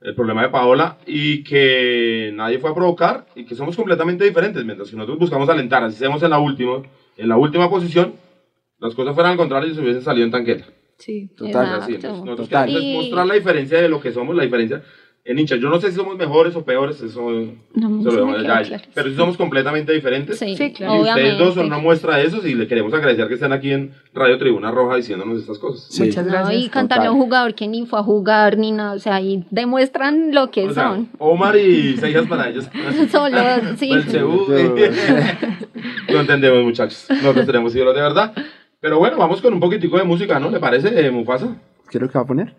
el 0.01 0.15
problema 0.15 0.43
de 0.43 0.49
Paola, 0.49 0.99
y 1.07 1.45
que 1.45 2.33
nadie 2.35 2.59
fue 2.59 2.71
a 2.71 2.75
provocar 2.75 3.27
y 3.37 3.45
que 3.45 3.55
somos 3.55 3.77
completamente 3.77 4.25
diferentes. 4.25 4.65
Mientras 4.65 4.91
que 4.91 4.97
nosotros 4.97 5.19
buscamos 5.19 5.49
alentar, 5.49 5.83
así 5.85 5.97
seamos 5.97 6.23
en 6.23 6.31
la 6.31 6.39
última, 6.39 6.83
en 7.17 7.29
la 7.29 7.37
última 7.37 7.71
posición, 7.71 8.15
las 8.81 8.95
cosas 8.95 9.15
fueran 9.15 9.33
al 9.33 9.39
contrario 9.39 9.71
y 9.71 9.75
se 9.75 9.81
hubiesen 9.81 10.03
salido 10.03 10.27
en 10.27 10.33
tanqueta. 10.33 10.65
sí. 10.99 11.29
Total. 11.37 11.65
Exacto. 11.65 11.83
Así, 11.85 11.95
entonces, 11.95 12.25
nosotros 12.25 12.49
Total. 12.49 12.67
queremos 12.67 12.85
Y- 12.85 12.95
mostrar 12.97 13.27
la 13.27 13.35
diferencia 13.35 13.81
de 13.81 13.89
lo 13.89 14.01
que 14.01 14.13
somos, 14.13 14.35
la 14.37 14.43
diferencia 14.43 14.83
en 15.27 15.39
hinchas. 15.39 15.59
Yo 15.59 15.71
no 15.71 15.81
sé 15.81 15.91
si 15.91 15.97
somos 15.97 16.17
mejores 16.19 16.55
o 16.55 16.65
peores, 16.65 17.01
eso 17.01 17.31
No, 17.75 18.03
se 18.11 18.17
lo 18.19 18.37
ya 18.37 18.43
queda 18.43 18.57
a 18.57 18.61
ellos. 18.61 18.69
claro. 18.69 18.85
Pero 18.95 19.09
sí 19.11 19.17
somos 19.17 19.37
completamente 19.39 19.93
diferentes. 19.93 20.39
Sí, 20.39 20.55
Sí, 20.57 20.73
claro. 20.73 20.97
Y 20.97 21.01
ustedes 21.09 21.39
dos 21.39 21.41
son 21.49 21.49
obviamente. 21.49 21.67
una 21.67 21.79
muestra 21.79 22.17
de 22.19 22.25
eso 22.25 22.47
y 22.47 22.55
le 22.55 22.67
queremos 22.67 22.93
agradecer 22.93 23.27
que 23.29 23.35
estén 23.35 23.53
aquí 23.53 23.73
en 23.73 23.93
Radio 24.13 24.37
Tribuna 24.39 24.71
Roja 24.71 24.97
diciéndonos 24.97 25.39
estas 25.41 25.59
cosas. 25.59 25.87
Sí. 25.91 26.05
Muchas 26.05 26.27
No, 26.27 26.33
gracias. 26.33 26.63
y 26.65 26.69
cantarle 26.69 27.07
a 27.07 27.13
un 27.13 27.21
jugador 27.21 27.55
que 27.55 27.67
ni 27.69 27.87
fue 27.87 27.99
a 27.99 28.03
jugar 28.03 28.59
ni 28.59 28.73
nada, 28.73 28.93
o 28.93 28.99
sea, 28.99 29.15
ahí 29.17 29.45
demuestran 29.51 30.35
lo 30.35 30.51
que 30.51 30.67
O 30.67 30.73
sea, 30.75 30.91
son. 30.91 31.09
Omar 31.19 31.57
y 31.57 31.97
Seijas 31.97 32.27
para 32.27 32.49
ellos. 32.51 32.69
Solo. 33.11 33.39
Sí. 33.77 33.91
Lo 36.09 36.21
entendemos, 36.21 36.63
muchachos. 36.65 37.07
Nosotros 37.11 37.47
tenemos 37.47 37.75
ídolos 37.75 37.95
de 37.95 38.03
verdad. 38.03 38.33
Pero 38.81 38.99
bueno, 38.99 39.17
vamos 39.17 39.41
con 39.41 39.55
un 39.55 39.61
poquitico 39.61 39.97
de 39.97 40.05
música, 40.05 40.39
¿no? 40.39 40.51
¿Le 40.51 40.61
parece, 40.61 41.07
eh, 41.07 41.11
Mufasa? 41.11 41.57
¿Qué 41.91 41.99
es 41.99 42.03
lo 42.03 42.09
que 42.09 42.19
va 42.19 42.25
a 42.25 42.27
poner? 42.27 42.55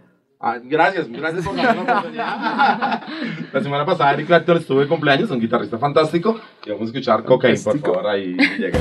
Ah, 0.47 0.59
gracias, 0.63 1.09
gracias 1.09 1.43
por 1.43 1.55
la 1.55 1.71
oportunidad. 1.71 3.01
La 3.51 3.63
semana 3.63 3.83
pasada 3.83 4.13
Eric 4.13 4.27
Clapton 4.27 4.57
estuvo 4.57 4.79
de 4.79 4.87
cumpleaños, 4.87 5.31
un 5.31 5.39
guitarrista 5.39 5.79
fantástico. 5.79 6.39
Y 6.63 6.69
vamos 6.69 6.83
a 6.83 6.85
escuchar 6.85 7.23
Cocaine, 7.23 7.59
por 7.63 7.79
favor, 7.79 8.07
ahí 8.07 8.37
llega. 8.59 8.77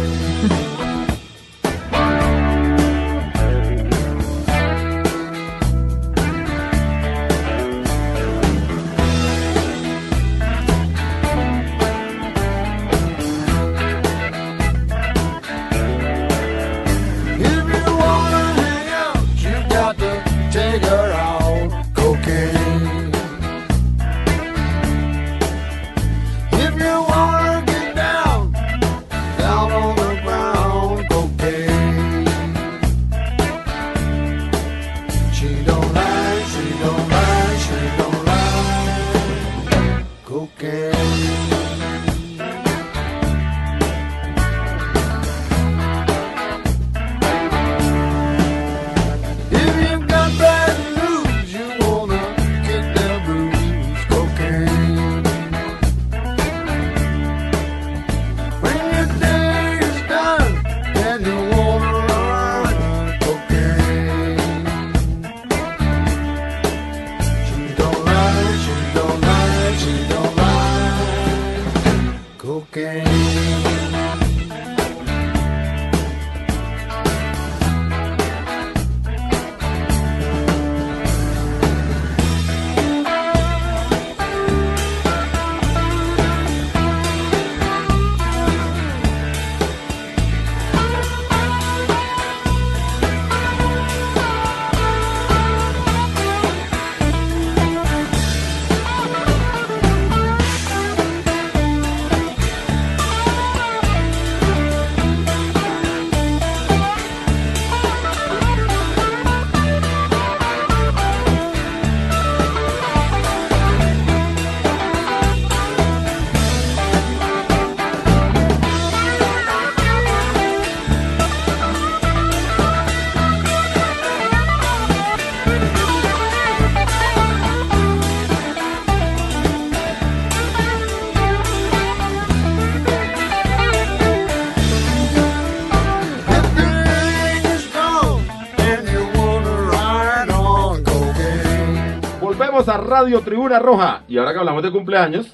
Radio 142.94 143.18
Tribuna 143.22 143.59
Roja. 143.59 144.04
Y 144.07 144.18
ahora 144.18 144.33
que 144.33 144.38
hablamos 144.38 144.62
de 144.62 144.70
cumpleaños, 144.70 145.26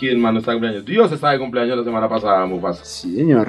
¿quién 0.00 0.18
más 0.18 0.32
no 0.32 0.38
está 0.38 0.52
de 0.52 0.56
cumpleaños? 0.56 0.86
Dios 0.86 1.12
está 1.12 1.30
de 1.32 1.38
cumpleaños 1.38 1.76
la 1.76 1.84
semana 1.84 2.08
pasada, 2.08 2.46
Mufasa. 2.46 2.82
Sí, 2.86 3.14
señor. 3.16 3.48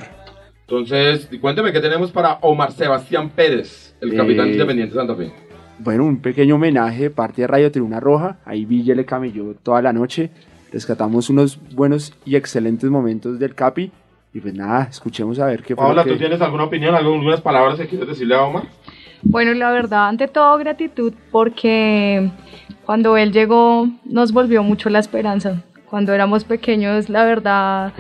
Entonces, 0.68 1.30
cuénteme 1.40 1.72
qué 1.72 1.80
tenemos 1.80 2.12
para 2.12 2.40
Omar 2.42 2.74
Sebastián 2.74 3.30
Pérez, 3.30 3.96
el 4.02 4.12
Eh, 4.12 4.18
capitán 4.18 4.50
independiente 4.50 4.94
de 4.96 5.00
Santa 5.00 5.16
Fe. 5.16 5.32
Bueno, 5.80 6.04
un 6.04 6.18
pequeño 6.20 6.56
homenaje 6.56 7.04
de 7.04 7.10
parte 7.10 7.44
de 7.44 7.48
Radio 7.48 7.72
Tribuna 7.72 8.02
Roja. 8.02 8.36
Ahí 8.44 8.66
Ville 8.66 8.96
le 8.96 9.06
camelló 9.06 9.56
toda 9.64 9.82
la 9.82 9.94
noche. 9.94 10.30
Rescatamos 10.74 11.30
unos 11.30 11.58
buenos 11.74 12.14
y 12.26 12.36
excelentes 12.36 12.90
momentos 12.90 13.40
del 13.40 13.56
Capi. 13.56 13.92
Y 14.34 14.42
pues 14.42 14.54
nada, 14.54 14.90
escuchemos 14.92 15.40
a 15.40 15.46
ver 15.46 15.64
qué 15.64 15.74
fue. 15.74 15.84
lo 15.84 15.88
Paola, 15.88 16.04
que- 16.04 16.10
¿tú 16.12 16.18
tienes 16.18 16.42
alguna 16.42 16.66
opinión, 16.66 16.96
algunas 16.96 17.40
palabras 17.40 17.78
que 17.80 17.88
quieres 17.88 18.10
decirle 18.10 18.36
a 18.36 18.42
Omar? 18.42 18.64
Bueno, 19.24 19.54
la 19.54 19.72
verdad, 19.72 20.08
ante 20.08 20.28
todo 20.28 20.58
gratitud 20.58 21.14
porque 21.32 22.30
cuando 22.86 23.18
él 23.18 23.32
llegó 23.32 23.88
nos 24.04 24.32
volvió 24.32 24.64
mucho 24.64 24.90
la 24.90 25.00
esperanza. 25.00 25.64
Cuando 25.90 26.12
éramos 26.12 26.44
pequeños, 26.44 27.08
la 27.08 27.24
verdad... 27.24 27.94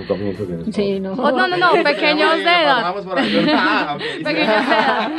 Sí, 0.71 0.99
no. 0.99 1.13
Oh, 1.13 1.31
no, 1.31 1.47
no, 1.47 1.57
no, 1.57 1.71
pequeños 1.83 2.37
de 2.37 2.41
edad. 2.43 2.95
Ah. 3.55 3.97
Pequeños 4.23 4.47
de 4.47 4.73
edad. 4.73 5.11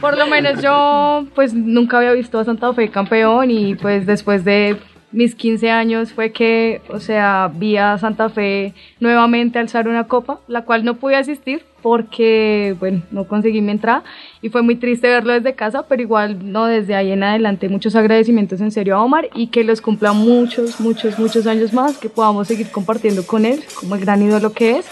Por 0.00 0.16
lo 0.16 0.28
menos 0.28 0.62
yo 0.62 1.26
pues 1.34 1.52
nunca 1.52 1.98
había 1.98 2.12
visto 2.12 2.38
a 2.38 2.44
Santa 2.44 2.72
Fe 2.74 2.90
campeón 2.90 3.50
y 3.50 3.74
pues 3.74 4.06
después 4.06 4.44
de 4.44 4.78
mis 5.12 5.34
15 5.34 5.70
años 5.70 6.12
fue 6.12 6.32
que, 6.32 6.80
o 6.88 6.98
sea, 6.98 7.50
vi 7.54 7.76
a 7.76 7.98
Santa 7.98 8.28
Fe 8.30 8.74
nuevamente 8.98 9.58
alzar 9.58 9.88
una 9.88 10.04
copa, 10.08 10.40
la 10.48 10.62
cual 10.64 10.84
no 10.84 10.96
pude 10.96 11.16
asistir 11.16 11.64
porque, 11.82 12.76
bueno, 12.78 13.02
no 13.10 13.24
conseguí 13.24 13.60
mi 13.60 13.72
entrada 13.72 14.04
y 14.40 14.48
fue 14.48 14.62
muy 14.62 14.76
triste 14.76 15.08
verlo 15.08 15.32
desde 15.32 15.54
casa, 15.54 15.84
pero 15.88 16.00
igual, 16.00 16.52
no, 16.52 16.66
desde 16.66 16.94
ahí 16.94 17.10
en 17.10 17.24
adelante 17.24 17.68
muchos 17.68 17.94
agradecimientos 17.96 18.60
en 18.60 18.70
serio 18.70 18.96
a 18.96 19.02
Omar 19.02 19.28
y 19.34 19.48
que 19.48 19.64
los 19.64 19.80
cumpla 19.80 20.12
muchos, 20.12 20.80
muchos, 20.80 21.18
muchos 21.18 21.46
años 21.46 21.72
más, 21.72 21.98
que 21.98 22.08
podamos 22.08 22.48
seguir 22.48 22.70
compartiendo 22.70 23.26
con 23.26 23.44
él 23.44 23.62
como 23.74 23.96
el 23.96 24.00
gran 24.00 24.22
ídolo 24.22 24.52
que 24.52 24.78
es. 24.78 24.86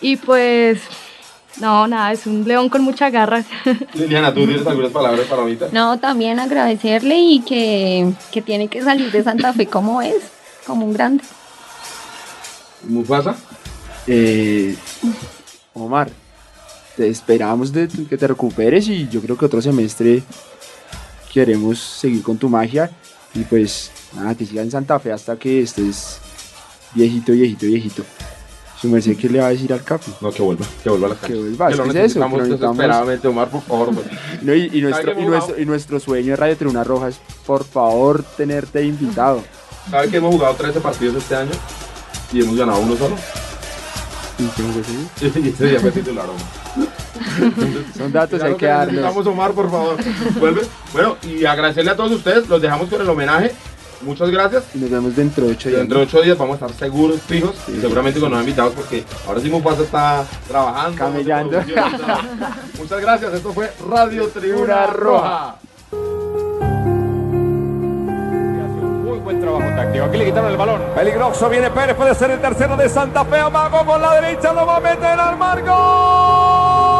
Y 0.00 0.16
pues, 0.16 0.82
no, 1.60 1.86
nada, 1.86 2.12
es 2.12 2.26
un 2.26 2.46
león 2.46 2.68
con 2.68 2.82
mucha 2.82 3.10
garra. 3.10 3.44
Liliana, 3.94 4.32
¿tú 4.32 4.46
tienes 4.46 4.66
algunas 4.66 4.90
palabras 4.90 5.26
para 5.26 5.42
ahorita? 5.42 5.68
No, 5.72 5.98
también 5.98 6.40
agradecerle 6.40 7.18
y 7.18 7.40
que, 7.40 8.12
que 8.30 8.42
tiene 8.42 8.68
que 8.68 8.82
salir 8.82 9.10
de 9.12 9.22
Santa 9.22 9.52
Fe 9.52 9.66
como 9.66 10.00
es, 10.00 10.22
como 10.66 10.86
un 10.86 10.92
grande. 10.92 11.24
Mufasa. 12.88 13.36
Eh, 14.06 14.74
Omar, 15.74 16.10
te 16.96 17.08
esperamos 17.08 17.72
de 17.72 17.88
que 18.08 18.16
te 18.16 18.26
recuperes 18.26 18.88
y 18.88 19.08
yo 19.08 19.20
creo 19.20 19.36
que 19.36 19.46
otro 19.46 19.62
semestre 19.62 20.22
queremos 21.32 21.78
seguir 21.78 22.22
con 22.22 22.36
tu 22.36 22.48
magia 22.48 22.90
y 23.34 23.40
pues 23.40 23.90
nada, 24.14 24.34
que 24.34 24.44
siga 24.44 24.62
en 24.62 24.70
Santa 24.70 24.98
Fe 24.98 25.12
hasta 25.12 25.36
que 25.36 25.62
estés 25.62 26.18
viejito, 26.94 27.32
viejito, 27.32 27.66
viejito. 27.66 28.04
Su 28.82 28.88
merced, 28.88 29.16
¿qué 29.16 29.28
le 29.28 29.38
va 29.40 29.46
a 29.46 29.50
decir 29.50 29.72
al 29.72 29.82
Capi? 29.84 30.12
No, 30.20 30.30
que 30.32 30.42
vuelva, 30.42 30.66
que 30.82 30.90
vuelva 30.90 31.06
a 31.06 31.10
las 31.10 31.18
Que 31.20 31.26
canchas. 31.28 31.40
vuelva, 31.44 31.66
que 31.68 31.72
es 31.72 31.78
lo 31.78 31.84
que 31.84 31.90
es 31.90 32.16
eso, 32.16 32.28
que 32.28 32.42
desesperadamente, 32.42 33.28
Omar, 33.28 33.48
por 33.48 33.62
favor. 33.62 33.90
No, 34.42 34.54
y, 34.54 34.70
y 34.72 34.80
nuestro, 34.82 35.14
qué 35.14 35.20
y, 35.20 35.24
hemos 35.24 35.30
nuestro, 35.30 35.60
y 35.62 35.66
nuestro 35.66 36.00
sueño 36.00 36.30
de 36.30 36.36
Radio 36.36 36.56
Tribuna 36.56 36.82
Roja 36.82 37.08
es, 37.08 37.20
por 37.46 37.62
favor, 37.64 38.24
tenerte 38.36 38.84
invitado. 38.84 39.44
¿Sabe 39.88 40.08
que 40.08 40.16
hemos 40.16 40.34
jugado 40.34 40.54
13 40.56 40.80
partidos 40.80 41.14
este 41.16 41.36
año? 41.36 41.52
Y 42.32 42.42
hemos 42.42 42.56
ganado 42.56 42.80
uno 42.80 42.96
solo. 42.96 43.14
Y 44.38 44.46
que 44.46 44.62
seguir. 44.82 45.44
Y 45.46 45.48
ese 45.50 45.66
día 45.66 45.78
fue 45.80 45.92
titular. 45.92 46.26
Son 47.96 48.10
datos, 48.12 48.38
Claro 48.38 48.52
hay 48.54 48.58
que 48.58 48.66
darlos. 48.66 48.94
necesitamos 48.94 49.26
Omar, 49.28 49.52
por 49.52 49.70
favor. 49.70 49.96
Vuelve. 50.40 50.62
Bueno, 50.92 51.16
y 51.22 51.44
agradecerle 51.44 51.90
a 51.92 51.96
todos 51.96 52.10
ustedes. 52.12 52.48
Los 52.48 52.60
dejamos 52.60 52.88
con 52.88 53.00
el 53.00 53.08
homenaje. 53.08 53.52
Muchas 54.02 54.30
gracias. 54.30 54.64
Y 54.74 54.78
nos 54.78 54.90
vemos 54.90 55.16
dentro 55.16 55.46
de 55.46 55.52
ocho 55.52 55.68
días. 55.68 55.80
Dentro 55.80 55.98
de 55.98 56.04
ocho 56.04 56.20
días 56.22 56.36
vamos 56.36 56.60
a 56.60 56.66
estar 56.66 56.78
seguros, 56.78 57.20
fijos, 57.22 57.54
y 57.68 57.80
seguramente 57.80 58.20
con 58.20 58.30
nuevos 58.30 58.46
invitados, 58.46 58.74
porque 58.74 59.04
ahora 59.26 59.40
sí 59.40 59.48
Mufasa 59.48 59.82
está 59.82 60.24
trabajando. 60.48 60.98
Camellando. 60.98 61.60
Muchas 62.78 63.00
gracias. 63.00 63.34
Esto 63.34 63.52
fue 63.52 63.70
Radio 63.88 64.28
Tribuna 64.28 64.86
Roja. 64.86 65.56
Muy 69.04 69.18
buen 69.18 69.40
trabajo 69.40 69.66
táctico. 69.76 70.04
Aquí 70.04 70.16
le 70.18 70.24
quitaron 70.26 70.50
el 70.50 70.56
balón. 70.56 70.80
Peligroso 70.94 71.48
viene 71.48 71.70
Pérez. 71.70 71.96
Puede 71.96 72.14
ser 72.14 72.30
el 72.32 72.40
tercero 72.40 72.76
de 72.76 72.88
Santa 72.88 73.24
Fe. 73.24 73.38
Amago 73.38 73.84
con 73.84 74.00
la 74.02 74.14
derecha. 74.20 74.52
Lo 74.52 74.66
va 74.66 74.76
a 74.76 74.80
meter 74.80 75.18
al 75.18 75.36
marco. 75.38 76.91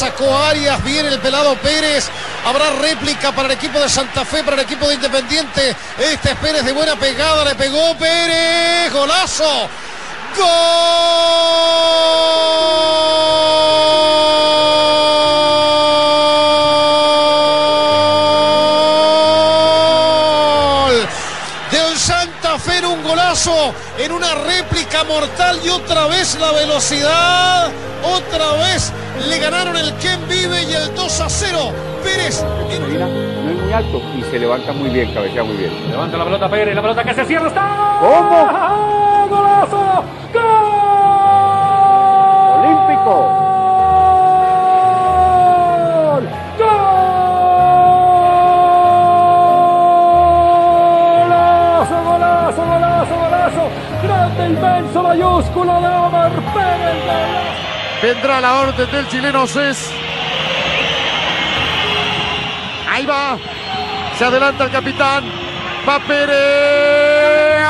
Sacó 0.00 0.34
Arias, 0.34 0.82
bien 0.82 1.04
el 1.04 1.18
pelado 1.18 1.54
Pérez. 1.56 2.08
Habrá 2.46 2.70
réplica 2.80 3.32
para 3.32 3.48
el 3.48 3.52
equipo 3.52 3.78
de 3.78 3.90
Santa 3.90 4.24
Fe, 4.24 4.42
para 4.42 4.56
el 4.56 4.62
equipo 4.62 4.88
de 4.88 4.94
Independiente. 4.94 5.76
Este 5.98 6.30
es 6.30 6.36
Pérez 6.36 6.64
de 6.64 6.72
buena 6.72 6.96
pegada, 6.96 7.44
le 7.44 7.54
pegó 7.54 7.94
Pérez, 7.98 8.90
golazo. 8.94 9.68
¡Gol! 10.38 10.46
Del 21.70 21.98
Santa 21.98 22.58
Fe 22.58 22.78
en 22.78 22.86
un 22.86 23.02
golazo, 23.02 23.74
en 23.98 24.12
una 24.12 24.34
réplica 24.34 25.04
mortal 25.04 25.60
y 25.62 25.68
otra 25.68 26.06
vez 26.06 26.36
la 26.36 26.52
velocidad. 26.52 27.89
Otra 28.12 28.52
vez 28.54 28.92
le 29.28 29.38
ganaron 29.38 29.76
el 29.76 29.94
Ken 29.94 30.20
Vive 30.28 30.62
y 30.64 30.74
el 30.74 30.94
2 30.94 31.20
a 31.20 31.28
0. 31.28 31.58
Pérez. 32.02 32.42
No 32.42 33.50
es 33.50 33.56
muy 33.62 33.72
alto 33.72 34.00
y 34.16 34.22
se 34.22 34.38
levanta 34.38 34.72
muy 34.72 34.88
bien, 34.90 35.12
cabecea 35.12 35.44
muy 35.44 35.56
bien. 35.56 35.90
Levanta 35.90 36.16
la 36.16 36.24
pelota 36.24 36.48
Pérez, 36.48 36.74
la 36.74 36.82
pelota 36.82 37.04
que 37.04 37.14
se 37.14 37.24
cierra 37.24 37.48
está. 37.48 37.98
¿Cómo? 38.00 38.48
¡Ah, 38.50 39.26
¡Golazo! 39.28 40.04
¡Gol! 40.32 40.42
¡Olímpico! 42.64 43.50
golazo, 52.04 52.64
golazo, 52.66 53.14
golazo, 53.16 53.62
grande, 54.02 54.46
inmenso, 54.46 55.02
mayúsculo 55.02 55.80
de 55.80 55.88
Omar 55.88 56.32
Pérez. 56.54 57.49
Vendrá 58.02 58.40
la 58.40 58.60
orden 58.60 58.90
del 58.90 59.06
chileno 59.08 59.46
Cés. 59.46 59.90
Ahí 62.90 63.04
va. 63.04 63.36
Se 64.16 64.24
adelanta 64.24 64.64
el 64.64 64.70
capitán. 64.70 65.24
Va 65.86 65.98
Pérez. 66.00 67.60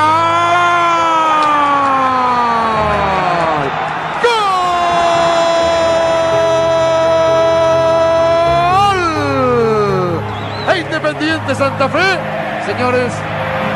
¡Gol! 8.81 10.21
E 10.69 10.79
Independiente 10.79 11.55
Santa 11.55 11.89
Fe. 11.89 12.19
Señores, 12.65 13.13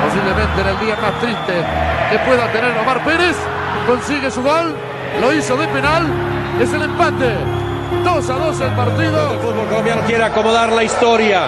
posiblemente 0.05 0.61
en 0.61 0.67
el 0.67 0.79
día 0.79 0.95
más 1.01 1.19
triste 1.19 1.65
que 2.11 2.19
pueda 2.19 2.49
tener 2.53 2.77
Omar 2.77 3.03
Pérez, 3.03 3.35
consigue 3.87 4.31
su 4.31 4.41
gol. 4.41 4.73
Lo 5.21 5.33
hizo 5.33 5.55
de 5.57 5.67
penal. 5.67 6.05
Es 6.59 6.71
el 6.73 6.81
empate. 6.83 7.35
2 8.03 8.29
a 8.29 8.33
2 8.33 8.61
el 8.61 8.71
partido. 8.71 9.31
El 9.33 9.39
fútbol 9.39 9.67
colombiano 9.67 10.01
quiere 10.05 10.23
acomodar 10.23 10.71
la 10.71 10.83
historia. 10.83 11.45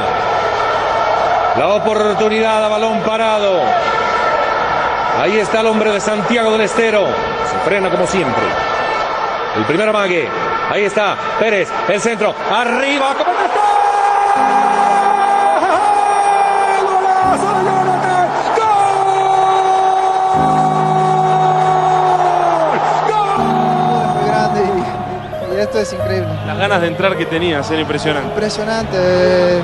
La 1.57 1.67
oportunidad 1.69 2.63
a 2.65 2.67
balón 2.67 3.01
parado. 3.01 3.61
Ahí 5.21 5.37
está 5.37 5.61
el 5.61 5.67
hombre 5.67 5.91
de 5.91 5.99
Santiago 5.99 6.51
del 6.51 6.61
Estero. 6.61 7.07
Se 7.51 7.57
frena 7.67 7.89
como 7.89 8.05
siempre. 8.05 8.43
El 9.55 9.65
primer 9.65 9.89
amague. 9.89 10.27
Ahí 10.69 10.83
está 10.85 11.17
Pérez. 11.39 11.69
El 11.87 11.99
centro. 11.99 12.35
Arriba. 12.51 13.15
Esto 25.79 25.95
es 25.95 26.01
increíble. 26.01 26.29
Las 26.45 26.57
ganas 26.57 26.81
de 26.81 26.87
entrar 26.87 27.15
que 27.17 27.25
tenías 27.25 27.67
eran 27.69 27.81
impresionantes. 27.81 28.31
Impresionante. 28.31 28.97
eh. 28.99 29.61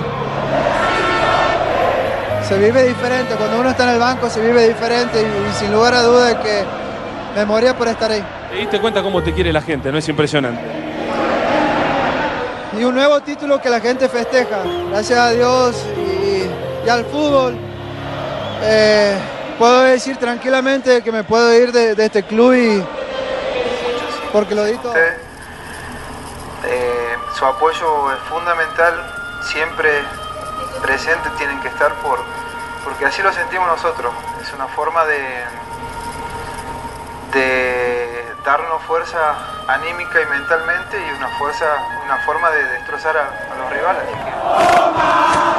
Se 2.48 2.58
vive 2.58 2.84
diferente, 2.84 3.36
cuando 3.36 3.60
uno 3.60 3.70
está 3.70 3.84
en 3.84 3.90
el 3.92 4.00
banco 4.00 4.30
se 4.30 4.42
vive 4.42 4.68
diferente 4.68 5.22
y, 5.22 5.24
y 5.50 5.54
sin 5.54 5.72
lugar 5.72 5.94
a 5.94 6.02
dudas 6.04 6.36
que 6.36 6.64
me 7.36 7.46
moría 7.46 7.76
por 7.76 7.88
estar 7.88 8.12
ahí. 8.12 8.24
Te 8.52 8.58
diste 8.58 8.80
cuenta 8.80 9.02
cómo 9.02 9.24
te 9.24 9.34
quiere 9.34 9.52
la 9.54 9.62
gente, 9.62 9.92
¿no 9.92 9.98
es 9.98 10.08
impresionante? 10.10 10.62
Y 12.78 12.84
un 12.84 12.96
nuevo 12.96 13.22
título 13.22 13.62
que 13.62 13.70
la 13.70 13.80
gente 13.80 14.10
festeja, 14.10 14.58
gracias 14.90 15.18
a 15.20 15.30
Dios 15.30 15.76
y, 15.96 16.86
y 16.86 16.90
al 16.90 17.06
fútbol. 17.06 17.56
Eh, 18.64 19.16
puedo 19.58 19.82
decir 19.84 20.18
tranquilamente 20.18 21.02
que 21.02 21.12
me 21.12 21.24
puedo 21.24 21.54
ir 21.58 21.72
de, 21.72 21.96
de 21.96 22.06
este 22.06 22.24
club 22.24 22.54
y 22.54 22.84
porque 24.34 24.54
lo 24.54 24.66
di 24.66 24.76
todo. 24.78 24.94
Su 27.44 27.50
apoyo 27.50 28.14
es 28.14 28.20
fundamental, 28.30 29.04
siempre 29.42 29.92
presente 30.82 31.30
tienen 31.32 31.60
que 31.60 31.68
estar 31.68 31.94
por, 31.96 32.24
porque 32.86 33.06
así 33.06 33.22
lo 33.22 33.34
sentimos 33.34 33.68
nosotros. 33.68 34.14
Es 34.42 34.54
una 34.54 34.68
forma 34.68 35.04
de, 35.04 35.44
de 37.34 38.36
darnos 38.46 38.82
fuerza 38.84 39.36
anímica 39.68 40.22
y 40.22 40.26
mentalmente 40.28 40.98
y 40.98 41.18
una 41.18 41.28
fuerza, 41.38 41.66
una 42.06 42.16
forma 42.20 42.50
de 42.50 42.64
destrozar 42.64 43.18
a, 43.18 43.24
a 43.52 43.56
los 43.58 43.70
rivales. 43.74 45.53